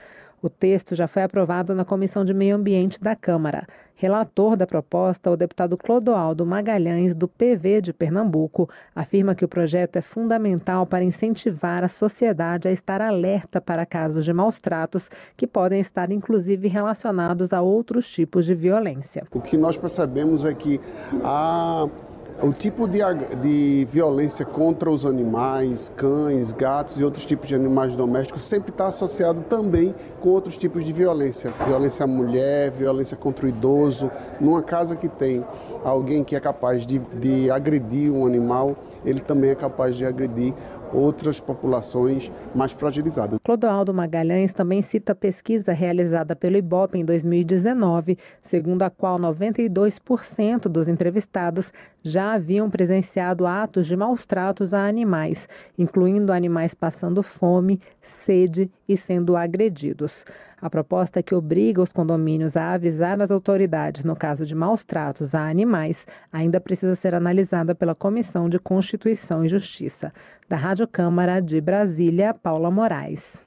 O 0.42 0.50
texto 0.50 0.96
já 0.96 1.08
foi 1.08 1.24
aprovado 1.24 1.76
na 1.76 1.84
Comissão 1.84 2.24
de 2.24 2.34
Meio 2.34 2.56
Ambiente 2.56 3.02
da 3.02 3.16
Câmara. 3.16 3.68
Relator 4.02 4.56
da 4.56 4.66
proposta, 4.66 5.30
o 5.30 5.36
deputado 5.36 5.78
Clodoaldo 5.78 6.46
Magalhães, 6.46 7.14
do 7.14 7.28
PV 7.28 7.82
de 7.82 7.92
Pernambuco, 7.92 8.70
afirma 8.96 9.36
que 9.36 9.44
o 9.44 9.48
projeto 9.48 9.98
é 9.98 10.02
fundamental 10.02 10.86
para 10.86 11.04
incentivar 11.04 11.84
a 11.84 11.90
sociedade 11.90 12.70
a 12.70 12.72
estar 12.72 13.02
alerta 13.02 13.60
para 13.60 13.86
casos 13.86 14.24
de 14.24 14.32
maus 14.32 14.58
tratos 14.58 15.10
que 15.36 15.46
podem 15.46 15.82
estar 15.82 16.14
inclusive 16.14 16.70
relacionados 16.70 17.52
a 17.52 17.60
outros 17.60 18.10
tipos 18.10 18.46
de 18.46 18.56
violência. 18.56 19.28
O 19.34 19.42
que 19.42 19.58
nós 19.58 19.76
percebemos 19.76 20.46
é 20.46 20.54
que 20.54 20.80
a 21.22 21.86
o 22.42 22.54
tipo 22.54 22.88
de, 22.88 23.00
de 23.42 23.88
violência 23.92 24.46
contra 24.46 24.90
os 24.90 25.06
animais, 25.06 25.92
cães, 25.96 26.52
gatos 26.54 26.98
e 26.98 27.04
outros 27.04 27.26
tipos 27.26 27.48
de 27.48 27.56
animais 27.56 27.96
domésticos 27.96 28.44
sempre 28.44 28.72
está 28.72 28.88
associado 28.88 29.42
também 29.42 29.94
com 30.22 30.30
outros 30.30 30.56
tipos 30.58 30.86
de 30.86 30.94
violência. 30.94 31.52
Violência 31.68 32.06
à 32.06 32.08
mulher, 32.08 32.72
violência 32.72 33.18
contra 33.18 33.46
o 33.46 33.50
idoso. 33.50 34.10
Numa 34.40 34.64
casa 34.64 34.96
que 34.96 35.10
tem 35.10 35.44
alguém 35.84 36.24
que 36.24 36.36
é 36.36 36.40
capaz 36.40 36.86
de, 36.86 37.00
de 37.20 37.52
agredir 37.52 38.12
um 38.12 38.26
animal, 38.26 38.76
ele 39.06 39.20
também 39.20 39.50
é 39.50 39.56
capaz 39.56 39.96
de 39.96 40.06
agredir 40.06 40.54
outras 40.94 41.40
populações 41.40 42.32
mais 42.54 42.72
fragilizadas. 42.72 43.40
Clodoaldo 43.44 43.94
Magalhães 43.94 44.52
também 44.54 44.82
cita 44.82 45.14
pesquisa 45.14 45.72
realizada 45.72 46.36
pelo 46.36 46.58
IBOP 46.58 46.98
em 46.98 47.06
2019, 47.06 48.18
segundo 48.42 48.82
a 48.84 48.90
qual 48.90 49.20
92% 49.20 50.68
dos 50.68 50.88
entrevistados 50.88 51.72
já 52.04 52.34
haviam 52.34 52.70
presenciado 52.70 53.46
atos 53.46 53.88
de 53.88 53.96
maus 53.96 54.26
tratos 54.26 54.74
a 54.74 54.86
animais, 54.86 55.48
incluindo 55.78 56.32
animais 56.32 56.74
passando 56.74 57.22
fome, 57.22 57.82
sede 58.02 58.72
e 58.88 58.96
sendo 58.96 59.36
agredidos. 59.36 60.26
A 60.62 60.70
proposta 60.70 61.24
que 61.24 61.34
obriga 61.34 61.82
os 61.82 61.94
condomínios 61.94 62.58
a 62.58 62.74
avisar 62.74 63.22
as 63.22 63.32
autoridades 63.32 64.04
no 64.04 64.16
caso 64.16 64.46
de 64.46 64.54
maus 64.54 64.84
tratos 64.84 65.34
a 65.34 65.48
animais 65.48 66.06
ainda 66.32 66.60
precisa 66.60 66.96
ser 66.96 67.16
analisada 67.16 67.74
pela 67.74 67.96
Comissão 67.96 68.50
de 68.50 68.60
Constituição 68.60 69.46
e 69.46 69.50
Justiça. 69.50 70.14
Da 70.50 70.58
Rádio 70.58 70.88
Câmara 70.88 71.40
de 71.40 71.62
Brasília, 71.62 72.34
Paula 72.34 72.70
Moraes. 72.70 73.46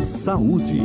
Saúde. 0.00 0.78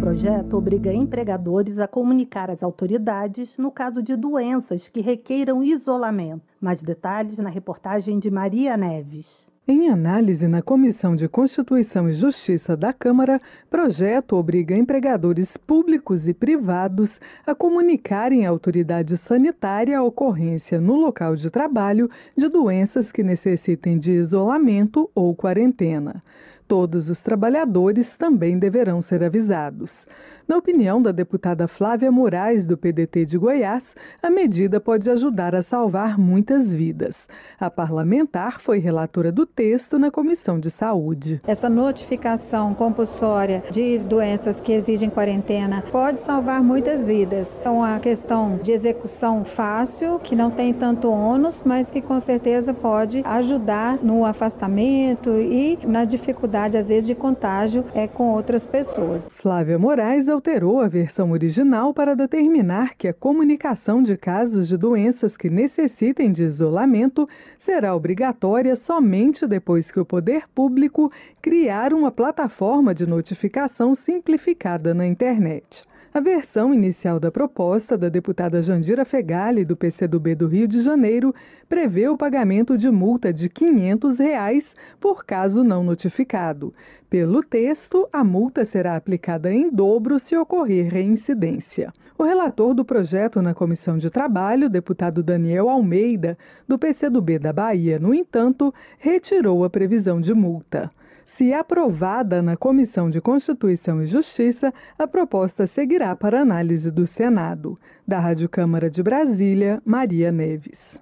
Projeto 0.00 0.56
obriga 0.56 0.90
empregadores 0.94 1.78
a 1.78 1.86
comunicar 1.86 2.50
às 2.50 2.62
autoridades 2.62 3.54
no 3.58 3.70
caso 3.70 4.02
de 4.02 4.16
doenças 4.16 4.88
que 4.88 5.02
requeiram 5.02 5.62
isolamento. 5.62 6.40
Mais 6.58 6.80
detalhes 6.80 7.36
na 7.36 7.50
reportagem 7.50 8.18
de 8.18 8.30
Maria 8.30 8.78
Neves. 8.78 9.46
Em 9.68 9.90
análise 9.90 10.48
na 10.48 10.62
Comissão 10.62 11.14
de 11.14 11.28
Constituição 11.28 12.08
e 12.08 12.14
Justiça 12.14 12.74
da 12.74 12.94
Câmara, 12.94 13.42
projeto 13.68 14.36
obriga 14.36 14.74
empregadores 14.74 15.54
públicos 15.58 16.26
e 16.26 16.32
privados 16.32 17.20
a 17.46 17.54
comunicarem 17.54 18.46
à 18.46 18.48
autoridade 18.48 19.18
sanitária 19.18 19.98
a 19.98 20.02
ocorrência 20.02 20.80
no 20.80 20.94
local 20.94 21.36
de 21.36 21.50
trabalho 21.50 22.08
de 22.34 22.48
doenças 22.48 23.12
que 23.12 23.22
necessitem 23.22 23.98
de 23.98 24.12
isolamento 24.12 25.10
ou 25.14 25.36
quarentena. 25.36 26.22
Todos 26.70 27.10
os 27.10 27.20
trabalhadores 27.20 28.16
também 28.16 28.56
deverão 28.56 29.02
ser 29.02 29.24
avisados. 29.24 30.06
Na 30.50 30.56
opinião 30.56 31.00
da 31.00 31.12
deputada 31.12 31.68
Flávia 31.68 32.10
Moraes, 32.10 32.66
do 32.66 32.76
PDT 32.76 33.24
de 33.24 33.38
Goiás, 33.38 33.94
a 34.20 34.28
medida 34.28 34.80
pode 34.80 35.08
ajudar 35.08 35.54
a 35.54 35.62
salvar 35.62 36.18
muitas 36.18 36.74
vidas. 36.74 37.28
A 37.60 37.70
parlamentar 37.70 38.60
foi 38.60 38.80
relatora 38.80 39.30
do 39.30 39.46
texto 39.46 39.96
na 39.96 40.10
Comissão 40.10 40.58
de 40.58 40.68
Saúde. 40.68 41.40
Essa 41.46 41.70
notificação 41.70 42.74
compulsória 42.74 43.62
de 43.70 43.98
doenças 43.98 44.60
que 44.60 44.72
exigem 44.72 45.08
quarentena 45.08 45.84
pode 45.92 46.18
salvar 46.18 46.60
muitas 46.64 47.06
vidas. 47.06 47.56
É 47.64 47.70
uma 47.70 48.00
questão 48.00 48.58
de 48.60 48.72
execução 48.72 49.44
fácil, 49.44 50.18
que 50.18 50.34
não 50.34 50.50
tem 50.50 50.74
tanto 50.74 51.12
ônus, 51.12 51.62
mas 51.64 51.92
que 51.92 52.02
com 52.02 52.18
certeza 52.18 52.74
pode 52.74 53.22
ajudar 53.24 54.02
no 54.02 54.24
afastamento 54.24 55.30
e 55.30 55.78
na 55.86 56.04
dificuldade, 56.04 56.76
às 56.76 56.88
vezes, 56.88 57.06
de 57.06 57.14
contágio 57.14 57.84
é, 57.94 58.08
com 58.08 58.32
outras 58.32 58.66
pessoas. 58.66 59.30
Flávia 59.36 59.78
Moraes 59.78 60.28
alterou 60.40 60.80
a 60.80 60.88
versão 60.88 61.32
original 61.32 61.92
para 61.92 62.16
determinar 62.16 62.94
que 62.96 63.06
a 63.06 63.12
comunicação 63.12 64.02
de 64.02 64.16
casos 64.16 64.68
de 64.68 64.76
doenças 64.78 65.36
que 65.36 65.50
necessitem 65.50 66.32
de 66.32 66.44
isolamento 66.44 67.28
será 67.58 67.94
obrigatória 67.94 68.74
somente 68.74 69.46
depois 69.46 69.90
que 69.90 70.00
o 70.00 70.04
poder 70.04 70.44
público 70.54 71.12
criar 71.42 71.92
uma 71.92 72.10
plataforma 72.10 72.94
de 72.94 73.06
notificação 73.06 73.94
simplificada 73.94 74.94
na 74.94 75.06
internet. 75.06 75.84
A 76.12 76.18
versão 76.18 76.74
inicial 76.74 77.20
da 77.20 77.30
proposta 77.30 77.96
da 77.96 78.08
deputada 78.08 78.60
Jandira 78.60 79.04
Fegali, 79.04 79.64
do 79.64 79.76
PCdoB 79.76 80.34
do 80.34 80.48
Rio 80.48 80.66
de 80.66 80.80
Janeiro, 80.80 81.32
prevê 81.68 82.08
o 82.08 82.18
pagamento 82.18 82.76
de 82.76 82.90
multa 82.90 83.32
de 83.32 83.48
500 83.48 84.18
reais 84.18 84.74
por 84.98 85.24
caso 85.24 85.62
não 85.62 85.84
notificado. 85.84 86.74
Pelo 87.08 87.44
texto, 87.44 88.08
a 88.12 88.24
multa 88.24 88.64
será 88.64 88.96
aplicada 88.96 89.52
em 89.52 89.70
dobro 89.70 90.18
se 90.18 90.36
ocorrer 90.36 90.92
reincidência. 90.92 91.92
O 92.18 92.24
relator 92.24 92.74
do 92.74 92.84
projeto 92.84 93.40
na 93.40 93.54
Comissão 93.54 93.96
de 93.96 94.10
Trabalho, 94.10 94.68
deputado 94.68 95.22
Daniel 95.22 95.68
Almeida, 95.68 96.36
do 96.66 96.76
PCdoB 96.76 97.38
da 97.38 97.52
Bahia, 97.52 98.00
no 98.00 98.12
entanto, 98.12 98.74
retirou 98.98 99.64
a 99.64 99.70
previsão 99.70 100.20
de 100.20 100.34
multa. 100.34 100.90
Se 101.32 101.54
aprovada 101.54 102.42
na 102.42 102.56
Comissão 102.56 103.08
de 103.08 103.20
Constituição 103.20 104.02
e 104.02 104.06
Justiça, 104.06 104.74
a 104.98 105.06
proposta 105.06 105.64
seguirá 105.64 106.14
para 106.16 106.42
análise 106.42 106.90
do 106.90 107.06
Senado. 107.06 107.78
Da 108.06 108.18
Rádio 108.18 108.48
Câmara 108.48 108.90
de 108.90 109.00
Brasília, 109.00 109.80
Maria 109.84 110.32
Neves. 110.32 110.98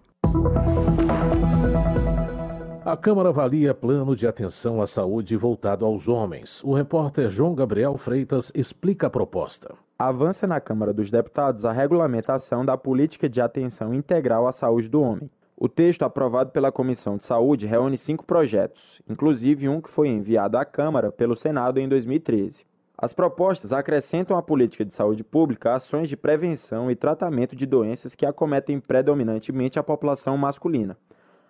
A 2.85 2.95
Câmara 2.95 3.31
avalia 3.31 3.73
plano 3.73 4.15
de 4.15 4.27
atenção 4.27 4.83
à 4.83 4.87
saúde 4.87 5.35
voltado 5.35 5.87
aos 5.87 6.07
homens. 6.09 6.63
O 6.63 6.75
repórter 6.75 7.31
João 7.31 7.55
Gabriel 7.55 7.97
Freitas 7.97 8.53
explica 8.55 9.07
a 9.07 9.11
proposta. 9.11 9.75
Avança 9.99 10.47
na 10.47 10.61
Câmara 10.61 10.93
dos 10.93 11.11
Deputados 11.11 11.65
a 11.65 11.73
regulamentação 11.73 12.67
da 12.67 12.77
política 12.77 13.31
de 13.31 13.41
atenção 13.41 13.95
integral 13.95 14.47
à 14.47 14.53
saúde 14.53 14.89
do 14.89 15.01
homem. 15.01 15.31
O 15.61 15.69
texto 15.69 16.05
aprovado 16.05 16.53
pela 16.53 16.71
Comissão 16.71 17.17
de 17.17 17.25
Saúde 17.25 17.67
reúne 17.67 17.99
cinco 17.99 18.25
projetos, 18.25 19.03
inclusive 19.11 19.69
um 19.69 19.81
que 19.81 19.91
foi 19.91 20.07
enviado 20.07 20.57
à 20.57 20.65
Câmara 20.65 21.11
pelo 21.11 21.35
Senado 21.35 21.81
em 21.81 21.89
2013. 21.89 22.65
As 22.97 23.13
propostas 23.13 23.73
acrescentam 23.73 24.39
à 24.39 24.43
política 24.43 24.85
de 24.85 24.95
saúde 24.95 25.25
pública 25.25 25.75
ações 25.75 26.09
de 26.09 26.17
prevenção 26.17 26.89
e 26.93 26.95
tratamento 26.95 27.57
de 27.57 27.67
doenças 27.67 28.15
que 28.15 28.25
acometem 28.25 28.79
predominantemente 28.79 29.81
a 29.81 29.83
população 29.83 30.39
masculina. 30.39 30.97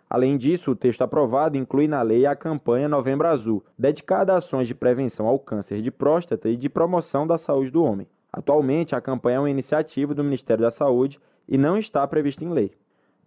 Além 0.08 0.38
disso, 0.38 0.70
o 0.70 0.76
texto 0.76 1.02
aprovado 1.02 1.58
inclui 1.58 1.86
na 1.86 2.00
lei 2.00 2.24
a 2.24 2.34
campanha 2.34 2.88
Novembro 2.88 3.28
Azul, 3.28 3.62
dedicada 3.78 4.32
a 4.32 4.38
ações 4.38 4.66
de 4.66 4.74
prevenção 4.74 5.26
ao 5.26 5.38
câncer 5.38 5.82
de 5.82 5.90
próstata 5.90 6.48
e 6.48 6.56
de 6.56 6.70
promoção 6.70 7.26
da 7.26 7.36
saúde 7.36 7.70
do 7.70 7.84
homem. 7.84 8.06
Atualmente, 8.32 8.94
a 8.94 9.02
campanha 9.02 9.36
é 9.36 9.40
uma 9.40 9.50
iniciativa 9.50 10.14
do 10.14 10.24
Ministério 10.24 10.62
da 10.62 10.70
Saúde 10.70 11.20
e 11.46 11.58
não 11.58 11.76
está 11.76 12.06
prevista 12.06 12.42
em 12.42 12.48
lei. 12.48 12.72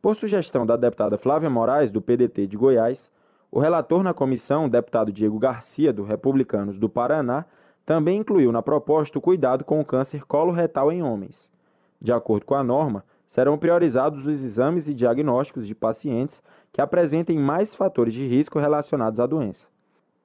Por 0.01 0.15
sugestão 0.15 0.65
da 0.65 0.75
deputada 0.75 1.15
Flávia 1.15 1.47
Moraes, 1.47 1.91
do 1.91 2.01
PDT 2.01 2.47
de 2.47 2.57
Goiás, 2.57 3.11
o 3.51 3.59
relator 3.59 4.01
na 4.01 4.15
comissão, 4.15 4.67
deputado 4.67 5.11
Diego 5.11 5.37
Garcia, 5.37 5.93
do 5.93 6.03
Republicanos 6.03 6.79
do 6.79 6.89
Paraná, 6.89 7.45
também 7.85 8.17
incluiu 8.17 8.51
na 8.51 8.63
proposta 8.63 9.19
o 9.19 9.21
cuidado 9.21 9.63
com 9.63 9.79
o 9.79 9.85
câncer 9.85 10.25
coloretal 10.25 10.91
em 10.91 11.03
homens. 11.03 11.51
De 12.01 12.11
acordo 12.11 12.47
com 12.47 12.55
a 12.55 12.63
norma, 12.63 13.05
serão 13.27 13.59
priorizados 13.59 14.25
os 14.25 14.43
exames 14.43 14.87
e 14.87 14.93
diagnósticos 14.95 15.67
de 15.67 15.75
pacientes 15.75 16.41
que 16.73 16.81
apresentem 16.81 17.37
mais 17.37 17.75
fatores 17.75 18.13
de 18.13 18.25
risco 18.25 18.57
relacionados 18.57 19.19
à 19.19 19.27
doença. 19.27 19.67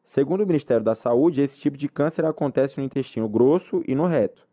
Segundo 0.03 0.43
o 0.43 0.47
Ministério 0.47 0.85
da 0.85 0.95
Saúde, 0.95 1.43
esse 1.43 1.61
tipo 1.61 1.77
de 1.77 1.87
câncer 1.87 2.25
acontece 2.25 2.79
no 2.79 2.85
intestino 2.85 3.29
grosso 3.29 3.83
e 3.87 3.95
no 3.95 4.07
reto. 4.07 4.46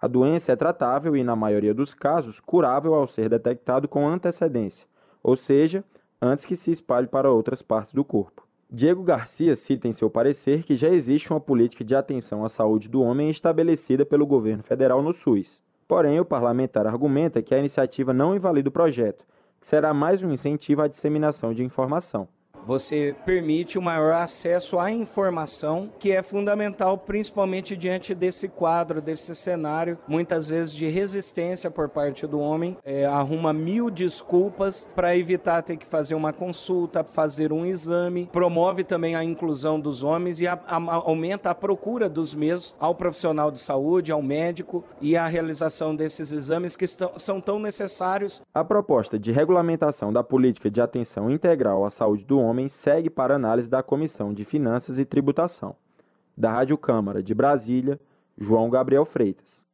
A 0.00 0.06
doença 0.06 0.52
é 0.52 0.56
tratável 0.56 1.16
e, 1.16 1.24
na 1.24 1.34
maioria 1.34 1.74
dos 1.74 1.92
casos, 1.92 2.38
curável 2.38 2.94
ao 2.94 3.08
ser 3.08 3.28
detectado 3.28 3.88
com 3.88 4.06
antecedência, 4.06 4.86
ou 5.22 5.34
seja, 5.34 5.82
antes 6.22 6.44
que 6.44 6.54
se 6.54 6.70
espalhe 6.70 7.08
para 7.08 7.32
outras 7.32 7.62
partes 7.62 7.92
do 7.92 8.04
corpo. 8.04 8.46
Diego 8.70 9.02
Garcia 9.02 9.56
cita 9.56 9.88
em 9.88 9.92
seu 9.92 10.08
parecer 10.08 10.62
que 10.62 10.76
já 10.76 10.88
existe 10.88 11.32
uma 11.32 11.40
política 11.40 11.82
de 11.82 11.96
atenção 11.96 12.44
à 12.44 12.48
saúde 12.48 12.88
do 12.88 13.02
homem 13.02 13.28
estabelecida 13.28 14.06
pelo 14.06 14.26
governo 14.26 14.62
federal 14.62 15.02
no 15.02 15.12
SUS. 15.12 15.60
Porém, 15.88 16.20
o 16.20 16.24
parlamentar 16.24 16.86
argumenta 16.86 17.42
que 17.42 17.54
a 17.54 17.58
iniciativa 17.58 18.12
não 18.12 18.36
invalida 18.36 18.68
o 18.68 18.72
projeto, 18.72 19.24
que 19.60 19.66
será 19.66 19.92
mais 19.92 20.22
um 20.22 20.30
incentivo 20.30 20.82
à 20.82 20.86
disseminação 20.86 21.52
de 21.52 21.64
informação 21.64 22.28
você 22.68 23.16
permite 23.24 23.78
o 23.78 23.82
maior 23.82 24.12
acesso 24.12 24.78
à 24.78 24.92
informação, 24.92 25.88
que 25.98 26.12
é 26.12 26.22
fundamental 26.22 26.98
principalmente 26.98 27.74
diante 27.74 28.14
desse 28.14 28.46
quadro, 28.46 29.00
desse 29.00 29.34
cenário, 29.34 29.96
muitas 30.06 30.48
vezes 30.48 30.74
de 30.74 30.86
resistência 30.86 31.70
por 31.70 31.88
parte 31.88 32.26
do 32.26 32.38
homem, 32.38 32.76
é, 32.84 33.06
arruma 33.06 33.54
mil 33.54 33.88
desculpas 33.88 34.86
para 34.94 35.16
evitar 35.16 35.62
ter 35.62 35.78
que 35.78 35.86
fazer 35.86 36.14
uma 36.14 36.30
consulta, 36.30 37.02
fazer 37.02 37.54
um 37.54 37.64
exame, 37.64 38.28
promove 38.30 38.84
também 38.84 39.16
a 39.16 39.24
inclusão 39.24 39.80
dos 39.80 40.04
homens 40.04 40.38
e 40.38 40.46
a, 40.46 40.52
a, 40.66 40.76
aumenta 40.76 41.48
a 41.48 41.54
procura 41.54 42.06
dos 42.06 42.34
mesmos 42.34 42.74
ao 42.78 42.94
profissional 42.94 43.50
de 43.50 43.60
saúde, 43.60 44.12
ao 44.12 44.20
médico 44.20 44.84
e 45.00 45.16
a 45.16 45.26
realização 45.26 45.96
desses 45.96 46.32
exames 46.32 46.76
que 46.76 46.84
estão, 46.84 47.12
são 47.16 47.40
tão 47.40 47.58
necessários. 47.58 48.42
A 48.52 48.62
proposta 48.62 49.18
de 49.18 49.32
regulamentação 49.32 50.12
da 50.12 50.22
política 50.22 50.70
de 50.70 50.82
atenção 50.82 51.30
integral 51.30 51.86
à 51.86 51.88
saúde 51.88 52.26
do 52.26 52.38
homem 52.38 52.57
segue 52.66 53.10
para 53.10 53.34
análise 53.34 53.68
da 53.68 53.82
Comissão 53.82 54.32
de 54.32 54.42
Finanças 54.42 54.98
e 54.98 55.04
Tributação. 55.04 55.76
Da 56.34 56.50
Rádio 56.50 56.78
Câmara 56.78 57.22
de 57.22 57.34
Brasília, 57.34 58.00
João 58.38 58.70
Gabriel 58.70 59.04
Freitas. 59.04 59.66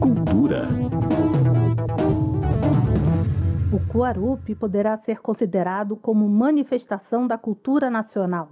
Cultura. 0.00 0.68
O 3.72 3.92
Cuarupi 3.92 4.56
poderá 4.56 4.98
ser 4.98 5.20
considerado 5.20 5.94
como 5.94 6.28
manifestação 6.28 7.28
da 7.28 7.38
cultura 7.38 7.88
nacional. 7.88 8.48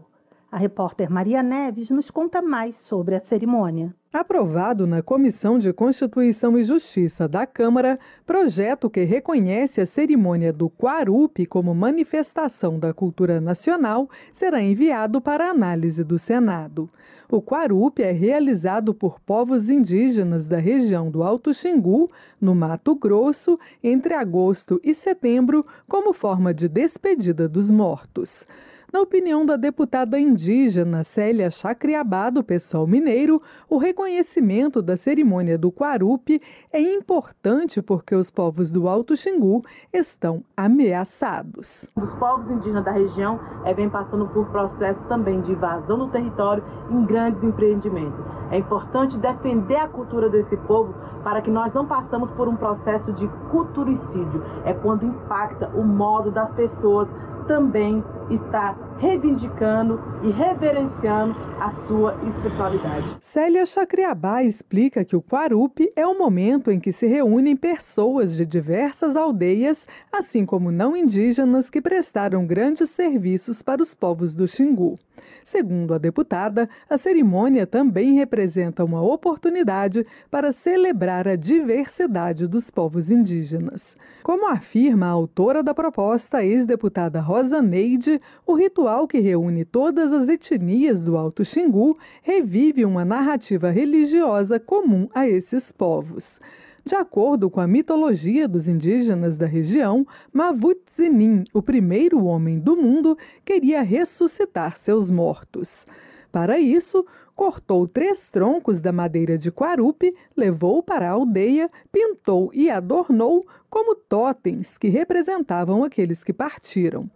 A 0.54 0.56
repórter 0.56 1.10
Maria 1.10 1.42
Neves 1.42 1.90
nos 1.90 2.12
conta 2.12 2.40
mais 2.40 2.76
sobre 2.76 3.16
a 3.16 3.20
cerimônia. 3.20 3.92
Aprovado 4.12 4.86
na 4.86 5.02
Comissão 5.02 5.58
de 5.58 5.72
Constituição 5.72 6.56
e 6.56 6.62
Justiça 6.62 7.26
da 7.26 7.44
Câmara, 7.44 7.98
projeto 8.24 8.88
que 8.88 9.02
reconhece 9.02 9.80
a 9.80 9.86
cerimônia 9.86 10.52
do 10.52 10.70
Quarupi 10.70 11.44
como 11.44 11.74
manifestação 11.74 12.78
da 12.78 12.94
cultura 12.94 13.40
nacional 13.40 14.08
será 14.32 14.62
enviado 14.62 15.20
para 15.20 15.50
análise 15.50 16.04
do 16.04 16.20
Senado. 16.20 16.88
O 17.28 17.42
Quarupi 17.42 18.02
é 18.02 18.12
realizado 18.12 18.94
por 18.94 19.18
povos 19.18 19.68
indígenas 19.68 20.46
da 20.46 20.58
região 20.58 21.10
do 21.10 21.24
Alto 21.24 21.52
Xingu, 21.52 22.08
no 22.40 22.54
Mato 22.54 22.94
Grosso, 22.94 23.58
entre 23.82 24.14
agosto 24.14 24.80
e 24.84 24.94
setembro, 24.94 25.66
como 25.88 26.12
forma 26.12 26.54
de 26.54 26.68
despedida 26.68 27.48
dos 27.48 27.72
mortos. 27.72 28.46
Na 28.94 29.00
opinião 29.00 29.44
da 29.44 29.56
deputada 29.56 30.20
indígena 30.20 31.02
Célia 31.02 31.50
Chacriabá, 31.50 32.30
do 32.30 32.44
PSOL 32.44 32.86
Mineiro, 32.86 33.42
o 33.68 33.76
reconhecimento 33.76 34.80
da 34.80 34.96
cerimônia 34.96 35.58
do 35.58 35.72
Quarupi 35.72 36.40
é 36.72 36.80
importante 36.80 37.82
porque 37.82 38.14
os 38.14 38.30
povos 38.30 38.70
do 38.70 38.86
Alto 38.86 39.16
Xingu 39.16 39.64
estão 39.92 40.44
ameaçados. 40.56 41.90
Os 41.96 42.14
povos 42.14 42.48
indígenas 42.48 42.84
da 42.84 42.92
região 42.92 43.40
é, 43.64 43.74
vem 43.74 43.90
passando 43.90 44.28
por 44.28 44.46
processo 44.50 45.00
também 45.08 45.40
de 45.40 45.50
invasão 45.50 45.98
do 45.98 46.08
território 46.10 46.62
em 46.88 47.04
grandes 47.04 47.42
empreendimentos. 47.42 48.24
É 48.52 48.58
importante 48.58 49.18
defender 49.18 49.74
a 49.74 49.88
cultura 49.88 50.28
desse 50.28 50.56
povo 50.68 50.94
para 51.24 51.42
que 51.42 51.50
nós 51.50 51.74
não 51.74 51.84
passemos 51.84 52.30
por 52.30 52.46
um 52.46 52.54
processo 52.54 53.12
de 53.14 53.26
culturicídio. 53.50 54.40
É 54.64 54.72
quando 54.72 55.04
impacta 55.04 55.68
o 55.74 55.82
modo 55.82 56.30
das 56.30 56.52
pessoas 56.52 57.08
também 57.46 58.02
está 58.30 58.74
reivindicando 58.98 60.00
e 60.22 60.30
reverenciando 60.30 61.36
a 61.60 61.70
sua 61.86 62.14
espiritualidade. 62.26 63.16
Célia 63.20 63.66
Chacriabá 63.66 64.42
explica 64.42 65.04
que 65.04 65.16
o 65.16 65.22
Quarupi 65.22 65.92
é 65.96 66.06
o 66.06 66.16
momento 66.18 66.70
em 66.70 66.78
que 66.78 66.92
se 66.92 67.06
reúnem 67.06 67.56
pessoas 67.56 68.36
de 68.36 68.46
diversas 68.46 69.16
aldeias, 69.16 69.86
assim 70.12 70.46
como 70.46 70.70
não 70.70 70.96
indígenas 70.96 71.68
que 71.68 71.80
prestaram 71.80 72.46
grandes 72.46 72.90
serviços 72.90 73.62
para 73.62 73.82
os 73.82 73.94
povos 73.94 74.34
do 74.34 74.46
Xingu. 74.46 74.98
Segundo 75.42 75.94
a 75.94 75.98
deputada, 75.98 76.68
a 76.88 76.96
cerimônia 76.96 77.66
também 77.66 78.14
representa 78.14 78.84
uma 78.84 79.02
oportunidade 79.02 80.06
para 80.30 80.52
celebrar 80.52 81.28
a 81.28 81.36
diversidade 81.36 82.46
dos 82.46 82.70
povos 82.70 83.10
indígenas. 83.10 83.96
Como 84.22 84.48
afirma 84.48 85.06
a 85.06 85.10
autora 85.10 85.62
da 85.62 85.74
proposta, 85.74 86.42
ex-deputada 86.42 87.20
Rosa 87.20 87.60
Neide, 87.60 88.20
o 88.46 88.54
ritual 88.54 88.83
que 89.08 89.18
reúne 89.18 89.64
todas 89.64 90.12
as 90.12 90.28
etnias 90.28 91.04
do 91.04 91.16
Alto 91.16 91.44
Xingu 91.44 91.96
revive 92.22 92.84
uma 92.84 93.04
narrativa 93.04 93.70
religiosa 93.70 94.60
comum 94.60 95.08
a 95.14 95.28
esses 95.28 95.72
povos. 95.72 96.38
De 96.84 96.94
acordo 96.94 97.48
com 97.48 97.60
a 97.60 97.66
mitologia 97.66 98.46
dos 98.46 98.68
indígenas 98.68 99.38
da 99.38 99.46
região, 99.46 100.06
Mavut-Zinin, 100.30 101.44
o 101.52 101.62
primeiro 101.62 102.24
homem 102.24 102.58
do 102.58 102.76
mundo, 102.76 103.16
queria 103.42 103.80
ressuscitar 103.80 104.76
seus 104.76 105.10
mortos. 105.10 105.86
Para 106.30 106.58
isso, 106.58 107.06
cortou 107.34 107.88
três 107.88 108.28
troncos 108.30 108.82
da 108.82 108.92
madeira 108.92 109.38
de 109.38 109.50
quarupi, 109.50 110.14
levou 110.36 110.82
para 110.82 111.08
a 111.08 111.12
aldeia, 111.12 111.70
pintou 111.90 112.50
e 112.52 112.68
adornou 112.68 113.46
como 113.70 113.94
totens 113.94 114.76
que 114.76 114.88
representavam 114.88 115.84
aqueles 115.84 116.22
que 116.22 116.34
partiram. 116.34 117.08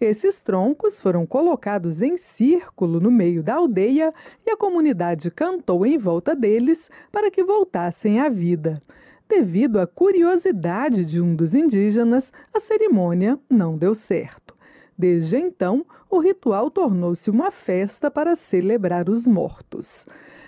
Esses 0.00 0.42
troncos 0.42 1.00
foram 1.00 1.24
colocados 1.24 2.02
em 2.02 2.18
círculo 2.18 3.00
no 3.00 3.10
meio 3.10 3.42
da 3.42 3.54
aldeia 3.54 4.12
e 4.44 4.50
a 4.50 4.56
comunidade 4.56 5.30
cantou 5.30 5.86
em 5.86 5.96
volta 5.96 6.36
deles 6.36 6.90
para 7.10 7.30
que 7.30 7.42
voltassem 7.42 8.20
à 8.20 8.28
vida. 8.28 8.80
Devido 9.28 9.80
à 9.80 9.86
curiosidade 9.86 11.04
de 11.04 11.20
um 11.20 11.34
dos 11.34 11.54
indígenas, 11.54 12.30
a 12.52 12.60
cerimônia 12.60 13.38
não 13.50 13.76
deu 13.76 13.94
certo. 13.94 14.54
Desde 14.96 15.36
então, 15.36 15.84
o 16.10 16.18
ritual 16.18 16.70
tornou-se 16.70 17.30
uma 17.30 17.50
festa 17.50 18.10
para 18.10 18.36
celebrar 18.36 19.08
os 19.08 19.26
mortos. 19.26 20.06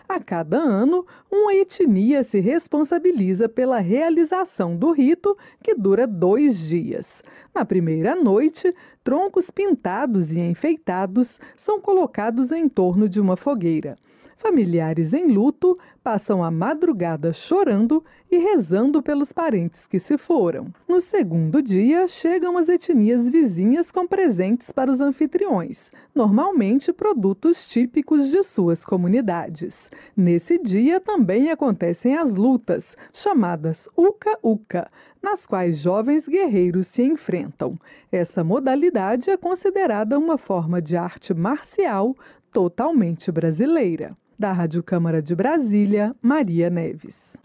A 0.08 0.18
cada 0.18 0.56
ano, 0.56 1.04
uma 1.30 1.52
etnia 1.54 2.24
se 2.24 2.40
responsabiliza 2.40 3.46
pela 3.46 3.78
realização 3.78 4.74
do 4.74 4.90
rito, 4.90 5.36
que 5.62 5.74
dura 5.74 6.06
dois 6.06 6.58
dias. 6.58 7.22
Na 7.54 7.62
primeira 7.62 8.14
noite, 8.14 8.74
troncos 9.04 9.50
pintados 9.50 10.32
e 10.32 10.40
enfeitados 10.40 11.38
são 11.58 11.78
colocados 11.78 12.50
em 12.52 12.70
torno 12.70 13.06
de 13.06 13.20
uma 13.20 13.36
fogueira. 13.36 13.98
Familiares 14.38 15.12
em 15.12 15.26
luto 15.26 15.76
passam 16.02 16.44
a 16.44 16.50
madrugada 16.50 17.32
chorando 17.32 18.04
e 18.30 18.38
rezando 18.38 19.02
pelos 19.02 19.32
parentes 19.32 19.84
que 19.86 19.98
se 19.98 20.16
foram. 20.16 20.68
No 20.86 21.00
segundo 21.00 21.60
dia, 21.60 22.06
chegam 22.06 22.56
as 22.56 22.68
etnias 22.68 23.28
vizinhas 23.28 23.90
com 23.90 24.06
presentes 24.06 24.70
para 24.70 24.90
os 24.90 25.00
anfitriões, 25.00 25.90
normalmente 26.14 26.92
produtos 26.92 27.68
típicos 27.68 28.30
de 28.30 28.42
suas 28.44 28.84
comunidades. 28.84 29.90
Nesse 30.16 30.56
dia 30.56 31.00
também 31.00 31.50
acontecem 31.50 32.16
as 32.16 32.36
lutas, 32.36 32.96
chamadas 33.12 33.88
uca-uca, 33.96 34.88
nas 35.20 35.46
quais 35.46 35.78
jovens 35.78 36.28
guerreiros 36.28 36.86
se 36.86 37.02
enfrentam. 37.02 37.76
Essa 38.10 38.44
modalidade 38.44 39.30
é 39.30 39.36
considerada 39.36 40.16
uma 40.16 40.38
forma 40.38 40.80
de 40.80 40.96
arte 40.96 41.34
marcial 41.34 42.16
totalmente 42.52 43.30
brasileira. 43.32 44.14
Da 44.38 44.52
Rádio 44.52 44.84
Câmara 44.84 45.20
de 45.20 45.34
Brasília, 45.34 46.14
Maria 46.22 46.70
Neves. 46.70 47.36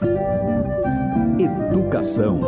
Educação. 1.40 2.40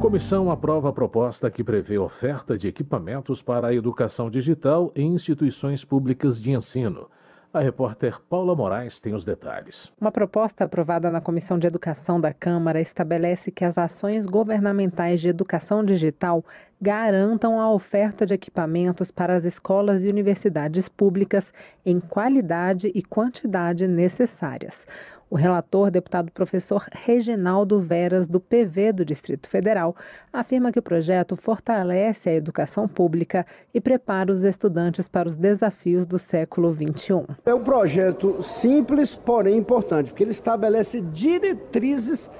Comissão 0.00 0.50
aprova 0.50 0.88
a 0.88 0.92
proposta 0.92 1.48
que 1.48 1.62
prevê 1.62 1.96
oferta 1.96 2.58
de 2.58 2.66
equipamentos 2.66 3.40
para 3.40 3.68
a 3.68 3.74
educação 3.74 4.28
digital 4.28 4.90
em 4.96 5.14
instituições 5.14 5.84
públicas 5.84 6.40
de 6.40 6.50
ensino. 6.50 7.08
A 7.54 7.60
repórter 7.60 8.20
Paula 8.28 8.52
Moraes 8.52 9.00
tem 9.00 9.14
os 9.14 9.24
detalhes. 9.24 9.88
Uma 10.00 10.10
proposta 10.10 10.64
aprovada 10.64 11.08
na 11.08 11.20
Comissão 11.20 11.56
de 11.56 11.68
Educação 11.68 12.20
da 12.20 12.34
Câmara 12.34 12.80
estabelece 12.80 13.52
que 13.52 13.64
as 13.64 13.78
ações 13.78 14.26
governamentais 14.26 15.20
de 15.20 15.28
educação 15.28 15.84
digital 15.84 16.44
garantam 16.82 17.60
a 17.60 17.72
oferta 17.72 18.26
de 18.26 18.34
equipamentos 18.34 19.12
para 19.12 19.36
as 19.36 19.44
escolas 19.44 20.04
e 20.04 20.08
universidades 20.08 20.88
públicas 20.88 21.54
em 21.86 22.00
qualidade 22.00 22.90
e 22.92 23.00
quantidade 23.04 23.86
necessárias. 23.86 24.84
O 25.30 25.36
relator, 25.36 25.90
deputado 25.90 26.30
professor 26.30 26.86
Reginaldo 26.92 27.80
Veras, 27.80 28.28
do 28.28 28.38
PV 28.38 28.92
do 28.92 29.04
Distrito 29.04 29.48
Federal, 29.48 29.96
afirma 30.32 30.70
que 30.70 30.78
o 30.78 30.82
projeto 30.82 31.34
fortalece 31.34 32.28
a 32.28 32.34
educação 32.34 32.86
pública 32.86 33.46
e 33.72 33.80
prepara 33.80 34.30
os 34.30 34.44
estudantes 34.44 35.08
para 35.08 35.28
os 35.28 35.34
desafios 35.34 36.06
do 36.06 36.18
século 36.18 36.74
XXI. 36.74 37.24
É 37.44 37.54
um 37.54 37.64
projeto 37.64 38.42
simples, 38.42 39.14
porém 39.14 39.56
importante, 39.56 40.10
porque 40.10 40.22
ele 40.22 40.30
estabelece 40.30 41.00
diretrizes 41.00 42.30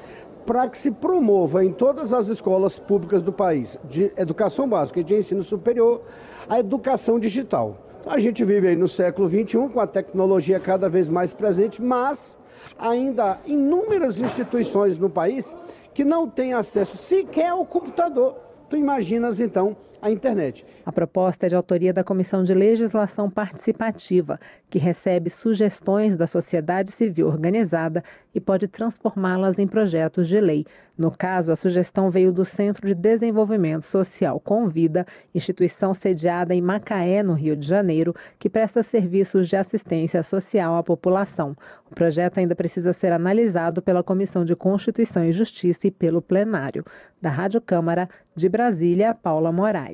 para 0.45 0.69
que 0.69 0.77
se 0.77 0.91
promova 0.91 1.65
em 1.65 1.73
todas 1.73 2.13
as 2.13 2.29
escolas 2.29 2.79
públicas 2.79 3.23
do 3.23 3.33
país, 3.33 3.79
de 3.85 4.13
educação 4.15 4.69
básica 4.69 5.01
e 5.01 5.05
de 5.05 5.15
ensino 5.15 5.43
superior, 5.43 6.03
a 6.47 6.59
educação 6.59 7.19
digital. 7.19 7.79
A 8.07 8.19
gente 8.19 8.45
vive 8.45 8.69
aí 8.69 8.77
no 8.77 8.87
século 8.87 9.27
XXI 9.29 9.71
com 9.73 9.81
a 9.81 9.87
tecnologia 9.87 10.61
cada 10.61 10.91
vez 10.91 11.09
mais 11.09 11.33
presente, 11.33 11.81
mas 11.81 12.39
ainda 12.79 13.39
inúmeras 13.47 14.21
instituições 14.21 14.99
no 14.99 15.09
país 15.09 15.53
que 15.93 16.05
não 16.05 16.29
têm 16.29 16.53
acesso 16.53 16.97
sequer 16.97 17.51
ao 17.51 17.65
computador. 17.65 18.37
Tu 18.69 18.77
imaginas 18.77 19.39
então 19.41 19.77
a 20.05 20.11
internet. 20.11 20.67
A 20.85 20.93
proposta 20.93 21.47
é 21.47 21.49
de 21.49 21.57
autoria 21.57 21.91
da 21.91 22.05
Comissão 22.05 22.45
de 22.45 22.53
Legislação 22.53 23.31
Participativa, 23.31 24.39
que 24.69 24.79
recebe 24.79 25.31
sugestões 25.31 26.15
da 26.15 26.27
sociedade 26.27 26.93
civil 26.93 27.27
organizada 27.27 28.05
e 28.35 28.39
pode 28.39 28.69
transformá-las 28.69 29.59
em 29.59 29.67
projetos 29.67 30.29
de 30.29 30.39
lei. 30.39 30.67
No 30.97 31.11
caso, 31.11 31.51
a 31.51 31.57
sugestão 31.57 32.11
veio 32.11 32.33
do 32.33 32.45
Centro 32.45 32.87
de 32.87 32.95
Desenvolvimento 32.95 33.85
Social 33.85 34.39
Convida, 34.39 35.07
instituição 35.35 35.95
sediada 35.95 36.55
em 36.55 36.61
Macaé, 36.61 37.23
no 37.23 37.33
Rio 37.33 37.57
de 37.57 37.67
Janeiro, 37.67 38.15
que 38.39 38.51
presta 38.51 38.83
serviços 38.83 39.49
de 39.49 39.57
assistência 39.57 40.23
social 40.23 40.77
à 40.77 40.83
população. 40.83 41.57
O 41.91 41.95
projeto 41.95 42.39
ainda 42.39 42.55
precisa 42.55 42.93
ser 42.93 43.11
analisado 43.11 43.81
pela 43.81 44.03
Comissão 44.03 44.45
de 44.45 44.55
Constituição 44.55 45.25
e 45.25 45.33
Justiça 45.33 45.87
e 45.87 45.91
pelo 45.91 46.21
plenário. 46.21 46.85
Da 47.23 47.31
Rádio 47.31 47.61
Câmara, 47.61 48.09
de 48.37 48.49
Brasília, 48.49 49.15
Paula 49.15 49.51
Moraes. 49.51 49.94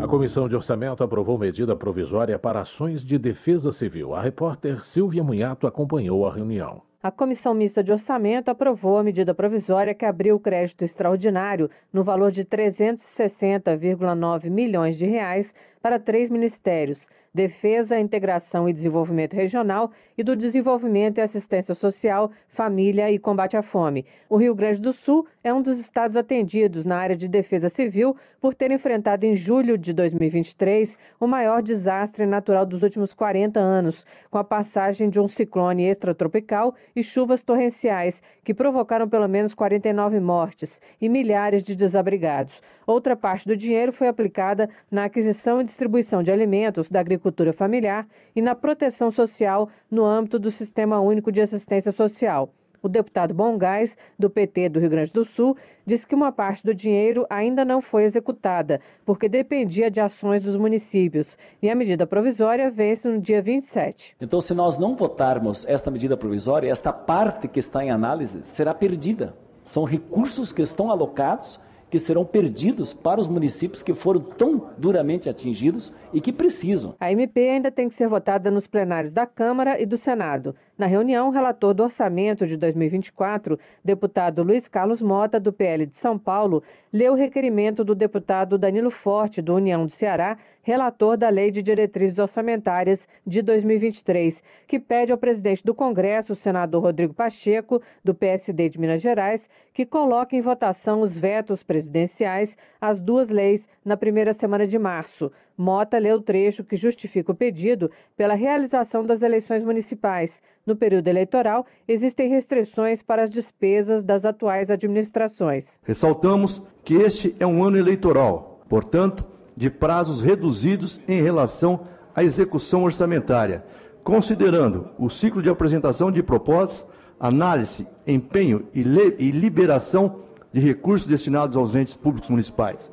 A 0.00 0.06
Comissão 0.06 0.48
de 0.48 0.54
Orçamento 0.54 1.02
aprovou 1.02 1.36
medida 1.36 1.74
provisória 1.74 2.38
para 2.38 2.60
ações 2.60 3.04
de 3.04 3.18
defesa 3.18 3.72
civil. 3.72 4.14
A 4.14 4.22
repórter 4.22 4.84
Silvia 4.84 5.24
Munhato 5.24 5.66
acompanhou 5.66 6.24
a 6.24 6.32
reunião. 6.32 6.82
A 7.02 7.10
Comissão 7.10 7.52
Mista 7.52 7.82
de 7.82 7.90
Orçamento 7.90 8.48
aprovou 8.48 8.96
a 8.96 9.02
medida 9.02 9.34
provisória 9.34 9.92
que 9.92 10.04
abriu 10.04 10.36
o 10.36 10.40
crédito 10.40 10.84
extraordinário 10.84 11.68
no 11.92 12.04
valor 12.04 12.30
de 12.30 12.44
360,9 12.44 14.48
milhões 14.48 14.96
de 14.96 15.04
reais 15.04 15.52
para 15.82 15.98
três 15.98 16.30
ministérios 16.30 17.08
Defesa, 17.34 17.98
Integração 17.98 18.68
e 18.68 18.74
Desenvolvimento 18.74 19.32
Regional 19.32 19.90
e 20.18 20.22
do 20.22 20.36
Desenvolvimento 20.36 21.16
e 21.16 21.22
Assistência 21.22 21.74
Social, 21.74 22.30
Família 22.46 23.10
e 23.10 23.18
Combate 23.18 23.56
à 23.56 23.62
Fome. 23.62 24.04
O 24.28 24.36
Rio 24.36 24.54
Grande 24.54 24.80
do 24.80 24.92
Sul 24.92 25.26
é 25.44 25.52
um 25.52 25.60
dos 25.60 25.78
estados 25.80 26.16
atendidos 26.16 26.84
na 26.84 26.96
área 26.96 27.16
de 27.16 27.26
defesa 27.26 27.68
civil 27.68 28.16
por 28.40 28.54
ter 28.54 28.70
enfrentado 28.70 29.26
em 29.26 29.34
julho 29.34 29.76
de 29.76 29.92
2023 29.92 30.96
o 31.18 31.26
maior 31.26 31.62
desastre 31.62 32.26
natural 32.26 32.64
dos 32.64 32.82
últimos 32.82 33.12
40 33.12 33.58
anos, 33.58 34.06
com 34.30 34.38
a 34.38 34.44
passagem 34.44 35.10
de 35.10 35.18
um 35.18 35.26
ciclone 35.26 35.84
extratropical 35.84 36.74
e 36.94 37.02
chuvas 37.02 37.42
torrenciais 37.42 38.22
que 38.44 38.54
provocaram 38.54 39.08
pelo 39.08 39.28
menos 39.28 39.54
49 39.54 40.20
mortes 40.20 40.80
e 41.00 41.08
milhares 41.08 41.62
de 41.62 41.74
desabrigados. 41.74 42.62
Outra 42.86 43.16
parte 43.16 43.46
do 43.46 43.56
dinheiro 43.56 43.92
foi 43.92 44.08
aplicada 44.08 44.68
na 44.90 45.04
aquisição 45.04 45.60
e 45.60 45.64
distribuição 45.64 46.22
de 46.22 46.30
alimentos 46.30 46.88
da 46.88 47.00
agricultura 47.00 47.52
familiar 47.52 48.06
e 48.34 48.40
na 48.40 48.54
proteção 48.54 49.10
social 49.10 49.68
no 49.90 50.04
âmbito 50.04 50.38
do 50.38 50.50
Sistema 50.50 51.00
Único 51.00 51.32
de 51.32 51.40
Assistência 51.40 51.92
Social. 51.92 52.52
O 52.82 52.88
deputado 52.88 53.32
Bongás, 53.32 53.96
do 54.18 54.28
PT 54.28 54.68
do 54.68 54.80
Rio 54.80 54.90
Grande 54.90 55.12
do 55.12 55.24
Sul, 55.24 55.56
disse 55.86 56.04
que 56.04 56.16
uma 56.16 56.32
parte 56.32 56.64
do 56.64 56.74
dinheiro 56.74 57.24
ainda 57.30 57.64
não 57.64 57.80
foi 57.80 58.02
executada, 58.02 58.80
porque 59.06 59.28
dependia 59.28 59.88
de 59.88 60.00
ações 60.00 60.42
dos 60.42 60.56
municípios. 60.56 61.38
E 61.62 61.70
a 61.70 61.76
medida 61.76 62.08
provisória 62.08 62.70
vence 62.72 63.08
no 63.08 63.20
dia 63.20 63.40
27. 63.40 64.16
Então, 64.20 64.40
se 64.40 64.52
nós 64.52 64.76
não 64.76 64.96
votarmos 64.96 65.64
esta 65.66 65.92
medida 65.92 66.16
provisória, 66.16 66.70
esta 66.72 66.92
parte 66.92 67.46
que 67.46 67.60
está 67.60 67.84
em 67.84 67.90
análise 67.90 68.42
será 68.44 68.74
perdida. 68.74 69.32
São 69.64 69.84
recursos 69.84 70.52
que 70.52 70.62
estão 70.62 70.90
alocados 70.90 71.60
que 71.92 71.98
serão 71.98 72.24
perdidos 72.24 72.94
para 72.94 73.20
os 73.20 73.28
municípios 73.28 73.82
que 73.82 73.92
foram 73.92 74.22
tão 74.22 74.70
duramente 74.78 75.28
atingidos 75.28 75.92
e 76.10 76.22
que 76.22 76.32
precisam. 76.32 76.94
A 76.98 77.12
MP 77.12 77.50
ainda 77.50 77.70
tem 77.70 77.86
que 77.86 77.94
ser 77.94 78.08
votada 78.08 78.50
nos 78.50 78.66
plenários 78.66 79.12
da 79.12 79.26
Câmara 79.26 79.78
e 79.78 79.84
do 79.84 79.98
Senado. 79.98 80.56
Na 80.76 80.86
reunião, 80.86 81.28
o 81.28 81.30
relator 81.30 81.74
do 81.74 81.82
orçamento 81.82 82.46
de 82.46 82.56
2024, 82.56 83.58
deputado 83.84 84.42
Luiz 84.42 84.66
Carlos 84.66 85.02
Mota, 85.02 85.38
do 85.38 85.52
PL 85.52 85.84
de 85.84 85.94
São 85.94 86.18
Paulo, 86.18 86.62
leu 86.90 87.12
o 87.12 87.16
requerimento 87.16 87.84
do 87.84 87.94
deputado 87.94 88.56
Danilo 88.56 88.90
Forte, 88.90 89.42
do 89.42 89.54
União 89.54 89.84
do 89.84 89.92
Ceará, 89.92 90.38
relator 90.62 91.18
da 91.18 91.28
Lei 91.28 91.50
de 91.50 91.60
Diretrizes 91.60 92.18
Orçamentárias 92.18 93.06
de 93.26 93.42
2023, 93.42 94.42
que 94.66 94.78
pede 94.78 95.12
ao 95.12 95.18
presidente 95.18 95.62
do 95.62 95.74
Congresso, 95.74 96.32
o 96.32 96.36
senador 96.36 96.82
Rodrigo 96.82 97.12
Pacheco, 97.12 97.82
do 98.02 98.14
PSD 98.14 98.70
de 98.70 98.80
Minas 98.80 99.02
Gerais, 99.02 99.50
que 99.74 99.84
coloque 99.84 100.36
em 100.36 100.40
votação 100.40 101.02
os 101.02 101.18
vetos 101.18 101.62
presidenciais 101.62 102.56
às 102.80 102.98
duas 102.98 103.28
leis 103.28 103.68
na 103.84 103.96
primeira 103.96 104.32
semana 104.32 104.66
de 104.66 104.78
março. 104.78 105.30
Mota 105.62 105.96
leu 105.96 106.16
o 106.16 106.20
trecho 106.20 106.64
que 106.64 106.74
justifica 106.74 107.30
o 107.30 107.36
pedido 107.36 107.88
pela 108.16 108.34
realização 108.34 109.06
das 109.06 109.22
eleições 109.22 109.62
municipais. 109.62 110.42
No 110.66 110.74
período 110.74 111.06
eleitoral, 111.06 111.64
existem 111.86 112.28
restrições 112.28 113.00
para 113.00 113.22
as 113.22 113.30
despesas 113.30 114.02
das 114.02 114.24
atuais 114.24 114.70
administrações. 114.70 115.78
Ressaltamos 115.84 116.60
que 116.82 116.94
este 116.94 117.36
é 117.38 117.46
um 117.46 117.62
ano 117.62 117.78
eleitoral, 117.78 118.60
portanto, 118.68 119.24
de 119.56 119.70
prazos 119.70 120.20
reduzidos 120.20 121.00
em 121.06 121.22
relação 121.22 121.86
à 122.12 122.24
execução 122.24 122.82
orçamentária, 122.82 123.64
considerando 124.02 124.88
o 124.98 125.08
ciclo 125.08 125.40
de 125.40 125.48
apresentação 125.48 126.10
de 126.10 126.24
propostas, 126.24 126.84
análise, 127.20 127.86
empenho 128.04 128.66
e, 128.74 128.80
e 128.80 129.30
liberação 129.30 130.22
de 130.52 130.58
recursos 130.58 131.06
destinados 131.06 131.56
aos 131.56 131.76
entes 131.76 131.94
públicos 131.94 132.28
municipais. 132.28 132.90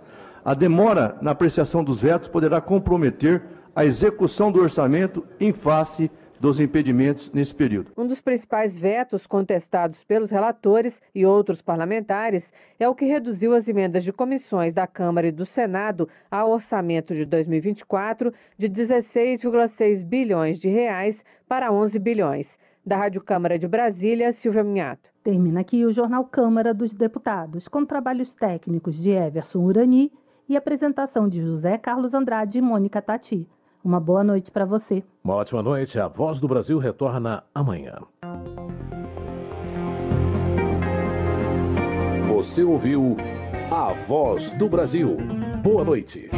A 0.49 0.55
demora 0.55 1.15
na 1.21 1.29
apreciação 1.29 1.83
dos 1.83 2.01
vetos 2.01 2.27
poderá 2.27 2.59
comprometer 2.59 3.43
a 3.75 3.85
execução 3.85 4.51
do 4.51 4.59
orçamento 4.59 5.23
em 5.39 5.53
face 5.53 6.09
dos 6.39 6.59
impedimentos 6.59 7.31
nesse 7.31 7.53
período. 7.53 7.91
Um 7.95 8.07
dos 8.07 8.19
principais 8.19 8.75
vetos 8.75 9.27
contestados 9.27 10.03
pelos 10.03 10.31
relatores 10.31 10.99
e 11.13 11.23
outros 11.23 11.61
parlamentares 11.61 12.51
é 12.79 12.89
o 12.89 12.95
que 12.95 13.05
reduziu 13.05 13.53
as 13.53 13.67
emendas 13.67 14.03
de 14.03 14.11
comissões 14.11 14.73
da 14.73 14.87
Câmara 14.87 15.27
e 15.27 15.31
do 15.31 15.45
Senado 15.45 16.09
ao 16.31 16.49
orçamento 16.49 17.13
de 17.13 17.25
2024 17.25 18.33
de 18.57 18.67
16,6 18.67 20.03
bilhões 20.03 20.57
de 20.57 20.67
reais 20.67 21.23
para 21.47 21.71
11 21.71 21.99
bilhões. 21.99 22.57
Da 22.83 22.97
Rádio 22.97 23.21
Câmara 23.21 23.59
de 23.59 23.67
Brasília, 23.67 24.33
Silvia 24.33 24.63
Minhato. 24.63 25.11
Termina 25.23 25.59
aqui 25.59 25.85
o 25.85 25.91
Jornal 25.91 26.25
Câmara 26.25 26.73
dos 26.73 26.91
Deputados, 26.91 27.67
com 27.67 27.85
trabalhos 27.85 28.33
técnicos 28.33 28.95
de 28.95 29.11
Everson 29.11 29.59
Urani 29.59 30.11
e 30.49 30.57
apresentação 30.57 31.29
de 31.29 31.39
José 31.39 31.77
Carlos 31.77 32.13
Andrade 32.13 32.57
e 32.57 32.61
Mônica 32.61 32.99
Tati. 33.01 33.47
Uma 33.83 33.99
boa 33.99 34.23
noite 34.23 34.51
para 34.51 34.65
você. 34.65 35.03
Uma 35.23 35.35
ótima 35.35 35.61
noite. 35.61 35.99
A 35.99 36.07
Voz 36.07 36.39
do 36.39 36.47
Brasil 36.47 36.79
retorna 36.79 37.43
amanhã. 37.53 37.99
Você 42.27 42.63
ouviu 42.63 43.15
A 43.71 43.93
Voz 43.93 44.51
do 44.53 44.67
Brasil. 44.67 45.17
Boa 45.61 45.85
noite. 45.85 46.29